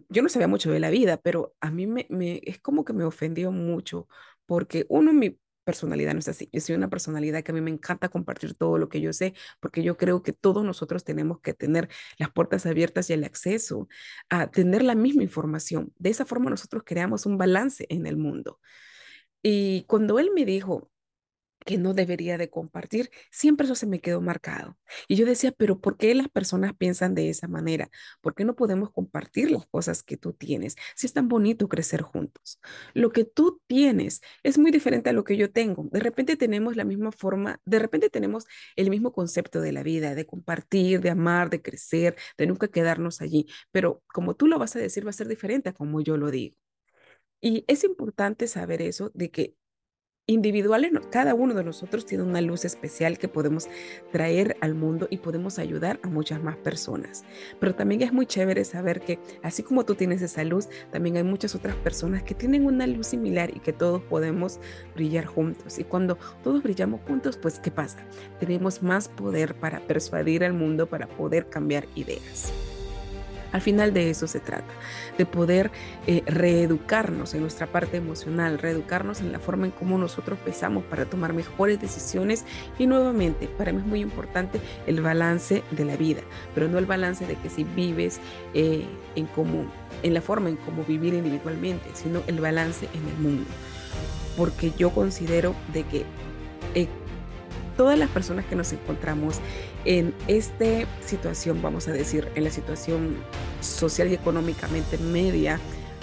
yo 0.09 0.23
no 0.23 0.29
sabía 0.29 0.49
mucho 0.49 0.71
de 0.71 0.81
la 0.81 0.91
vida, 0.91 1.17
pero 1.19 1.55
a 1.61 1.71
mí 1.71 1.87
me, 1.87 2.07
es 2.45 2.59
como 2.61 2.85
que 2.85 2.93
me 2.93 3.05
ofendió 3.05 3.53
mucho 3.53 4.09
porque 4.47 4.87
uno, 4.89 5.13
mi 5.13 5.39
personalidad 5.65 6.13
no 6.13 6.21
es 6.21 6.29
así. 6.29 6.49
Yo 6.53 6.61
soy 6.61 6.75
una 6.77 6.91
personalidad 6.91 7.43
que 7.43 7.53
a 7.53 7.55
mí 7.55 7.61
me 7.61 7.71
encanta 7.71 8.09
compartir 8.09 8.55
todo 8.55 8.79
lo 8.79 8.89
que 8.89 9.01
yo 9.01 9.13
sé, 9.13 9.35
porque 9.61 9.83
yo 9.83 9.97
creo 9.97 10.23
que 10.23 10.33
todos 10.33 10.65
nosotros 10.65 11.05
tenemos 11.05 11.41
que 11.41 11.55
tener 11.55 11.89
las 12.19 12.31
puertas 12.31 12.67
abiertas 12.67 13.11
y 13.11 13.15
el 13.15 13.25
acceso 13.25 13.89
a 14.29 14.51
tener 14.51 14.83
la 14.83 14.95
misma 14.95 15.23
información. 15.23 15.93
De 15.99 16.11
esa 16.11 16.25
forma 16.27 16.51
nosotros 16.51 16.83
creamos 16.85 17.27
un 17.27 17.39
balance 17.39 17.87
en 17.89 18.07
el 18.07 18.17
mundo. 18.17 18.61
Y 19.43 19.85
cuando 19.85 20.19
él 20.19 20.31
me 20.35 20.45
dijo, 20.45 20.91
que 21.65 21.79
no 21.79 21.95
debería 21.95 22.39
de 22.39 22.51
compartir, 22.51 23.11
siempre 23.31 23.65
eso 23.67 23.75
se 23.75 23.87
me 23.87 24.01
quedó 24.01 24.21
marcado. 24.21 24.77
Y 25.09 25.17
yo 25.17 25.27
decía, 25.27 25.53
pero 25.53 25.81
¿por 25.81 25.97
qué 25.97 26.15
las 26.15 26.29
personas 26.29 26.75
piensan 26.77 27.15
de 27.15 27.29
esa 27.31 27.49
manera? 27.49 27.91
¿Por 28.21 28.35
qué 28.35 28.45
no 28.45 28.55
podemos 28.57 28.91
compartir 28.91 29.51
las 29.51 29.67
cosas 29.67 30.03
que 30.03 30.17
tú 30.17 30.33
tienes? 30.33 30.77
Si 30.97 31.07
es 31.07 31.13
tan 31.13 31.29
bonito 31.29 31.69
crecer 31.69 32.03
juntos. 32.03 32.61
Lo 32.95 33.13
que 33.13 33.25
tú 33.25 33.61
tienes 33.67 34.21
es 34.43 34.59
muy 34.59 34.71
diferente 34.71 35.11
a 35.11 35.13
lo 35.13 35.25
que 35.25 35.37
yo 35.37 35.51
tengo. 35.53 35.89
De 35.93 36.01
repente 36.01 36.37
tenemos 36.37 36.77
la 36.77 36.85
misma 36.85 37.13
forma, 37.13 37.61
de 37.65 37.79
repente 37.79 38.11
tenemos 38.11 38.47
el 38.77 38.91
mismo 38.91 39.13
concepto 39.13 39.61
de 39.61 39.73
la 39.73 39.83
vida, 39.83 40.15
de 40.15 40.27
compartir, 40.27 41.01
de 41.01 41.11
amar, 41.11 41.51
de 41.51 41.63
crecer, 41.63 42.17
de 42.39 42.47
nunca 42.47 42.69
quedarnos 42.69 43.21
allí. 43.21 43.47
Pero 43.71 44.03
como 44.13 44.35
tú 44.35 44.47
lo 44.47 44.59
vas 44.59 44.77
a 44.77 44.79
decir, 44.79 45.07
va 45.07 45.11
a 45.11 45.13
ser 45.13 45.29
diferente 45.29 45.69
a 45.71 45.73
como 45.73 46.01
yo 46.01 46.17
lo 46.17 46.31
digo. 46.31 46.57
Y 47.41 47.65
es 47.69 47.85
importante 47.85 48.47
saber 48.47 48.83
eso, 48.83 49.11
de 49.15 49.31
que 49.31 49.57
individuales, 50.27 50.93
cada 51.11 51.35
uno 51.35 51.55
de 51.55 51.65
nosotros 51.65 52.07
tiene 52.07 52.25
una 52.25 52.41
luz 52.41 52.65
especial 52.65 53.19
que 53.19 53.29
podemos 53.29 53.69
traer 54.13 54.57
al 54.61 54.75
mundo 54.75 55.09
y 55.11 55.19
podemos 55.19 55.59
ayudar 55.59 55.99
a 56.03 56.09
muchas 56.09 56.43
más 56.43 56.57
personas. 56.57 57.25
Pero 57.59 57.75
también 57.75 58.03
es 58.03 58.13
muy 58.13 58.27
chévere 58.27 58.65
saber 58.65 59.01
que 59.01 59.19
así 59.43 59.63
como 59.63 59.85
tú 59.85 59.95
tienes 59.95 60.23
esa 60.23 60.45
luz, 60.45 60.69
también 60.91 61.17
hay 61.17 61.25
muchas 61.25 61.55
otras 61.55 61.75
personas 61.77 62.23
que 62.23 62.35
tienen 62.35 62.67
una 62.67 62.87
luz 62.87 63.09
similar 63.09 63.51
y 63.55 63.61
que 63.61 63.73
todos 63.73 64.01
podemos 64.03 64.61
brillar 64.95 65.27
juntos. 65.27 65.79
Y 65.79 65.85
cuando 65.85 66.17
todos 66.45 66.63
brillamos 66.63 67.01
juntos, 67.07 67.37
pues 67.37 67.59
¿qué 67.59 67.71
pasa? 67.71 67.99
Tenemos 68.39 68.83
más 68.83 69.09
poder 69.09 69.55
para 69.57 69.81
persuadir 69.87 70.45
al 70.45 70.53
mundo, 70.53 70.87
para 70.87 71.09
poder 71.09 71.49
cambiar 71.49 71.87
ideas. 71.97 72.53
Al 73.53 73.61
final 73.61 73.93
de 73.93 74.11
eso 74.11 74.27
se 74.27 74.41
trata, 74.41 74.73
de 75.19 75.27
poder 75.27 75.71
eh, 76.07 76.23
reeducarnos 76.27 77.35
en 77.35 77.43
nuestra 77.43 77.67
parte 77.67 77.99
emocional, 77.99 78.59
reeducarnos 78.59 79.21
en 79.21 79.31
la 79.31 79.39
forma 79.39 79.67
en 79.67 79.73
cómo 79.73 79.99
nosotros 79.99 80.39
pensamos 80.39 80.85
para 80.85 81.05
tomar 81.05 81.33
mejores 81.33 81.81
decisiones 81.81 82.45
y 82.79 82.87
nuevamente, 82.87 83.47
para 83.47 83.73
mí 83.73 83.81
es 83.81 83.87
muy 83.87 84.01
importante 84.01 84.61
el 84.87 85.01
balance 85.01 85.63
de 85.71 85.85
la 85.85 85.97
vida, 85.97 86.23
pero 86.55 86.69
no 86.69 86.79
el 86.79 86.87
balance 86.87 87.27
de 87.27 87.37
que 87.37 87.51
si 87.51 87.65
vives 87.65 88.21
eh, 88.55 88.85
en 89.15 89.27
común, 89.27 89.71
en 90.03 90.15
la 90.15 90.23
forma 90.23 90.49
en 90.49 90.57
cómo 90.57 90.85
vivir 90.85 91.15
individualmente, 91.15 91.91
sino 91.95 92.23
el 92.27 92.41
balance 92.41 92.89
en 92.95 93.09
el 93.09 93.17
mundo. 93.19 93.51
Porque 94.37 94.73
yo 94.79 94.91
considero 94.91 95.55
de 95.73 95.85
que 95.85 96.05
eh, 96.75 96.89
todas 97.77 97.99
las 97.99 98.09
personas 98.09 98.45
que 98.47 98.57
nos 98.57 98.73
encontramos 98.73 99.41
en 99.85 100.15
esta 100.29 100.87
situación, 101.05 101.61
vamos 101.63 101.89
a 101.89 101.93
decir, 101.93 102.29
en 102.35 102.45
la 102.45 102.51
situación 102.51 103.17
social 103.61 104.11
y 104.11 104.15
económicamente 104.15 104.99
media, 104.99 105.59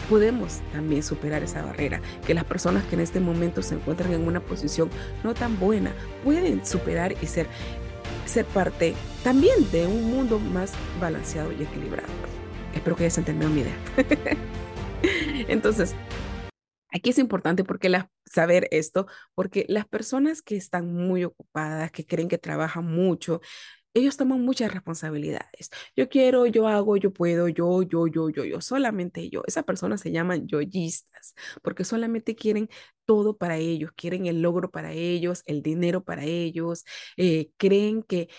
podemos 0.10 0.60
también 0.74 1.04
superar 1.04 1.44
esa 1.44 1.64
barrera, 1.64 2.02
que 2.26 2.34
las 2.34 2.44
personas 2.44 2.84
que 2.86 2.96
en 2.96 3.02
este 3.02 3.20
momento 3.20 3.62
se 3.62 3.76
encuentran 3.76 4.12
en 4.14 4.28
una 4.28 4.40
posición 4.40 4.90
no 5.24 5.34
tan 5.34 5.60
buena 5.60 5.94
pueden 6.24 6.66
superar 6.66 7.16
y 7.22 7.28
ser, 7.28 7.48
ser 8.26 8.46
parte 8.46 8.96
también 9.24 9.70
de 9.72 9.86
un 9.86 10.10
mundo 10.10 10.40
más 10.40 10.72
balanceado 11.00 11.52
y 11.52 11.64
equilibrado. 11.64 12.10
Espero 12.74 12.96
que 12.96 13.04
hayas 13.04 13.18
entendido 13.18 13.50
mi 13.50 13.62
idea. 13.62 13.78
Entonces, 15.48 15.96
Aquí 16.92 17.12
es 17.12 17.20
importante 17.20 17.64
porque 17.64 17.90
saber 18.26 18.68
esto, 18.72 19.08
porque 19.36 19.66
las 19.70 19.88
personas 19.88 20.42
que 20.42 20.56
están 20.56 20.94
muy 20.94 21.24
ocupadas, 21.24 21.92
que 21.92 22.06
creen 22.06 22.28
que 22.28 22.38
trabajan 22.38 22.86
mucho, 22.86 23.42
ellos 23.94 24.18
toman 24.18 24.42
muchas 24.42 24.72
responsabilidades. 24.74 25.70
Yo 25.96 26.10
quiero, 26.10 26.46
yo 26.46 26.68
hago, 26.68 26.98
yo 26.98 27.12
puedo, 27.14 27.48
yo, 27.50 27.82
yo, 27.84 28.08
yo, 28.08 28.30
yo, 28.30 28.46
yo, 28.46 28.62
solamente 28.62 29.30
yo. 29.30 29.44
Esas 29.48 29.64
personas 29.66 30.02
se 30.02 30.12
llaman 30.12 30.48
yoyistas 30.48 31.34
porque 31.64 31.84
solamente 31.84 32.36
quieren 32.36 32.70
todo 33.06 33.38
para 33.38 33.58
ellos, 33.58 33.92
quieren 33.96 34.28
el 34.28 34.42
logro 34.42 34.70
para 34.72 34.94
ellos, 34.94 35.44
el 35.48 35.64
dinero 35.64 36.04
para 36.04 36.24
ellos, 36.26 36.86
eh, 37.18 37.52
creen 37.58 38.04
que 38.04 38.30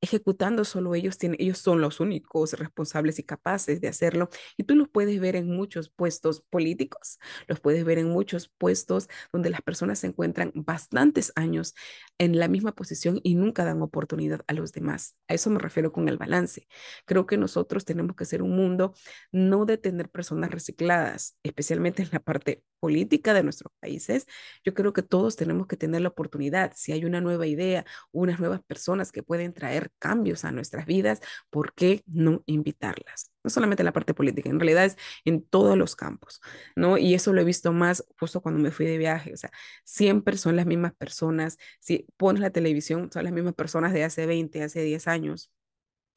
ejecutando 0.00 0.64
solo 0.64 0.94
ellos, 0.94 1.18
tienen, 1.18 1.36
ellos 1.40 1.58
son 1.58 1.80
los 1.80 2.00
únicos 2.00 2.54
responsables 2.54 3.18
y 3.18 3.24
capaces 3.24 3.80
de 3.80 3.88
hacerlo. 3.88 4.28
Y 4.56 4.64
tú 4.64 4.74
los 4.74 4.88
puedes 4.88 5.20
ver 5.20 5.36
en 5.36 5.48
muchos 5.48 5.90
puestos 5.90 6.42
políticos, 6.50 7.18
los 7.46 7.60
puedes 7.60 7.84
ver 7.84 7.98
en 7.98 8.08
muchos 8.08 8.48
puestos 8.58 9.08
donde 9.32 9.50
las 9.50 9.62
personas 9.62 9.98
se 9.98 10.08
encuentran 10.08 10.52
bastantes 10.54 11.32
años 11.36 11.74
en 12.18 12.38
la 12.38 12.48
misma 12.48 12.74
posición 12.74 13.20
y 13.22 13.34
nunca 13.34 13.64
dan 13.64 13.82
oportunidad 13.82 14.42
a 14.46 14.52
los 14.52 14.72
demás. 14.72 15.16
A 15.28 15.34
eso 15.34 15.50
me 15.50 15.58
refiero 15.58 15.92
con 15.92 16.08
el 16.08 16.18
balance. 16.18 16.66
Creo 17.04 17.26
que 17.26 17.36
nosotros 17.36 17.84
tenemos 17.84 18.16
que 18.16 18.24
ser 18.24 18.42
un 18.42 18.56
mundo 18.56 18.94
no 19.32 19.64
de 19.66 19.78
tener 19.78 20.08
personas 20.08 20.50
recicladas, 20.50 21.36
especialmente 21.42 22.02
en 22.02 22.08
la 22.12 22.20
parte 22.20 22.62
política 22.80 23.34
de 23.34 23.42
nuestros 23.42 23.72
países. 23.80 24.26
Yo 24.64 24.74
creo 24.74 24.92
que 24.92 25.02
todos 25.02 25.36
tenemos 25.36 25.66
que 25.66 25.76
tener 25.76 26.00
la 26.00 26.08
oportunidad, 26.08 26.72
si 26.74 26.92
hay 26.92 27.04
una 27.04 27.20
nueva 27.20 27.46
idea, 27.46 27.84
unas 28.12 28.40
nuevas 28.40 28.62
personas 28.62 29.12
que 29.12 29.22
pueden 29.22 29.52
traer 29.54 29.90
cambios 29.98 30.44
a 30.44 30.52
nuestras 30.52 30.86
vidas, 30.86 31.20
¿por 31.50 31.74
qué 31.74 32.02
no 32.06 32.42
invitarlas? 32.46 33.30
No 33.44 33.50
solamente 33.50 33.82
en 33.82 33.86
la 33.86 33.92
parte 33.92 34.14
política, 34.14 34.50
en 34.50 34.60
realidad 34.60 34.84
es 34.84 34.96
en 35.24 35.42
todos 35.44 35.76
los 35.78 35.96
campos, 35.96 36.40
¿no? 36.76 36.98
Y 36.98 37.14
eso 37.14 37.32
lo 37.32 37.40
he 37.40 37.44
visto 37.44 37.72
más 37.72 38.04
justo 38.18 38.42
cuando 38.42 38.60
me 38.60 38.70
fui 38.70 38.86
de 38.86 38.98
viaje, 38.98 39.32
o 39.32 39.36
sea, 39.36 39.50
siempre 39.84 40.36
son 40.36 40.56
las 40.56 40.66
mismas 40.66 40.92
personas, 40.94 41.58
si 41.80 42.06
pones 42.16 42.40
la 42.40 42.50
televisión, 42.50 43.10
son 43.12 43.24
las 43.24 43.32
mismas 43.32 43.54
personas 43.54 43.92
de 43.92 44.04
hace 44.04 44.26
20, 44.26 44.62
hace 44.62 44.82
10 44.82 45.06
años 45.08 45.50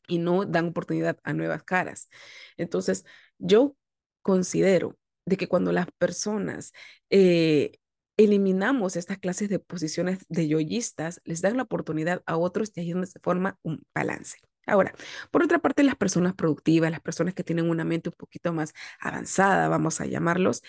y 0.07 0.19
no 0.19 0.45
dan 0.45 0.67
oportunidad 0.69 1.19
a 1.23 1.33
nuevas 1.33 1.63
caras. 1.63 2.09
Entonces, 2.57 3.05
yo 3.37 3.75
considero 4.21 4.97
de 5.25 5.37
que 5.37 5.47
cuando 5.47 5.71
las 5.71 5.87
personas 5.97 6.73
eh, 7.09 7.79
eliminamos 8.17 8.95
estas 8.95 9.17
clases 9.17 9.49
de 9.49 9.59
posiciones 9.59 10.25
de 10.29 10.47
yoyistas, 10.47 11.21
les 11.23 11.41
dan 11.41 11.57
la 11.57 11.63
oportunidad 11.63 12.21
a 12.25 12.37
otros 12.37 12.71
y 12.75 12.81
ahí 12.81 12.91
es 12.91 13.13
forma 13.21 13.57
un 13.63 13.83
balance. 13.93 14.37
Ahora, 14.65 14.93
por 15.31 15.43
otra 15.43 15.59
parte, 15.59 15.83
las 15.83 15.95
personas 15.95 16.35
productivas, 16.35 16.91
las 16.91 17.01
personas 17.01 17.33
que 17.33 17.43
tienen 17.43 17.69
una 17.69 17.83
mente 17.83 18.09
un 18.09 18.15
poquito 18.17 18.53
más 18.53 18.73
avanzada, 18.99 19.67
vamos 19.67 19.99
a 19.99 20.05
llamarlos, 20.05 20.61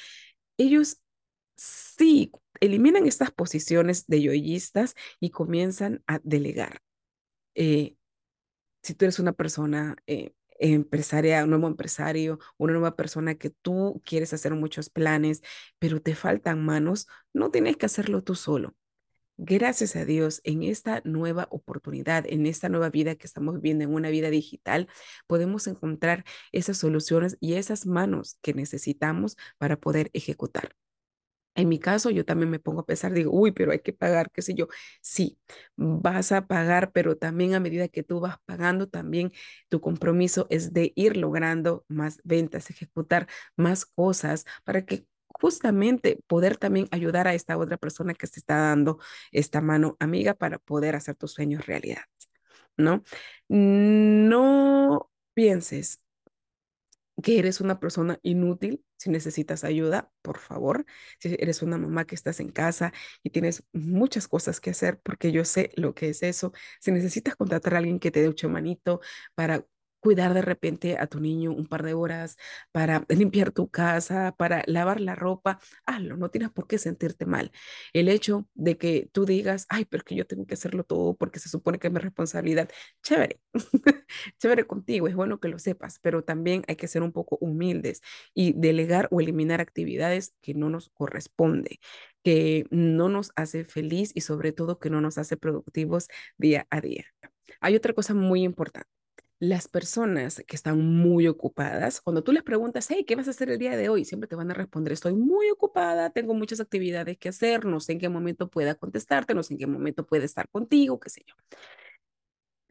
ellos 0.58 0.98
sí 1.56 2.32
eliminan 2.60 3.06
estas 3.06 3.30
posiciones 3.30 4.06
de 4.06 4.22
yoyistas 4.22 4.94
y 5.20 5.30
comienzan 5.30 6.02
a 6.06 6.20
delegar. 6.24 6.80
Eh, 7.54 7.96
si 8.82 8.94
tú 8.94 9.04
eres 9.04 9.18
una 9.18 9.32
persona 9.32 9.96
eh, 10.06 10.32
empresaria, 10.58 11.44
un 11.44 11.50
nuevo 11.50 11.66
empresario, 11.66 12.38
una 12.58 12.72
nueva 12.72 12.96
persona 12.96 13.34
que 13.36 13.50
tú 13.50 14.02
quieres 14.04 14.32
hacer 14.32 14.54
muchos 14.54 14.90
planes, 14.90 15.42
pero 15.78 16.00
te 16.00 16.14
faltan 16.14 16.64
manos, 16.64 17.06
no 17.32 17.50
tienes 17.50 17.76
que 17.76 17.86
hacerlo 17.86 18.22
tú 18.22 18.34
solo. 18.34 18.74
Gracias 19.36 19.96
a 19.96 20.04
Dios, 20.04 20.40
en 20.44 20.62
esta 20.62 21.02
nueva 21.04 21.48
oportunidad, 21.50 22.24
en 22.28 22.46
esta 22.46 22.68
nueva 22.68 22.88
vida 22.90 23.16
que 23.16 23.26
estamos 23.26 23.56
viviendo, 23.56 23.82
en 23.84 23.92
una 23.92 24.08
vida 24.10 24.30
digital, 24.30 24.88
podemos 25.26 25.66
encontrar 25.66 26.24
esas 26.52 26.78
soluciones 26.78 27.36
y 27.40 27.54
esas 27.54 27.84
manos 27.86 28.38
que 28.42 28.54
necesitamos 28.54 29.36
para 29.58 29.76
poder 29.76 30.10
ejecutar. 30.12 30.76
En 31.56 31.68
mi 31.68 31.78
caso, 31.78 32.10
yo 32.10 32.24
también 32.24 32.50
me 32.50 32.58
pongo 32.58 32.80
a 32.80 32.86
pensar, 32.86 33.12
digo, 33.12 33.30
uy, 33.32 33.52
pero 33.52 33.72
hay 33.72 33.80
que 33.80 33.92
pagar, 33.92 34.30
qué 34.32 34.42
sé 34.42 34.54
yo. 34.54 34.66
Sí, 35.00 35.38
vas 35.76 36.32
a 36.32 36.46
pagar, 36.46 36.90
pero 36.92 37.16
también 37.16 37.54
a 37.54 37.60
medida 37.60 37.88
que 37.88 38.02
tú 38.02 38.20
vas 38.20 38.38
pagando, 38.44 38.88
también 38.88 39.32
tu 39.68 39.80
compromiso 39.80 40.46
es 40.50 40.72
de 40.72 40.92
ir 40.96 41.16
logrando 41.16 41.84
más 41.88 42.20
ventas, 42.24 42.70
ejecutar 42.70 43.28
más 43.56 43.86
cosas 43.86 44.44
para 44.64 44.84
que 44.84 45.06
justamente 45.28 46.18
poder 46.26 46.56
también 46.56 46.88
ayudar 46.90 47.28
a 47.28 47.34
esta 47.34 47.56
otra 47.58 47.76
persona 47.76 48.14
que 48.14 48.26
te 48.26 48.38
está 48.40 48.56
dando 48.56 48.98
esta 49.32 49.60
mano 49.60 49.96
amiga 50.00 50.34
para 50.34 50.58
poder 50.58 50.96
hacer 50.96 51.14
tus 51.16 51.32
sueños 51.32 51.66
realidad, 51.66 52.02
¿no? 52.76 53.02
No 53.48 55.10
pienses 55.34 56.00
que 57.22 57.38
eres 57.38 57.60
una 57.60 57.78
persona 57.80 58.18
inútil 58.22 58.84
si 58.96 59.10
necesitas 59.10 59.64
ayuda, 59.64 60.10
por 60.22 60.38
favor. 60.38 60.84
Si 61.18 61.36
eres 61.38 61.62
una 61.62 61.76
mamá 61.78 62.06
que 62.06 62.14
estás 62.14 62.40
en 62.40 62.50
casa 62.50 62.92
y 63.22 63.30
tienes 63.30 63.64
muchas 63.72 64.28
cosas 64.28 64.60
que 64.60 64.70
hacer, 64.70 65.00
porque 65.02 65.30
yo 65.32 65.44
sé 65.44 65.70
lo 65.76 65.94
que 65.94 66.08
es 66.10 66.22
eso. 66.22 66.52
Si 66.80 66.90
necesitas 66.92 67.36
contratar 67.36 67.74
a 67.74 67.78
alguien 67.78 67.98
que 68.00 68.10
te 68.10 68.20
dé 68.22 68.28
un 68.46 68.52
manito 68.52 69.00
para 69.34 69.66
cuidar 70.04 70.34
de 70.34 70.42
repente 70.42 70.98
a 70.98 71.06
tu 71.06 71.18
niño 71.18 71.50
un 71.50 71.66
par 71.66 71.82
de 71.82 71.94
horas, 71.94 72.36
para 72.72 73.06
limpiar 73.08 73.52
tu 73.52 73.70
casa, 73.70 74.34
para 74.36 74.62
lavar 74.66 75.00
la 75.00 75.14
ropa, 75.14 75.58
hazlo, 75.86 76.18
no 76.18 76.30
tienes 76.30 76.50
por 76.50 76.66
qué 76.66 76.76
sentirte 76.78 77.24
mal. 77.24 77.52
El 77.94 78.10
hecho 78.10 78.46
de 78.54 78.76
que 78.76 79.08
tú 79.12 79.24
digas, 79.24 79.64
ay, 79.70 79.86
pero 79.86 80.04
que 80.04 80.14
yo 80.14 80.26
tengo 80.26 80.46
que 80.46 80.54
hacerlo 80.54 80.84
todo 80.84 81.16
porque 81.16 81.38
se 81.38 81.48
supone 81.48 81.78
que 81.78 81.86
es 81.86 81.92
mi 81.92 82.00
responsabilidad, 82.00 82.68
chévere, 83.02 83.40
chévere 84.38 84.66
contigo, 84.66 85.08
es 85.08 85.14
bueno 85.14 85.40
que 85.40 85.48
lo 85.48 85.58
sepas, 85.58 85.98
pero 86.00 86.22
también 86.22 86.64
hay 86.68 86.76
que 86.76 86.86
ser 86.88 87.02
un 87.02 87.12
poco 87.12 87.38
humildes 87.40 88.02
y 88.34 88.52
delegar 88.52 89.08
o 89.10 89.20
eliminar 89.22 89.60
actividades 89.62 90.34
que 90.42 90.52
no 90.54 90.68
nos 90.70 90.90
corresponde 90.90 91.80
que 92.24 92.66
no 92.70 93.08
nos 93.10 93.32
hace 93.36 93.64
feliz 93.64 94.10
y 94.14 94.22
sobre 94.22 94.52
todo 94.52 94.78
que 94.78 94.90
no 94.90 95.00
nos 95.02 95.18
hace 95.18 95.36
productivos 95.36 96.08
día 96.38 96.66
a 96.70 96.80
día. 96.80 97.04
Hay 97.60 97.76
otra 97.76 97.92
cosa 97.92 98.14
muy 98.14 98.42
importante 98.44 98.88
las 99.48 99.68
personas 99.68 100.42
que 100.46 100.56
están 100.56 100.80
muy 100.80 101.26
ocupadas, 101.28 102.00
cuando 102.00 102.24
tú 102.24 102.32
les 102.32 102.42
preguntas, 102.42 102.86
hey, 102.90 103.04
¿qué 103.06 103.16
vas 103.16 103.28
a 103.28 103.30
hacer 103.32 103.50
el 103.50 103.58
día 103.58 103.76
de 103.76 103.88
hoy? 103.88 104.04
Siempre 104.04 104.28
te 104.28 104.36
van 104.36 104.50
a 104.50 104.54
responder, 104.54 104.92
estoy 104.92 105.14
muy 105.14 105.50
ocupada, 105.50 106.10
tengo 106.10 106.34
muchas 106.34 106.60
actividades 106.60 107.18
que 107.18 107.28
hacer, 107.28 107.64
no 107.66 107.80
sé 107.80 107.92
en 107.92 108.00
qué 108.00 108.08
momento 108.08 108.48
pueda 108.50 108.74
contestarte, 108.74 109.34
no 109.34 109.42
sé 109.42 109.54
en 109.54 109.58
qué 109.60 109.66
momento 109.66 110.06
puede 110.06 110.24
estar 110.24 110.48
contigo, 110.48 110.98
qué 111.00 111.10
sé 111.10 111.24
yo. 111.26 111.34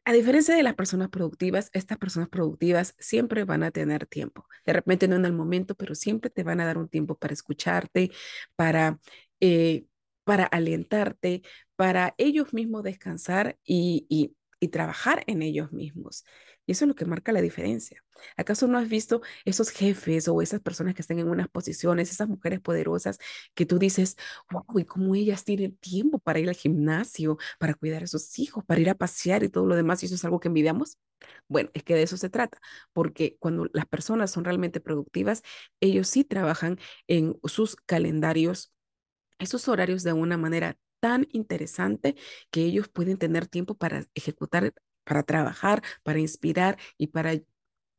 A 0.05 0.11
diferencia 0.11 0.55
de 0.55 0.63
las 0.63 0.76
personas 0.76 1.09
productivas, 1.09 1.69
estas 1.74 1.97
personas 1.97 2.28
productivas 2.30 2.93
siempre 2.99 3.45
van 3.45 3.63
a 3.63 3.71
tener 3.71 4.05
tiempo. 4.05 4.45
De 4.65 4.74
repente 4.74 5.07
no 5.07 5.15
en 5.15 5.26
el 5.26 5.34
momento, 5.34 5.76
pero 5.76 5.95
siempre 5.95 6.30
te 6.30 6.43
van 6.43 6.59
a 6.59 6.65
dar 6.65 6.78
un 6.78 6.89
tiempo 6.89 7.17
para 7.17 7.34
escucharte, 7.34 8.11
para, 8.57 8.99
eh, 9.39 9.86
para 10.26 10.43
alentarte, 10.45 11.41
para 11.78 12.15
ellos 12.17 12.53
mismos 12.53 12.84
descansar 12.84 13.57
y, 13.63 14.05
y, 14.09 14.36
y 14.59 14.69
trabajar 14.69 15.24
en 15.28 15.41
ellos 15.41 15.71
mismos. 15.71 16.26
Y 16.66 16.72
eso 16.74 16.86
es 16.86 16.88
lo 16.89 16.95
que 16.95 17.05
marca 17.05 17.32
la 17.32 17.41
diferencia. 17.41 18.03
¿Acaso 18.38 18.68
no 18.68 18.78
has 18.78 18.88
visto 18.89 19.22
esos 19.45 19.70
jefes 19.70 20.28
o 20.28 20.41
esas 20.41 20.61
personas 20.61 20.95
que 20.95 21.01
están 21.01 21.20
en 21.20 21.28
unas 21.30 21.49
posiciones, 21.49 22.11
esas 22.11 22.30
mujeres 22.30 22.59
poderosas 22.61 23.18
que 23.53 23.66
tú 23.66 23.80
dices, 23.80 24.16
wow, 24.51 24.80
y 24.80 24.86
cómo 24.86 25.16
ellas 25.16 25.43
tienen 25.43 25.76
tiempo 25.78 26.20
para 26.20 26.39
ir 26.39 26.49
al 26.49 26.55
gimnasio, 26.55 27.38
para 27.59 27.74
cuidar 27.74 28.03
a 28.03 28.07
sus 28.07 28.39
hijos, 28.39 28.64
para 28.66 28.80
ir 28.82 28.89
a 28.89 28.95
pasear 28.95 29.43
y 29.43 29.49
todo 29.49 29.66
lo 29.68 29.76
demás? 29.76 30.01
¿Y 30.03 30.05
eso 30.07 30.16
es 30.16 30.24
algo 30.26 30.39
que 30.39 30.47
envidiamos? 30.47 30.97
Bueno, 31.47 31.70
es 31.74 31.84
que 31.84 31.95
de 31.95 32.03
eso 32.03 32.18
se 32.18 32.30
trata, 32.30 32.59
porque 32.93 33.38
cuando 33.39 33.68
las 33.74 33.86
personas 33.86 34.32
son 34.32 34.43
realmente 34.45 34.80
productivas, 34.80 35.43
ellos 35.80 36.07
sí 36.07 36.24
trabajan 36.24 36.80
en 37.07 37.38
sus 37.45 37.76
calendarios, 37.76 38.74
esos 39.39 39.68
horarios 39.68 40.03
de 40.03 40.14
una 40.14 40.38
manera 40.38 40.78
tan 40.99 41.28
interesante 41.32 42.16
que 42.51 42.61
ellos 42.64 42.88
pueden 42.89 43.18
tener 43.18 43.47
tiempo 43.47 43.76
para 43.76 44.05
ejecutar 44.16 44.74
para 45.04 45.24
trabajar, 45.24 45.84
para 46.04 46.20
inspirar 46.20 46.78
y 46.97 47.08
para 47.08 47.34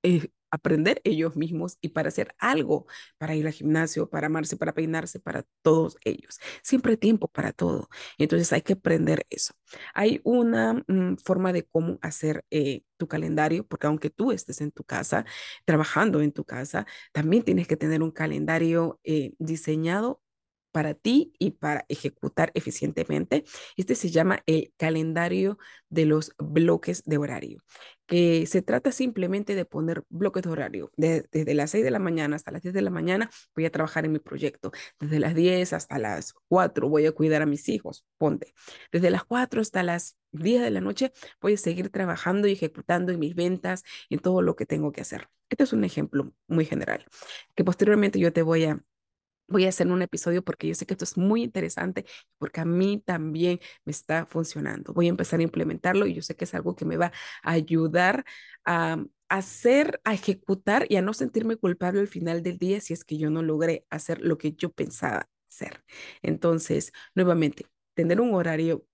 eh, 0.03 0.31
aprender 0.55 1.01
ellos 1.05 1.37
mismos 1.37 1.79
y 1.81 1.89
para 1.91 2.09
hacer 2.09 2.35
algo, 2.39 2.87
para 3.19 3.35
ir 3.35 3.47
al 3.47 3.53
gimnasio, 3.53 4.09
para 4.09 4.29
amarse, 4.29 4.57
para 4.57 4.73
peinarse, 4.73 5.19
para 5.19 5.45
todos 5.63 5.97
ellos. 6.05 6.39
Siempre 6.63 6.93
hay 6.93 6.97
tiempo 6.97 7.29
para 7.29 7.53
todo. 7.53 7.89
Entonces 8.19 8.53
hay 8.53 8.63
que 8.63 8.75
aprender 8.75 9.27
eso. 9.31 9.55
Hay 9.95 10.21
una 10.25 10.75
mm, 10.87 11.17
forma 11.25 11.53
de 11.53 11.65
cómo 11.67 11.99
hacer 12.03 12.45
eh, 12.51 12.83
tu 12.97 13.09
calendario, 13.09 13.67
porque 13.67 13.87
aunque 13.89 14.11
tú 14.11 14.31
estés 14.33 14.61
en 14.61 14.71
tu 14.71 14.85
casa, 14.85 15.25
trabajando 15.65 16.21
en 16.21 16.33
tu 16.33 16.45
casa, 16.45 16.87
también 17.13 17.43
tienes 17.43 17.67
que 17.67 17.77
tener 17.77 18.03
un 18.03 18.13
calendario 18.13 19.01
eh, 19.05 19.35
diseñado 19.39 20.23
para 20.75 20.95
ti 20.95 21.33
y 21.39 21.53
para 21.53 21.85
ejecutar 21.89 22.51
eficientemente. 22.55 23.45
Este 23.77 23.95
se 23.95 24.11
llama 24.11 24.43
el 24.47 24.75
calendario 24.77 25.57
de 25.89 26.05
los 26.05 26.33
bloques 26.37 27.05
de 27.05 27.17
horario. 27.17 27.63
que 28.07 28.47
se 28.47 28.61
trata 28.61 28.93
simplemente 28.93 29.55
de 29.55 29.65
poner 29.65 30.03
bloques 30.09 30.43
de 30.43 30.51
horario. 30.51 30.91
desde 30.97 31.55
las 31.55 31.71
6 31.71 31.85
de 31.85 31.91
la 31.91 32.01
mañana 32.01 32.37
hasta 32.37 32.51
las 32.51 32.63
10 32.63 32.75
de 32.75 32.83
la 32.83 32.91
mañana 32.91 33.31
voy 33.55 33.67
a 33.67 33.71
trabajar 33.71 34.05
en 34.05 34.13
mi 34.13 34.19
proyecto. 34.19 34.73
Desde 35.01 35.21
las 35.21 35.35
10 35.35 35.73
hasta 35.73 35.99
las 35.99 36.35
4 36.49 36.89
voy 36.89 37.07
a 37.07 37.13
cuidar 37.13 37.43
a 37.43 37.47
mis 37.47 37.69
hijos, 37.69 38.05
ponte. 38.19 38.53
Desde 38.93 39.11
las 39.11 39.25
4 39.25 39.61
hasta 39.61 39.83
las 39.85 40.19
10 40.33 40.63
de 40.63 40.71
la 40.73 40.81
noche 40.81 41.13
voy 41.41 41.55
a 41.55 41.57
seguir 41.57 41.91
trabajando 41.91 42.49
y 42.49 42.53
ejecutando 42.53 43.13
en 43.13 43.21
mis 43.21 43.35
ventas, 43.37 43.85
en 44.11 44.19
todo 44.19 44.43
lo 44.43 44.57
que 44.57 44.67
tengo 44.67 44.91
que 44.93 45.03
hacer. 45.03 45.29
Este 45.51 45.65
es 45.65 45.73
un 45.73 45.85
ejemplo 45.85 46.33
muy 46.49 46.65
general, 46.65 47.07
que 47.55 47.65
posteriormente 47.65 48.19
yo 48.19 48.33
te 48.33 48.43
voy 48.43 48.65
a 48.65 48.81
voy 49.49 49.67
a 49.67 49.69
hacer 49.71 49.87
un 49.89 50.03
episodio 50.03 50.43
porque 50.45 50.69
yo 50.69 50.75
sé 50.75 50.87
que 50.87 50.95
esto 50.95 51.05
es 51.05 51.17
muy 51.17 51.43
interesante, 51.43 52.05
porque 52.39 52.61
a 52.61 52.65
mí 52.65 53.03
también 53.05 53.61
me 53.85 53.91
está 53.93 54.27
funcionando. 54.27 54.93
Voy 54.93 55.07
a 55.07 55.11
empezar 55.11 55.41
a 55.41 55.43
implementarlo 55.43 56.07
y 56.07 56.15
yo 56.15 56.23
sé 56.23 56.35
que 56.37 56.45
es 56.45 56.55
algo 56.55 56.77
que 56.77 56.85
me 56.85 56.97
va 56.97 57.13
a 57.43 57.53
ayudar 57.53 58.25
a 58.65 58.99
hacer, 59.29 60.01
a 60.05 60.15
ejecutar 60.15 60.87
y 60.89 60.97
a 60.97 61.03
no 61.03 61.15
sentirme 61.15 61.57
culpable 61.57 62.01
al 62.01 62.09
final 62.09 62.43
del 62.43 62.59
día 62.59 62.81
si 62.81 62.93
es 62.93 63.05
que 63.05 63.19
yo 63.19 63.31
no 63.31 63.43
logré 63.43 63.87
hacer 63.91 64.21
lo 64.21 64.39
que 64.39 64.53
yo 64.53 64.71
pensaba 64.73 65.29
hacer. 65.51 65.83
Entonces, 66.23 66.93
nuevamente, 67.15 67.67
tener 67.95 68.21
un 68.21 68.35
horario 68.35 68.87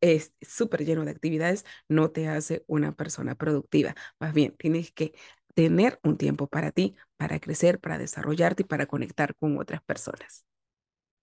es 0.00 0.34
súper 0.42 0.84
lleno 0.84 1.04
de 1.04 1.10
actividades 1.12 1.64
no 1.88 2.10
te 2.10 2.28
hace 2.28 2.64
una 2.66 2.94
persona 2.94 3.34
productiva. 3.36 3.94
Más 4.20 4.34
bien, 4.34 4.54
tienes 4.58 4.92
que 4.92 5.14
tener 5.56 5.98
un 6.02 6.18
tiempo 6.18 6.48
para 6.48 6.70
ti, 6.70 6.94
para 7.16 7.40
crecer, 7.40 7.80
para 7.80 7.96
desarrollarte 7.96 8.62
y 8.62 8.66
para 8.66 8.84
conectar 8.84 9.34
con 9.34 9.58
otras 9.58 9.82
personas. 9.82 10.44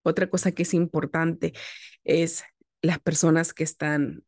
Otra 0.02 0.28
cosa 0.28 0.50
que 0.50 0.64
es 0.64 0.74
importante 0.74 1.52
es 2.02 2.42
las 2.82 2.98
personas 2.98 3.54
que 3.54 3.62
están 3.62 4.24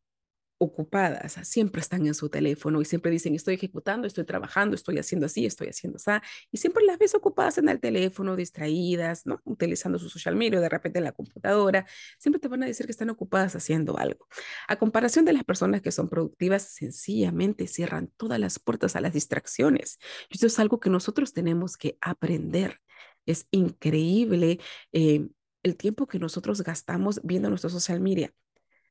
ocupadas, 0.59 1.37
siempre 1.43 1.81
están 1.81 2.07
en 2.07 2.13
su 2.13 2.29
teléfono 2.29 2.81
y 2.81 2.85
siempre 2.85 3.11
dicen, 3.11 3.35
estoy 3.35 3.55
ejecutando, 3.55 4.07
estoy 4.07 4.25
trabajando, 4.25 4.75
estoy 4.75 4.97
haciendo 4.97 5.25
así, 5.25 5.45
estoy 5.45 5.67
haciendo 5.67 5.97
así, 5.97 6.11
y 6.51 6.57
siempre 6.57 6.83
las 6.85 6.97
ves 6.97 7.15
ocupadas 7.15 7.57
en 7.57 7.69
el 7.69 7.79
teléfono, 7.79 8.35
distraídas, 8.35 9.25
¿no? 9.25 9.39
Utilizando 9.43 9.99
su 9.99 10.09
social 10.09 10.35
media, 10.35 10.59
de 10.59 10.69
repente 10.69 10.99
en 10.99 11.05
la 11.05 11.11
computadora, 11.11 11.85
siempre 12.17 12.39
te 12.39 12.47
van 12.47 12.63
a 12.63 12.65
decir 12.65 12.85
que 12.85 12.91
están 12.91 13.09
ocupadas 13.09 13.55
haciendo 13.55 13.97
algo. 13.97 14.27
A 14.67 14.77
comparación 14.77 15.25
de 15.25 15.33
las 15.33 15.43
personas 15.43 15.81
que 15.81 15.91
son 15.91 16.09
productivas, 16.09 16.63
sencillamente 16.63 17.67
cierran 17.67 18.11
todas 18.17 18.39
las 18.39 18.59
puertas 18.59 18.95
a 18.95 19.01
las 19.01 19.13
distracciones. 19.13 19.99
Y 20.29 20.37
eso 20.37 20.47
es 20.47 20.59
algo 20.59 20.79
que 20.79 20.89
nosotros 20.89 21.33
tenemos 21.33 21.77
que 21.77 21.97
aprender. 22.01 22.79
Es 23.25 23.47
increíble 23.51 24.59
eh, 24.93 25.27
el 25.63 25.75
tiempo 25.75 26.07
que 26.07 26.19
nosotros 26.19 26.61
gastamos 26.61 27.19
viendo 27.23 27.49
nuestro 27.49 27.69
social 27.69 27.99
media 27.99 28.33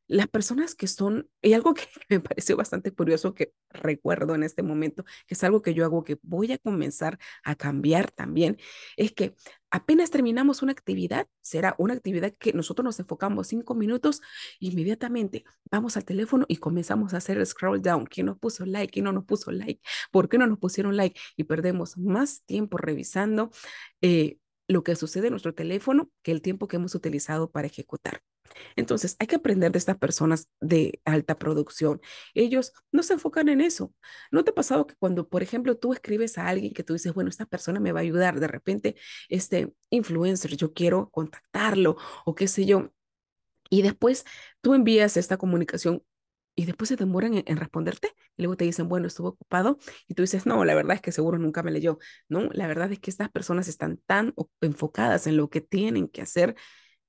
las 0.08 0.28
personas 0.28 0.74
que 0.74 0.86
son, 0.86 1.28
y 1.42 1.52
algo 1.52 1.74
que 1.74 1.84
me 2.08 2.20
pareció 2.20 2.56
bastante 2.56 2.92
curioso 2.92 3.34
que 3.34 3.52
recuerdo 3.70 4.34
en 4.34 4.42
este 4.42 4.62
momento, 4.62 5.04
que 5.26 5.34
es 5.34 5.44
algo 5.44 5.62
que 5.62 5.74
yo 5.74 5.84
hago 5.84 6.04
que 6.04 6.18
voy 6.22 6.52
a 6.52 6.58
comenzar 6.58 7.18
a 7.44 7.54
cambiar 7.54 8.10
también, 8.10 8.58
es 8.96 9.12
que 9.12 9.34
apenas 9.70 10.10
terminamos 10.10 10.62
una 10.62 10.72
actividad, 10.72 11.28
será 11.40 11.74
una 11.78 11.94
actividad 11.94 12.32
que 12.38 12.52
nosotros 12.52 12.84
nos 12.84 13.00
enfocamos 13.00 13.48
cinco 13.48 13.74
minutos, 13.74 14.22
inmediatamente 14.60 15.44
vamos 15.70 15.96
al 15.96 16.04
teléfono 16.04 16.46
y 16.48 16.56
comenzamos 16.56 17.14
a 17.14 17.18
hacer 17.18 17.38
el 17.38 17.46
scroll 17.46 17.82
down. 17.82 18.06
¿Quién 18.06 18.26
nos 18.26 18.38
puso 18.38 18.64
like? 18.64 18.92
¿Quién 18.92 19.04
no 19.04 19.12
nos 19.12 19.24
puso 19.24 19.50
like? 19.50 19.80
¿Por 20.10 20.28
qué 20.28 20.38
no 20.38 20.46
nos 20.46 20.58
pusieron 20.58 20.96
like? 20.96 21.18
Y 21.36 21.44
perdemos 21.44 21.96
más 21.98 22.42
tiempo 22.44 22.78
revisando 22.78 23.50
eh, 24.00 24.38
lo 24.68 24.82
que 24.82 24.96
sucede 24.96 25.28
en 25.28 25.32
nuestro 25.32 25.54
teléfono 25.54 26.10
que 26.22 26.32
el 26.32 26.42
tiempo 26.42 26.68
que 26.68 26.76
hemos 26.76 26.94
utilizado 26.94 27.50
para 27.50 27.66
ejecutar. 27.66 28.22
Entonces, 28.76 29.16
hay 29.18 29.26
que 29.26 29.36
aprender 29.36 29.72
de 29.72 29.78
estas 29.78 29.98
personas 29.98 30.48
de 30.60 31.00
alta 31.04 31.38
producción. 31.38 32.00
Ellos 32.34 32.72
no 32.92 33.02
se 33.02 33.14
enfocan 33.14 33.48
en 33.48 33.60
eso. 33.60 33.92
¿No 34.30 34.44
te 34.44 34.50
ha 34.50 34.54
pasado 34.54 34.86
que 34.86 34.94
cuando, 34.96 35.28
por 35.28 35.42
ejemplo, 35.42 35.76
tú 35.76 35.92
escribes 35.92 36.38
a 36.38 36.48
alguien 36.48 36.72
que 36.72 36.82
tú 36.84 36.94
dices, 36.94 37.14
bueno, 37.14 37.30
esta 37.30 37.46
persona 37.46 37.80
me 37.80 37.92
va 37.92 38.00
a 38.00 38.02
ayudar, 38.02 38.40
de 38.40 38.48
repente, 38.48 38.96
este 39.28 39.74
influencer, 39.90 40.56
yo 40.56 40.72
quiero 40.72 41.10
contactarlo 41.10 41.96
o 42.24 42.34
qué 42.34 42.48
sé 42.48 42.66
yo, 42.66 42.92
y 43.70 43.82
después 43.82 44.24
tú 44.60 44.74
envías 44.74 45.16
esta 45.16 45.36
comunicación 45.36 46.02
y 46.54 46.64
después 46.66 46.88
se 46.88 46.96
demoran 46.96 47.42
en, 47.46 47.56
responderte 47.56 48.14
luego 48.36 48.56
te 48.56 48.64
dicen, 48.64 48.88
bueno, 48.88 49.06
estuvo 49.06 49.28
ocupado 49.28 49.78
y 50.06 50.14
tú 50.14 50.22
dices, 50.22 50.46
no, 50.46 50.64
la 50.64 50.74
verdad 50.74 50.96
es 50.96 51.00
que 51.02 51.12
seguro 51.12 51.38
nunca 51.38 51.62
me 51.62 51.70
leyó. 51.70 51.98
No, 52.28 52.48
la 52.52 52.66
verdad 52.66 52.92
es 52.92 52.98
que 52.98 53.10
estas 53.10 53.30
personas 53.30 53.68
están 53.68 53.98
tan 54.06 54.34
enfocadas 54.60 55.26
en 55.26 55.36
lo 55.36 55.50
que 55.50 55.60
tienen 55.60 56.08
que 56.08 56.22
hacer 56.22 56.56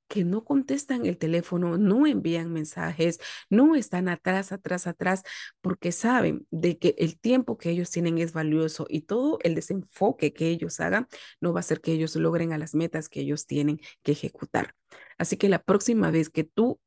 que 0.07 0.23
no 0.23 0.43
contestan 0.43 1.05
el 1.05 1.17
teléfono, 1.17 1.77
no 1.77 2.07
envían 2.07 2.51
mensajes, 2.51 3.19
no 3.49 3.75
están 3.75 4.09
atrás, 4.09 4.51
atrás, 4.51 4.87
atrás, 4.87 5.23
porque 5.61 5.91
saben 5.91 6.47
de 6.51 6.77
que 6.77 6.95
el 6.97 7.19
tiempo 7.19 7.57
que 7.57 7.69
ellos 7.69 7.91
tienen 7.91 8.17
es 8.17 8.33
valioso 8.33 8.85
y 8.89 9.01
todo 9.01 9.39
el 9.43 9.55
desenfoque 9.55 10.33
que 10.33 10.47
ellos 10.47 10.79
hagan 10.79 11.07
no 11.41 11.53
va 11.53 11.59
a 11.59 11.61
hacer 11.61 11.81
que 11.81 11.91
ellos 11.93 12.15
logren 12.15 12.53
a 12.53 12.57
las 12.57 12.75
metas 12.75 13.09
que 13.09 13.21
ellos 13.21 13.45
tienen 13.45 13.79
que 14.03 14.13
ejecutar. 14.13 14.75
Así 15.17 15.37
que 15.37 15.49
la 15.49 15.61
próxima 15.63 16.11
vez 16.11 16.29
que 16.29 16.43
tú 16.43 16.79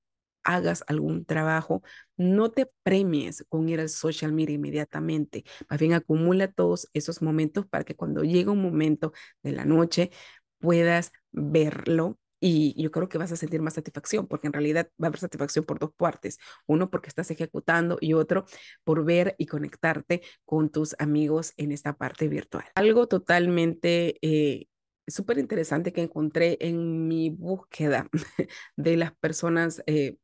hagas 0.44 0.84
algún 0.86 1.24
trabajo, 1.24 1.82
no 2.16 2.50
te 2.50 2.66
premies 2.82 3.44
con 3.48 3.68
ir 3.68 3.80
al 3.80 3.88
social 3.88 4.32
media 4.32 4.54
inmediatamente, 4.54 5.44
más 5.68 5.78
bien 5.78 5.92
acumula 5.92 6.50
todos 6.50 6.88
esos 6.94 7.22
momentos 7.22 7.66
para 7.66 7.84
que 7.84 7.96
cuando 7.96 8.22
llegue 8.22 8.50
un 8.50 8.62
momento 8.62 9.12
de 9.42 9.52
la 9.52 9.64
noche 9.64 10.10
puedas 10.58 11.12
verlo 11.32 12.18
y 12.40 12.80
yo 12.82 12.90
creo 12.90 13.08
que 13.08 13.18
vas 13.18 13.32
a 13.32 13.36
sentir 13.36 13.60
más 13.60 13.74
satisfacción, 13.74 14.26
porque 14.26 14.46
en 14.46 14.52
realidad 14.52 14.88
va 15.00 15.06
a 15.06 15.08
haber 15.08 15.20
satisfacción 15.20 15.64
por 15.64 15.78
dos 15.78 15.92
partes. 15.94 16.38
Uno, 16.66 16.90
porque 16.90 17.08
estás 17.08 17.30
ejecutando 17.30 17.98
y 18.00 18.14
otro, 18.14 18.46
por 18.84 19.04
ver 19.04 19.34
y 19.38 19.46
conectarte 19.46 20.22
con 20.44 20.70
tus 20.70 20.96
amigos 20.98 21.52
en 21.56 21.72
esta 21.72 21.96
parte 21.96 22.28
virtual. 22.28 22.64
Algo 22.74 23.06
totalmente 23.06 24.16
eh, 24.22 24.66
súper 25.06 25.38
interesante 25.38 25.92
que 25.92 26.02
encontré 26.02 26.56
en 26.60 27.06
mi 27.08 27.30
búsqueda 27.30 28.08
de 28.76 28.96
las 28.96 29.12
personas 29.16 29.82
eh, 29.86 30.16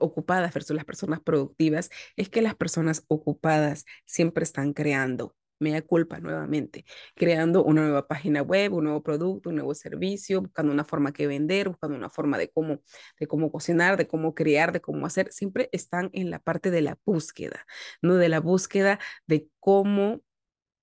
ocupadas 0.00 0.52
versus 0.52 0.76
las 0.76 0.84
personas 0.84 1.20
productivas 1.20 1.90
es 2.16 2.28
que 2.28 2.42
las 2.42 2.54
personas 2.54 3.04
ocupadas 3.08 3.84
siempre 4.04 4.44
están 4.44 4.72
creando 4.72 5.34
me 5.58 5.72
da 5.72 5.82
culpa 5.82 6.20
nuevamente, 6.20 6.84
creando 7.14 7.64
una 7.64 7.82
nueva 7.82 8.06
página 8.06 8.42
web, 8.42 8.74
un 8.74 8.84
nuevo 8.84 9.02
producto, 9.02 9.50
un 9.50 9.56
nuevo 9.56 9.74
servicio, 9.74 10.42
buscando 10.42 10.72
una 10.72 10.84
forma 10.84 11.12
que 11.12 11.26
vender, 11.26 11.68
buscando 11.68 11.96
una 11.96 12.10
forma 12.10 12.38
de 12.38 12.50
cómo, 12.50 12.80
de 13.18 13.26
cómo 13.26 13.50
cocinar, 13.50 13.96
de 13.96 14.06
cómo 14.06 14.34
crear, 14.34 14.72
de 14.72 14.80
cómo 14.80 15.06
hacer, 15.06 15.32
siempre 15.32 15.68
están 15.72 16.10
en 16.12 16.30
la 16.30 16.38
parte 16.38 16.70
de 16.70 16.82
la 16.82 16.98
búsqueda, 17.04 17.66
no 18.02 18.16
de 18.16 18.28
la 18.28 18.40
búsqueda 18.40 18.98
de 19.26 19.48
cómo 19.60 20.22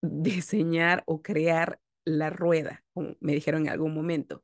diseñar 0.02 1.04
o 1.06 1.22
crear 1.22 1.80
la 2.06 2.30
rueda, 2.30 2.84
como 2.94 3.16
me 3.22 3.34
dijeron 3.34 3.64
en 3.64 3.70
algún 3.70 3.94
momento. 3.94 4.44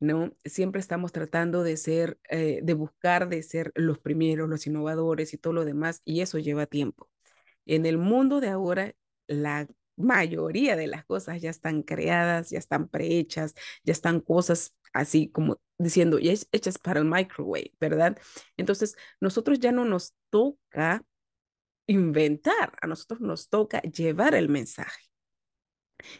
¿no? 0.00 0.36
Siempre 0.44 0.80
estamos 0.80 1.12
tratando 1.12 1.62
de 1.62 1.76
ser, 1.76 2.18
eh, 2.28 2.60
de 2.62 2.74
buscar, 2.74 3.28
de 3.28 3.42
ser 3.42 3.72
los 3.74 3.98
primeros, 3.98 4.48
los 4.48 4.66
innovadores 4.66 5.32
y 5.34 5.38
todo 5.38 5.52
lo 5.52 5.64
demás, 5.64 6.02
y 6.04 6.20
eso 6.20 6.38
lleva 6.38 6.66
tiempo. 6.66 7.08
En 7.66 7.86
el 7.86 7.98
mundo 7.98 8.40
de 8.40 8.48
ahora 8.48 8.94
la 9.26 9.66
mayoría 9.96 10.76
de 10.76 10.86
las 10.86 11.04
cosas 11.04 11.40
ya 11.40 11.50
están 11.50 11.82
creadas, 11.82 12.50
ya 12.50 12.58
están 12.58 12.88
prehechas, 12.88 13.54
ya 13.84 13.92
están 13.92 14.20
cosas 14.20 14.76
así 14.92 15.28
como 15.28 15.60
diciendo, 15.78 16.18
ya 16.18 16.32
hechas 16.52 16.78
para 16.78 17.00
el 17.00 17.06
microwave, 17.06 17.72
¿verdad? 17.80 18.18
Entonces, 18.56 18.96
nosotros 19.20 19.58
ya 19.58 19.72
no 19.72 19.84
nos 19.84 20.14
toca 20.30 21.04
inventar, 21.86 22.76
a 22.80 22.86
nosotros 22.86 23.20
nos 23.20 23.48
toca 23.48 23.80
llevar 23.82 24.34
el 24.34 24.48
mensaje. 24.48 25.02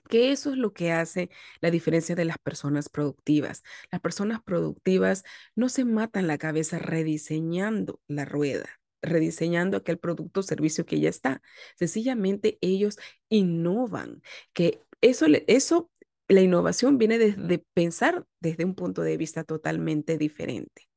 Que 0.09 0.33
eso 0.33 0.51
es 0.51 0.57
lo 0.57 0.73
que 0.73 0.93
hace 0.93 1.31
la 1.61 1.71
diferencia 1.71 2.15
de 2.15 2.25
las 2.25 2.39
personas 2.39 2.89
productivas. 2.89 3.63
Las 3.91 4.01
personas 4.01 4.43
productivas 4.43 5.25
no 5.55 5.69
se 5.69 5.85
matan 5.85 6.27
la 6.27 6.39
cabeza 6.39 6.79
rediseñando 6.79 8.01
la 8.09 8.25
rueda 8.25 8.69
rediseñando 9.05 9.77
aquel 9.77 9.99
producto 9.99 10.41
o 10.41 10.43
servicio 10.43 10.87
que 10.87 11.01
ya 11.01 11.09
está. 11.09 11.43
Sencillamente 11.77 12.59
ellos 12.61 12.99
innovan, 13.29 14.23
que 14.53 14.81
eso, 15.01 15.27
eso, 15.47 15.91
la 16.29 16.41
innovación 16.41 16.99
viene 16.99 17.19
desde 17.19 17.65
pensar 17.75 18.27
desde 18.41 18.65
un 18.65 18.75
punto 18.75 19.03
de 19.03 19.17
vista 19.17 19.45
totalmente 19.45 20.19
diferente. 20.19 20.89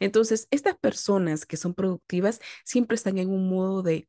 Entonces, 0.00 0.48
estas 0.50 0.76
personas 0.78 1.46
que 1.46 1.56
son 1.56 1.74
productivas 1.74 2.40
siempre 2.64 2.94
están 2.96 3.18
en 3.18 3.30
un 3.30 3.48
modo 3.48 3.82
de 3.82 4.08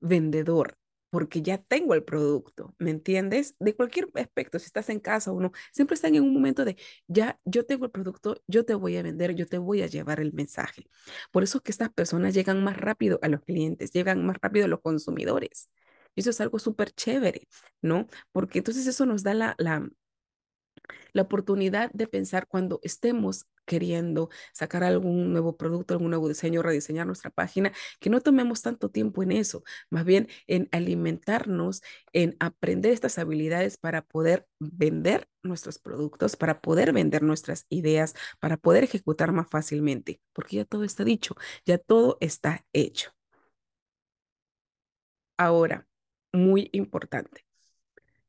vendedor, 0.00 0.76
porque 1.14 1.42
ya 1.42 1.58
tengo 1.58 1.94
el 1.94 2.02
producto, 2.02 2.74
¿me 2.76 2.90
entiendes? 2.90 3.54
De 3.60 3.76
cualquier 3.76 4.08
aspecto, 4.16 4.58
si 4.58 4.66
estás 4.66 4.88
en 4.88 4.98
casa 4.98 5.30
o 5.30 5.40
no, 5.40 5.52
siempre 5.72 5.94
están 5.94 6.16
en 6.16 6.24
un 6.24 6.34
momento 6.34 6.64
de, 6.64 6.76
ya, 7.06 7.38
yo 7.44 7.64
tengo 7.64 7.84
el 7.84 7.92
producto, 7.92 8.42
yo 8.48 8.64
te 8.64 8.74
voy 8.74 8.96
a 8.96 9.02
vender, 9.04 9.32
yo 9.36 9.46
te 9.46 9.58
voy 9.58 9.82
a 9.82 9.86
llevar 9.86 10.18
el 10.18 10.32
mensaje. 10.32 10.88
Por 11.30 11.44
eso 11.44 11.58
es 11.58 11.62
que 11.62 11.70
estas 11.70 11.90
personas 11.92 12.34
llegan 12.34 12.64
más 12.64 12.76
rápido 12.76 13.20
a 13.22 13.28
los 13.28 13.42
clientes, 13.42 13.92
llegan 13.92 14.26
más 14.26 14.38
rápido 14.42 14.64
a 14.64 14.68
los 14.68 14.80
consumidores. 14.80 15.70
Y 16.16 16.22
eso 16.22 16.30
es 16.30 16.40
algo 16.40 16.58
súper 16.58 16.90
chévere, 16.90 17.46
¿no? 17.80 18.08
Porque 18.32 18.58
entonces 18.58 18.84
eso 18.88 19.06
nos 19.06 19.22
da 19.22 19.34
la, 19.34 19.54
la, 19.58 19.88
la 21.12 21.22
oportunidad 21.22 21.90
de 21.92 22.06
pensar 22.06 22.46
cuando 22.46 22.80
estemos 22.82 23.46
queriendo 23.66 24.28
sacar 24.52 24.84
algún 24.84 25.32
nuevo 25.32 25.56
producto, 25.56 25.94
algún 25.94 26.10
nuevo 26.10 26.28
diseño, 26.28 26.62
rediseñar 26.62 27.06
nuestra 27.06 27.30
página, 27.30 27.72
que 28.00 28.10
no 28.10 28.20
tomemos 28.20 28.62
tanto 28.62 28.90
tiempo 28.90 29.22
en 29.22 29.32
eso, 29.32 29.64
más 29.90 30.04
bien 30.04 30.28
en 30.46 30.68
alimentarnos, 30.72 31.82
en 32.12 32.36
aprender 32.40 32.92
estas 32.92 33.18
habilidades 33.18 33.78
para 33.78 34.02
poder 34.02 34.46
vender 34.60 35.28
nuestros 35.42 35.78
productos, 35.78 36.36
para 36.36 36.60
poder 36.60 36.92
vender 36.92 37.22
nuestras 37.22 37.66
ideas, 37.68 38.14
para 38.40 38.56
poder 38.56 38.84
ejecutar 38.84 39.32
más 39.32 39.48
fácilmente, 39.48 40.20
porque 40.32 40.56
ya 40.56 40.64
todo 40.64 40.84
está 40.84 41.04
dicho, 41.04 41.34
ya 41.64 41.78
todo 41.78 42.18
está 42.20 42.64
hecho. 42.72 43.12
Ahora, 45.36 45.86
muy 46.32 46.68
importante, 46.72 47.44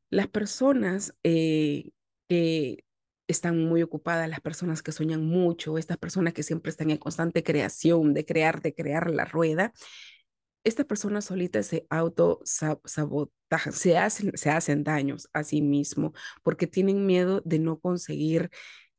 las 0.09 0.27
personas 0.27 1.15
eh, 1.23 1.91
que 2.27 2.83
están 3.27 3.63
muy 3.65 3.81
ocupadas, 3.81 4.29
las 4.29 4.41
personas 4.41 4.83
que 4.83 4.91
sueñan 4.91 5.25
mucho, 5.25 5.77
estas 5.77 5.97
personas 5.97 6.33
que 6.33 6.43
siempre 6.43 6.69
están 6.69 6.91
en 6.91 6.97
constante 6.97 7.43
creación, 7.43 8.13
de 8.13 8.25
crear, 8.25 8.61
de 8.61 8.73
crear 8.73 9.09
la 9.09 9.25
rueda, 9.25 9.73
estas 10.63 10.85
personas 10.87 11.25
solitas 11.25 11.67
se 11.67 11.85
auto 11.89 12.41
sabotajan, 12.43 13.73
se 13.73 13.97
hacen, 13.97 14.31
se 14.35 14.49
hacen 14.49 14.83
daños 14.83 15.29
a 15.31 15.43
sí 15.43 15.61
mismo 15.61 16.13
porque 16.43 16.67
tienen 16.67 17.05
miedo 17.05 17.41
de 17.45 17.59
no 17.59 17.79
conseguir 17.79 18.49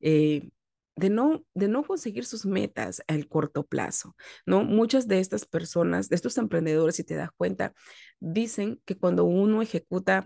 eh, 0.01 0.49
de 0.97 1.11
no, 1.11 1.45
de 1.55 1.69
no 1.69 1.85
conseguir 1.85 2.25
sus 2.25 2.47
metas 2.47 3.03
al 3.07 3.29
corto 3.29 3.67
plazo, 3.67 4.17
¿no? 4.47 4.65
Muchas 4.65 5.07
de 5.09 5.21
estas 5.21 5.45
personas, 5.45 6.09
de 6.09 6.17
estos 6.17 6.39
emprendedores, 6.39 6.97
si 6.97 7.05
te 7.05 7.15
das 7.17 7.31
cuenta, 7.37 7.75
dicen 8.19 8.81
que 8.87 8.97
cuando 8.97 9.25
uno 9.25 9.61
ejecuta, 9.61 10.25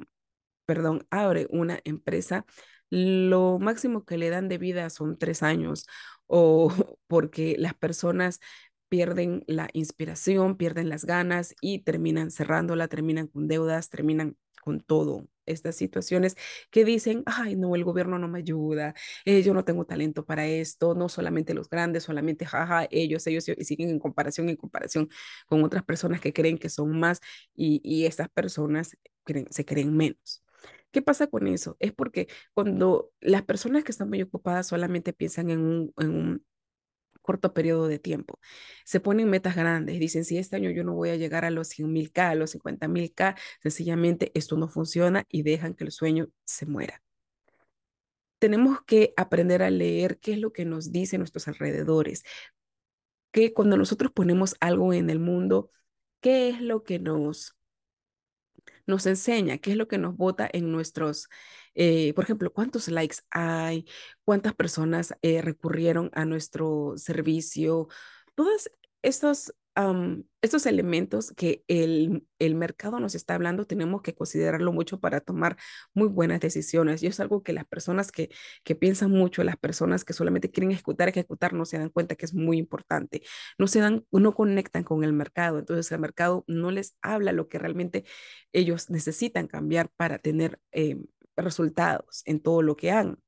perdón, 0.67 1.07
abre 1.11 1.49
una 1.51 1.81
empresa, 1.85 2.47
lo 2.91 3.59
máximo 3.59 4.05
que 4.05 4.19
le 4.19 4.31
dan 4.31 4.49
de 4.49 4.59
vida 4.59 4.91
son 4.91 5.19
tres 5.19 5.43
años 5.43 5.87
o 6.27 6.71
porque 7.07 7.57
las 7.59 7.75
personas 7.75 8.41
pierden 8.89 9.45
la 9.47 9.69
inspiración, 9.73 10.57
pierden 10.57 10.89
las 10.89 11.05
ganas 11.05 11.55
y 11.61 11.81
terminan 11.81 12.31
cerrándola, 12.31 12.89
terminan 12.89 13.29
con 13.29 13.47
deudas, 13.49 13.89
terminan 13.89 14.37
con 14.63 14.81
todo. 14.81 15.29
Estas 15.47 15.77
situaciones 15.77 16.37
que 16.71 16.85
dicen, 16.85 17.23
ay, 17.27 17.57
no, 17.57 17.75
el 17.75 17.85
gobierno 17.85 18.19
no 18.19 18.29
me 18.29 18.39
ayuda, 18.41 18.95
eh, 19.25 19.43
yo 19.43 19.55
no 19.55 19.65
tengo 19.65 19.85
talento 19.85 20.25
para 20.25 20.47
esto, 20.47 20.95
no 20.95 21.09
solamente 21.09 21.55
los 21.55 21.69
grandes, 21.69 22.05
solamente, 22.05 22.47
ellos, 22.91 23.27
ellos, 23.27 23.49
y 23.49 23.65
siguen 23.65 23.89
en 23.91 23.99
comparación, 23.99 24.49
en 24.49 24.57
comparación 24.57 25.09
con 25.47 25.65
otras 25.65 25.83
personas 25.85 26.21
que 26.21 26.33
creen 26.33 26.59
que 26.59 26.69
son 26.69 26.99
más 27.01 27.21
y, 27.55 27.81
y 27.85 28.07
estas 28.07 28.29
personas 28.29 28.97
se 29.51 29.65
creen 29.65 29.97
menos. 29.97 30.43
¿Qué 30.91 31.03
pasa 31.03 31.29
con 31.29 31.47
eso? 31.47 31.77
Es 31.79 31.93
porque 31.93 32.29
cuando 32.55 33.13
las 33.21 33.43
personas 33.43 33.85
que 33.85 33.93
están 33.93 34.09
muy 34.09 34.23
ocupadas 34.23 34.67
solamente 34.67 35.13
piensan 35.13 35.51
en 35.51 35.61
un, 35.97 36.45
corto 37.23 37.53
periodo 37.55 37.87
de 37.87 37.99
tiempo. 37.99 38.41
Se 38.85 38.99
ponen 39.01 39.31
metas 39.31 39.55
grandes, 39.55 40.01
dicen, 40.01 40.25
si 40.25 40.39
este 40.39 40.57
año 40.57 40.71
yo 40.71 40.85
no 40.85 40.95
voy 40.95 41.11
a 41.11 41.17
llegar 41.17 41.45
a 41.45 41.51
los 41.51 41.69
100 41.69 41.93
mil 41.93 42.13
K, 42.13 42.31
a 42.31 42.35
los 42.35 42.51
50 42.51 42.89
mil 42.89 43.13
K, 43.15 43.37
sencillamente 43.63 44.33
esto 44.35 44.57
no 44.57 44.69
funciona 44.69 45.27
y 45.29 45.43
dejan 45.43 45.75
que 45.75 45.85
el 45.85 45.93
sueño 45.93 46.29
se 46.45 46.67
muera. 46.67 47.03
Tenemos 48.39 48.83
que 48.83 49.13
aprender 49.17 49.63
a 49.63 49.71
leer 49.71 50.19
qué 50.19 50.33
es 50.33 50.39
lo 50.39 50.53
que 50.53 50.65
nos 50.65 50.93
dicen 50.93 51.21
nuestros 51.21 51.47
alrededores, 51.47 52.25
que 53.33 53.53
cuando 53.53 53.77
nosotros 53.77 54.13
ponemos 54.13 54.57
algo 54.61 54.93
en 54.93 55.11
el 55.11 55.21
mundo, 55.21 55.71
qué 56.21 56.49
es 56.49 56.61
lo 56.61 56.83
que 56.83 56.99
nos 56.99 57.57
nos 58.87 59.07
enseña, 59.07 59.59
qué 59.59 59.73
es 59.73 59.77
lo 59.77 59.89
que 59.89 59.99
nos 59.99 60.17
vota 60.17 60.49
en 60.53 60.73
nuestros, 60.73 61.29
eh, 61.75 62.13
por 62.15 62.25
ejemplo, 62.25 62.53
cuántos 62.53 62.89
likes 62.89 63.19
hay, 63.31 63.87
cuántas 64.25 64.55
personas 64.55 65.15
eh, 65.23 65.43
recurrieron 65.43 66.11
a 66.15 66.25
nuestro 66.25 66.95
servicio, 66.97 67.89
todas 68.35 68.71
estas 69.03 69.55
estos 70.43 70.67
elementos 70.67 71.33
que 71.33 71.65
el, 71.69 72.27
el, 72.39 72.55
mercado 72.55 73.01
nos 73.01 73.15
está 73.15 73.35
hablando, 73.35 73.67
tenemos 73.67 74.03
que 74.03 74.15
considerarlo 74.15 74.73
mucho 74.73 75.01
para 75.01 75.21
tomar 75.21 75.57
muy 75.95 76.09
buenas 76.09 76.41
decisiones. 76.41 77.03
Y 77.03 77.07
es 77.07 77.21
algo 77.21 77.43
que 77.43 77.53
las 77.53 77.67
personas 77.67 78.13
que, 78.13 78.31
que 78.65 78.75
piensan 78.75 79.11
mucho, 79.11 79.45
las 79.45 79.57
personas 79.57 80.05
que 80.05 80.13
solamente 80.13 80.51
quieren 80.51 80.73
ejecutar, 80.73 81.09
ejecutar, 81.09 81.53
no 81.53 81.65
se 81.65 81.79
dan 81.79 81.91
cuenta 81.91 82.17
que 82.17 82.27
es 82.27 82.35
muy 82.35 82.59
importante. 82.59 83.23
No 83.59 83.67
se 83.67 83.81
dan, 83.81 84.07
no 84.11 84.35
conectan 84.35 84.85
con 84.85 85.05
el 85.05 85.13
mercado. 85.13 85.59
Entonces 85.59 85.91
el 85.93 86.01
mercado 86.01 86.45
no 86.47 86.71
les 86.71 86.97
habla 87.03 87.33
lo 87.33 87.49
que 87.49 87.59
realmente 87.59 88.05
ellos 88.53 88.91
necesitan 88.91 89.47
cambiar 89.47 89.91
para 89.97 90.19
tener 90.19 90.61
eh, 90.73 90.97
resultados 91.37 92.23
en 92.27 92.41
todo 92.41 92.63
lo 92.63 92.77
que 92.77 92.91
hagan. 92.91 93.19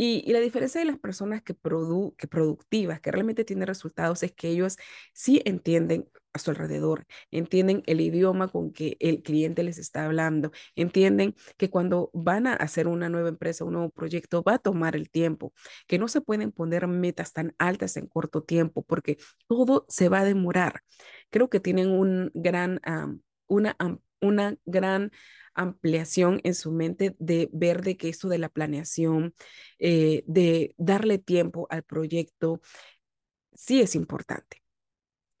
Y, 0.00 0.30
la 0.32 0.38
diferencia 0.38 0.80
de 0.80 0.84
las 0.84 0.98
personas 1.00 1.42
que, 1.42 1.54
produ 1.54 2.14
que 2.16 2.28
productivas, 2.28 3.00
que 3.00 3.10
realmente 3.10 3.44
tienen 3.44 3.66
resultados, 3.66 4.22
es 4.22 4.30
que 4.30 4.48
ellos 4.48 4.76
sí 5.12 5.42
entienden 5.44 6.08
a 6.32 6.38
su 6.38 6.52
alrededor, 6.52 7.04
entienden 7.32 7.82
el 7.86 8.00
idioma 8.00 8.46
con 8.46 8.72
que 8.72 8.96
el 9.00 9.24
cliente 9.24 9.64
les 9.64 9.76
está 9.76 10.04
hablando, 10.04 10.52
entienden 10.76 11.34
que 11.56 11.68
cuando 11.68 12.10
van 12.14 12.46
a 12.46 12.54
hacer 12.54 12.86
una 12.86 13.08
nueva 13.08 13.28
empresa, 13.28 13.64
un 13.64 13.72
nuevo 13.72 13.90
proyecto, 13.90 14.44
va 14.44 14.54
a 14.54 14.58
tomar 14.60 14.94
el 14.94 15.10
tiempo, 15.10 15.52
que 15.88 15.98
no 15.98 16.06
se 16.06 16.20
pueden 16.20 16.52
poner 16.52 16.86
metas 16.86 17.32
tan 17.32 17.56
altas 17.58 17.96
en 17.96 18.06
corto 18.06 18.44
tiempo, 18.44 18.84
porque 18.84 19.18
todo 19.48 19.84
se 19.88 20.08
va 20.08 20.20
a 20.20 20.24
demorar. 20.24 20.82
Creo 21.30 21.50
que 21.50 21.58
tienen 21.58 21.88
un 21.90 22.30
gran, 22.34 22.80
una, 23.48 23.76
una 24.20 24.56
gran 24.64 25.10
ampliación 25.58 26.40
en 26.44 26.54
su 26.54 26.72
mente 26.72 27.16
de 27.18 27.50
ver 27.52 27.82
de 27.82 27.96
que 27.96 28.08
esto 28.08 28.28
de 28.28 28.38
la 28.38 28.48
planeación, 28.48 29.34
eh, 29.78 30.24
de 30.26 30.74
darle 30.78 31.18
tiempo 31.18 31.66
al 31.70 31.82
proyecto, 31.82 32.60
sí 33.54 33.80
es 33.80 33.94
importante. 33.94 34.62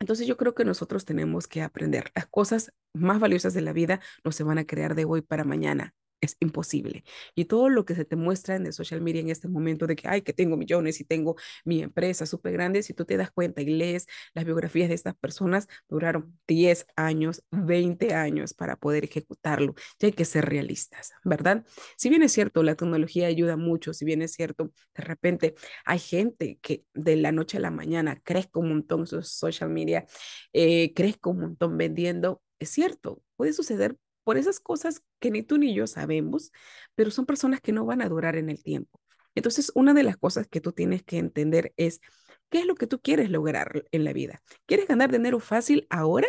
Entonces 0.00 0.26
yo 0.26 0.36
creo 0.36 0.54
que 0.54 0.64
nosotros 0.64 1.04
tenemos 1.04 1.48
que 1.48 1.62
aprender. 1.62 2.12
Las 2.14 2.26
cosas 2.26 2.72
más 2.92 3.20
valiosas 3.20 3.54
de 3.54 3.62
la 3.62 3.72
vida 3.72 4.00
no 4.24 4.32
se 4.32 4.44
van 4.44 4.58
a 4.58 4.66
crear 4.66 4.94
de 4.94 5.04
hoy 5.04 5.22
para 5.22 5.44
mañana 5.44 5.94
es 6.20 6.36
imposible. 6.40 7.04
Y 7.34 7.46
todo 7.46 7.68
lo 7.68 7.84
que 7.84 7.94
se 7.94 8.04
te 8.04 8.16
muestra 8.16 8.56
en 8.56 8.66
el 8.66 8.72
social 8.72 9.00
media 9.00 9.20
en 9.20 9.30
este 9.30 9.48
momento 9.48 9.86
de 9.86 9.96
que, 9.96 10.08
ay, 10.08 10.22
que 10.22 10.32
tengo 10.32 10.56
millones 10.56 11.00
y 11.00 11.04
tengo 11.04 11.36
mi 11.64 11.82
empresa 11.82 12.26
súper 12.26 12.52
grande, 12.52 12.82
si 12.82 12.94
tú 12.94 13.04
te 13.04 13.16
das 13.16 13.30
cuenta 13.30 13.62
y 13.62 13.66
lees 13.66 14.06
las 14.34 14.44
biografías 14.44 14.88
de 14.88 14.94
estas 14.94 15.14
personas, 15.16 15.68
duraron 15.88 16.38
10 16.46 16.86
años, 16.96 17.42
20 17.50 18.14
años 18.14 18.54
para 18.54 18.76
poder 18.76 19.04
ejecutarlo. 19.04 19.74
Y 20.00 20.06
hay 20.06 20.12
que 20.12 20.24
ser 20.24 20.46
realistas, 20.46 21.12
¿verdad? 21.24 21.64
Si 21.96 22.08
bien 22.08 22.22
es 22.22 22.32
cierto, 22.32 22.62
la 22.62 22.74
tecnología 22.74 23.26
ayuda 23.26 23.56
mucho, 23.56 23.92
si 23.94 24.04
bien 24.04 24.22
es 24.22 24.32
cierto, 24.32 24.72
de 24.94 25.02
repente 25.04 25.54
hay 25.84 25.98
gente 25.98 26.58
que 26.62 26.84
de 26.94 27.16
la 27.16 27.32
noche 27.32 27.58
a 27.58 27.60
la 27.60 27.70
mañana 27.70 28.20
crezca 28.22 28.60
un 28.60 28.68
montón 28.70 29.06
su 29.06 29.22
social 29.22 29.70
media, 29.70 30.06
eh, 30.52 30.92
crezca 30.94 31.30
un 31.30 31.40
montón 31.40 31.76
vendiendo, 31.76 32.42
es 32.58 32.70
cierto, 32.70 33.22
puede 33.36 33.52
suceder 33.52 33.96
por 34.28 34.36
esas 34.36 34.60
cosas 34.60 35.02
que 35.20 35.30
ni 35.30 35.42
tú 35.42 35.56
ni 35.56 35.72
yo 35.72 35.86
sabemos, 35.86 36.52
pero 36.94 37.10
son 37.10 37.24
personas 37.24 37.62
que 37.62 37.72
no 37.72 37.86
van 37.86 38.02
a 38.02 38.10
durar 38.10 38.36
en 38.36 38.50
el 38.50 38.62
tiempo. 38.62 39.00
Entonces, 39.34 39.72
una 39.74 39.94
de 39.94 40.02
las 40.02 40.18
cosas 40.18 40.46
que 40.46 40.60
tú 40.60 40.72
tienes 40.72 41.02
que 41.02 41.16
entender 41.16 41.72
es 41.78 42.02
qué 42.50 42.58
es 42.58 42.66
lo 42.66 42.74
que 42.74 42.86
tú 42.86 43.00
quieres 43.00 43.30
lograr 43.30 43.86
en 43.90 44.04
la 44.04 44.12
vida. 44.12 44.42
¿Quieres 44.66 44.86
ganar 44.86 45.10
dinero 45.10 45.40
fácil 45.40 45.86
ahora? 45.88 46.28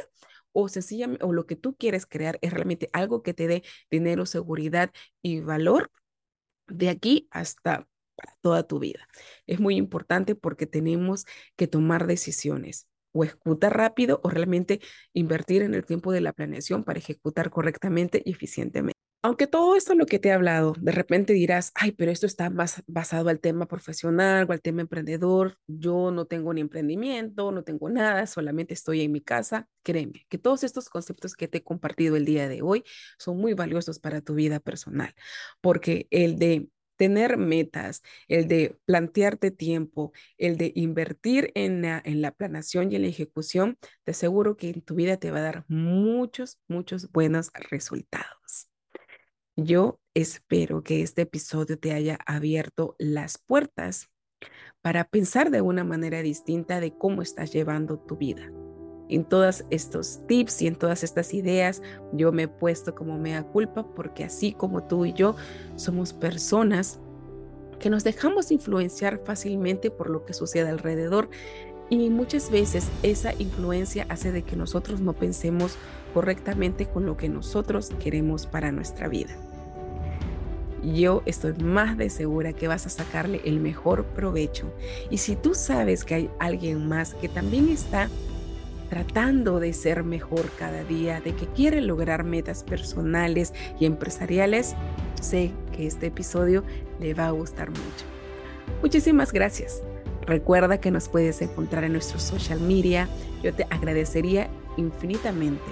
O 0.54 0.70
sencillamente, 0.70 1.26
o 1.26 1.34
lo 1.34 1.46
que 1.46 1.58
tú 1.58 1.76
quieres 1.76 2.06
crear 2.06 2.40
es 2.42 2.54
realmente 2.54 2.90
algo 2.94 3.22
que 3.22 3.34
te 3.34 3.48
dé 3.48 3.64
dinero, 3.92 4.26
seguridad 4.26 4.92
y 5.22 5.42
valor 5.42 5.92
de 6.68 6.88
aquí 6.88 7.28
hasta 7.32 7.86
toda 8.40 8.64
tu 8.66 8.80
vida. 8.80 9.10
Es 9.46 9.60
muy 9.60 9.76
importante 9.76 10.36
porque 10.36 10.68
tenemos 10.68 11.26
que 11.58 11.68
tomar 11.68 12.08
decisiones 12.08 12.89
o 13.12 13.24
ejecutar 13.24 13.76
rápido 13.76 14.20
o 14.24 14.30
realmente 14.30 14.80
invertir 15.14 15.62
en 15.62 15.74
el 15.74 15.86
tiempo 15.86 16.12
de 16.12 16.22
la 16.22 16.34
planeación 16.34 16.84
para 16.84 17.00
ejecutar 17.00 17.50
correctamente 17.50 18.22
y 18.26 18.32
eficientemente. 18.32 19.00
Aunque 19.22 19.48
todo 19.48 19.76
esto 19.76 19.96
lo 19.96 20.06
que 20.06 20.18
te 20.18 20.30
he 20.30 20.32
hablado, 20.32 20.74
de 20.80 20.94
repente 20.94 21.34
dirás, 21.34 21.74
ay, 21.76 21.92
pero 21.92 22.10
esto 22.10 22.26
está 22.26 22.50
más 22.50 22.84
basado 22.88 23.28
al 23.28 23.42
tema 23.42 23.68
profesional 23.68 24.46
o 24.48 24.54
al 24.54 24.62
tema 24.62 24.80
emprendedor. 24.80 25.58
Yo 25.68 26.10
no 26.12 26.26
tengo 26.26 26.54
ni 26.54 26.62
emprendimiento, 26.62 27.52
no 27.52 27.64
tengo 27.66 27.90
nada, 27.90 28.28
solamente 28.28 28.74
estoy 28.74 29.02
en 29.02 29.12
mi 29.12 29.20
casa. 29.20 29.68
Créeme 29.84 30.26
que 30.30 30.38
todos 30.38 30.64
estos 30.64 30.88
conceptos 30.88 31.36
que 31.36 31.50
te 31.50 31.58
he 31.58 31.64
compartido 31.64 32.16
el 32.16 32.24
día 32.24 32.48
de 32.48 32.62
hoy 32.62 32.86
son 33.18 33.38
muy 33.38 33.54
valiosos 33.54 34.00
para 34.00 34.22
tu 34.22 34.36
vida 34.36 34.62
personal, 34.62 35.14
porque 35.60 36.08
el 36.12 36.40
de 36.40 36.70
tener 37.00 37.38
metas, 37.38 38.04
el 38.28 38.50
de 38.50 38.78
plantearte 38.86 39.52
tiempo, 39.52 40.12
el 40.38 40.58
de 40.58 40.74
invertir 40.76 41.50
en 41.56 41.82
la, 41.82 42.02
en 42.04 42.22
la 42.22 42.32
planación 42.32 42.92
y 42.92 42.98
en 42.98 43.04
la 43.04 43.08
ejecución, 43.08 43.78
te 44.04 44.12
aseguro 44.12 44.58
que 44.58 44.70
en 44.70 44.82
tu 44.82 44.96
vida 44.96 45.16
te 45.16 45.32
va 45.32 45.40
a 45.40 45.44
dar 45.44 45.66
muchos, 45.70 46.60
muchos 46.68 47.10
buenos 47.14 47.52
resultados. 47.72 48.70
Yo 49.56 50.02
espero 50.14 50.84
que 50.84 51.02
este 51.02 51.22
episodio 51.22 51.80
te 51.80 51.94
haya 51.94 52.20
abierto 52.26 52.98
las 53.00 53.38
puertas 53.38 54.10
para 54.82 55.06
pensar 55.06 55.52
de 55.52 55.62
una 55.62 55.86
manera 55.86 56.22
distinta 56.22 56.82
de 56.82 56.98
cómo 56.98 57.22
estás 57.22 57.54
llevando 57.54 57.98
tu 57.98 58.18
vida 58.18 58.52
en 59.10 59.26
todos 59.26 59.66
estos 59.70 60.20
tips 60.28 60.62
y 60.62 60.68
en 60.68 60.76
todas 60.76 61.04
estas 61.04 61.34
ideas, 61.34 61.82
yo 62.14 62.32
me 62.32 62.44
he 62.44 62.48
puesto 62.48 62.96
como 62.96 63.18
mea 63.18 63.44
culpa 63.44 63.86
porque 63.96 64.24
así 64.24 64.54
como 64.54 64.84
tú 64.84 65.06
y 65.06 65.14
yo 65.14 65.36
somos 65.76 66.14
personas 66.14 67.00
que 67.80 67.90
nos 67.90 68.04
dejamos 68.04 68.52
influenciar 68.52 69.22
fácilmente 69.26 69.90
por 69.90 70.10
lo 70.10 70.26
que 70.26 70.34
sucede 70.34 70.70
alrededor 70.70 71.30
y 71.90 72.10
muchas 72.10 72.52
veces 72.52 72.88
esa 73.02 73.34
influencia 73.40 74.06
hace 74.10 74.32
de 74.32 74.44
que 74.44 74.56
nosotros 74.56 75.02
no 75.02 75.14
pensemos 75.14 75.76
correctamente 76.14 76.86
con 76.86 77.06
lo 77.06 77.18
que 77.18 77.30
nosotros 77.30 77.92
queremos 78.00 78.46
para 78.46 78.72
nuestra 78.72 79.08
vida. 79.08 79.36
Yo 80.84 81.24
estoy 81.26 81.54
más 81.54 81.98
de 81.98 82.10
segura 82.10 82.54
que 82.54 82.68
vas 82.68 82.86
a 82.86 82.90
sacarle 82.90 83.42
el 83.44 83.60
mejor 83.60 84.06
provecho. 84.06 84.72
Y 85.10 85.18
si 85.18 85.36
tú 85.36 85.54
sabes 85.54 86.06
que 86.06 86.16
hay 86.16 86.30
alguien 86.40 86.88
más 86.88 87.16
que 87.16 87.28
también 87.28 87.70
está 87.70 88.10
tratando 88.90 89.60
de 89.60 89.72
ser 89.74 90.04
mejor 90.04 90.50
cada 90.58 90.84
día, 90.84 91.22
de 91.22 91.34
que 91.36 91.46
quiere 91.48 91.80
lograr 91.82 92.24
metas 92.24 92.64
personales 92.64 93.54
y 93.80 93.86
empresariales, 93.86 94.76
sé 95.22 95.52
que 95.76 95.86
este 95.88 96.08
episodio 96.08 96.64
le 97.00 97.14
va 97.14 97.28
a 97.28 97.32
gustar 97.32 97.70
mucho. 97.70 98.06
Muchísimas 98.82 99.32
gracias. 99.32 99.82
Recuerda 100.26 100.80
que 100.80 100.92
nos 100.92 101.08
puedes 101.08 101.42
encontrar 101.42 101.84
en 101.84 101.94
nuestro 101.94 102.20
social 102.20 102.60
media. 102.60 103.08
Yo 103.42 103.54
te 103.54 103.66
agradecería 103.70 104.50
infinitamente 104.78 105.64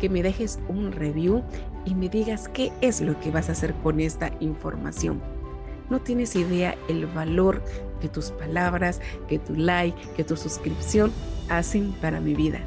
que 0.00 0.08
me 0.08 0.22
dejes 0.22 0.58
un 0.68 0.92
review 0.92 1.42
y 1.84 1.94
me 1.94 2.08
digas 2.08 2.48
qué 2.48 2.72
es 2.80 3.00
lo 3.00 3.18
que 3.20 3.30
vas 3.30 3.48
a 3.48 3.52
hacer 3.52 3.74
con 3.82 4.00
esta 4.00 4.32
información. 4.40 5.20
No 5.90 6.00
tienes 6.00 6.36
idea 6.36 6.76
el 6.88 7.06
valor 7.06 7.62
que 8.02 8.08
tus 8.08 8.32
palabras, 8.32 9.00
que 9.28 9.38
tu 9.38 9.54
like, 9.54 9.96
que 10.16 10.24
tu 10.24 10.36
suscripción 10.36 11.12
hacen 11.48 11.92
para 12.02 12.20
mi 12.20 12.34
vida. 12.34 12.60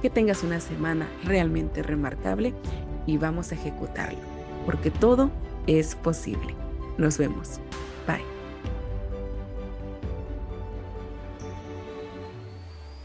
Que 0.00 0.08
tengas 0.08 0.42
una 0.42 0.60
semana 0.60 1.06
realmente 1.24 1.82
remarcable 1.82 2.54
y 3.06 3.18
vamos 3.18 3.52
a 3.52 3.56
ejecutarlo, 3.56 4.18
porque 4.64 4.90
todo 4.90 5.30
es 5.66 5.96
posible. 5.96 6.54
Nos 6.96 7.18
vemos. 7.18 7.60
Bye. 8.06 8.31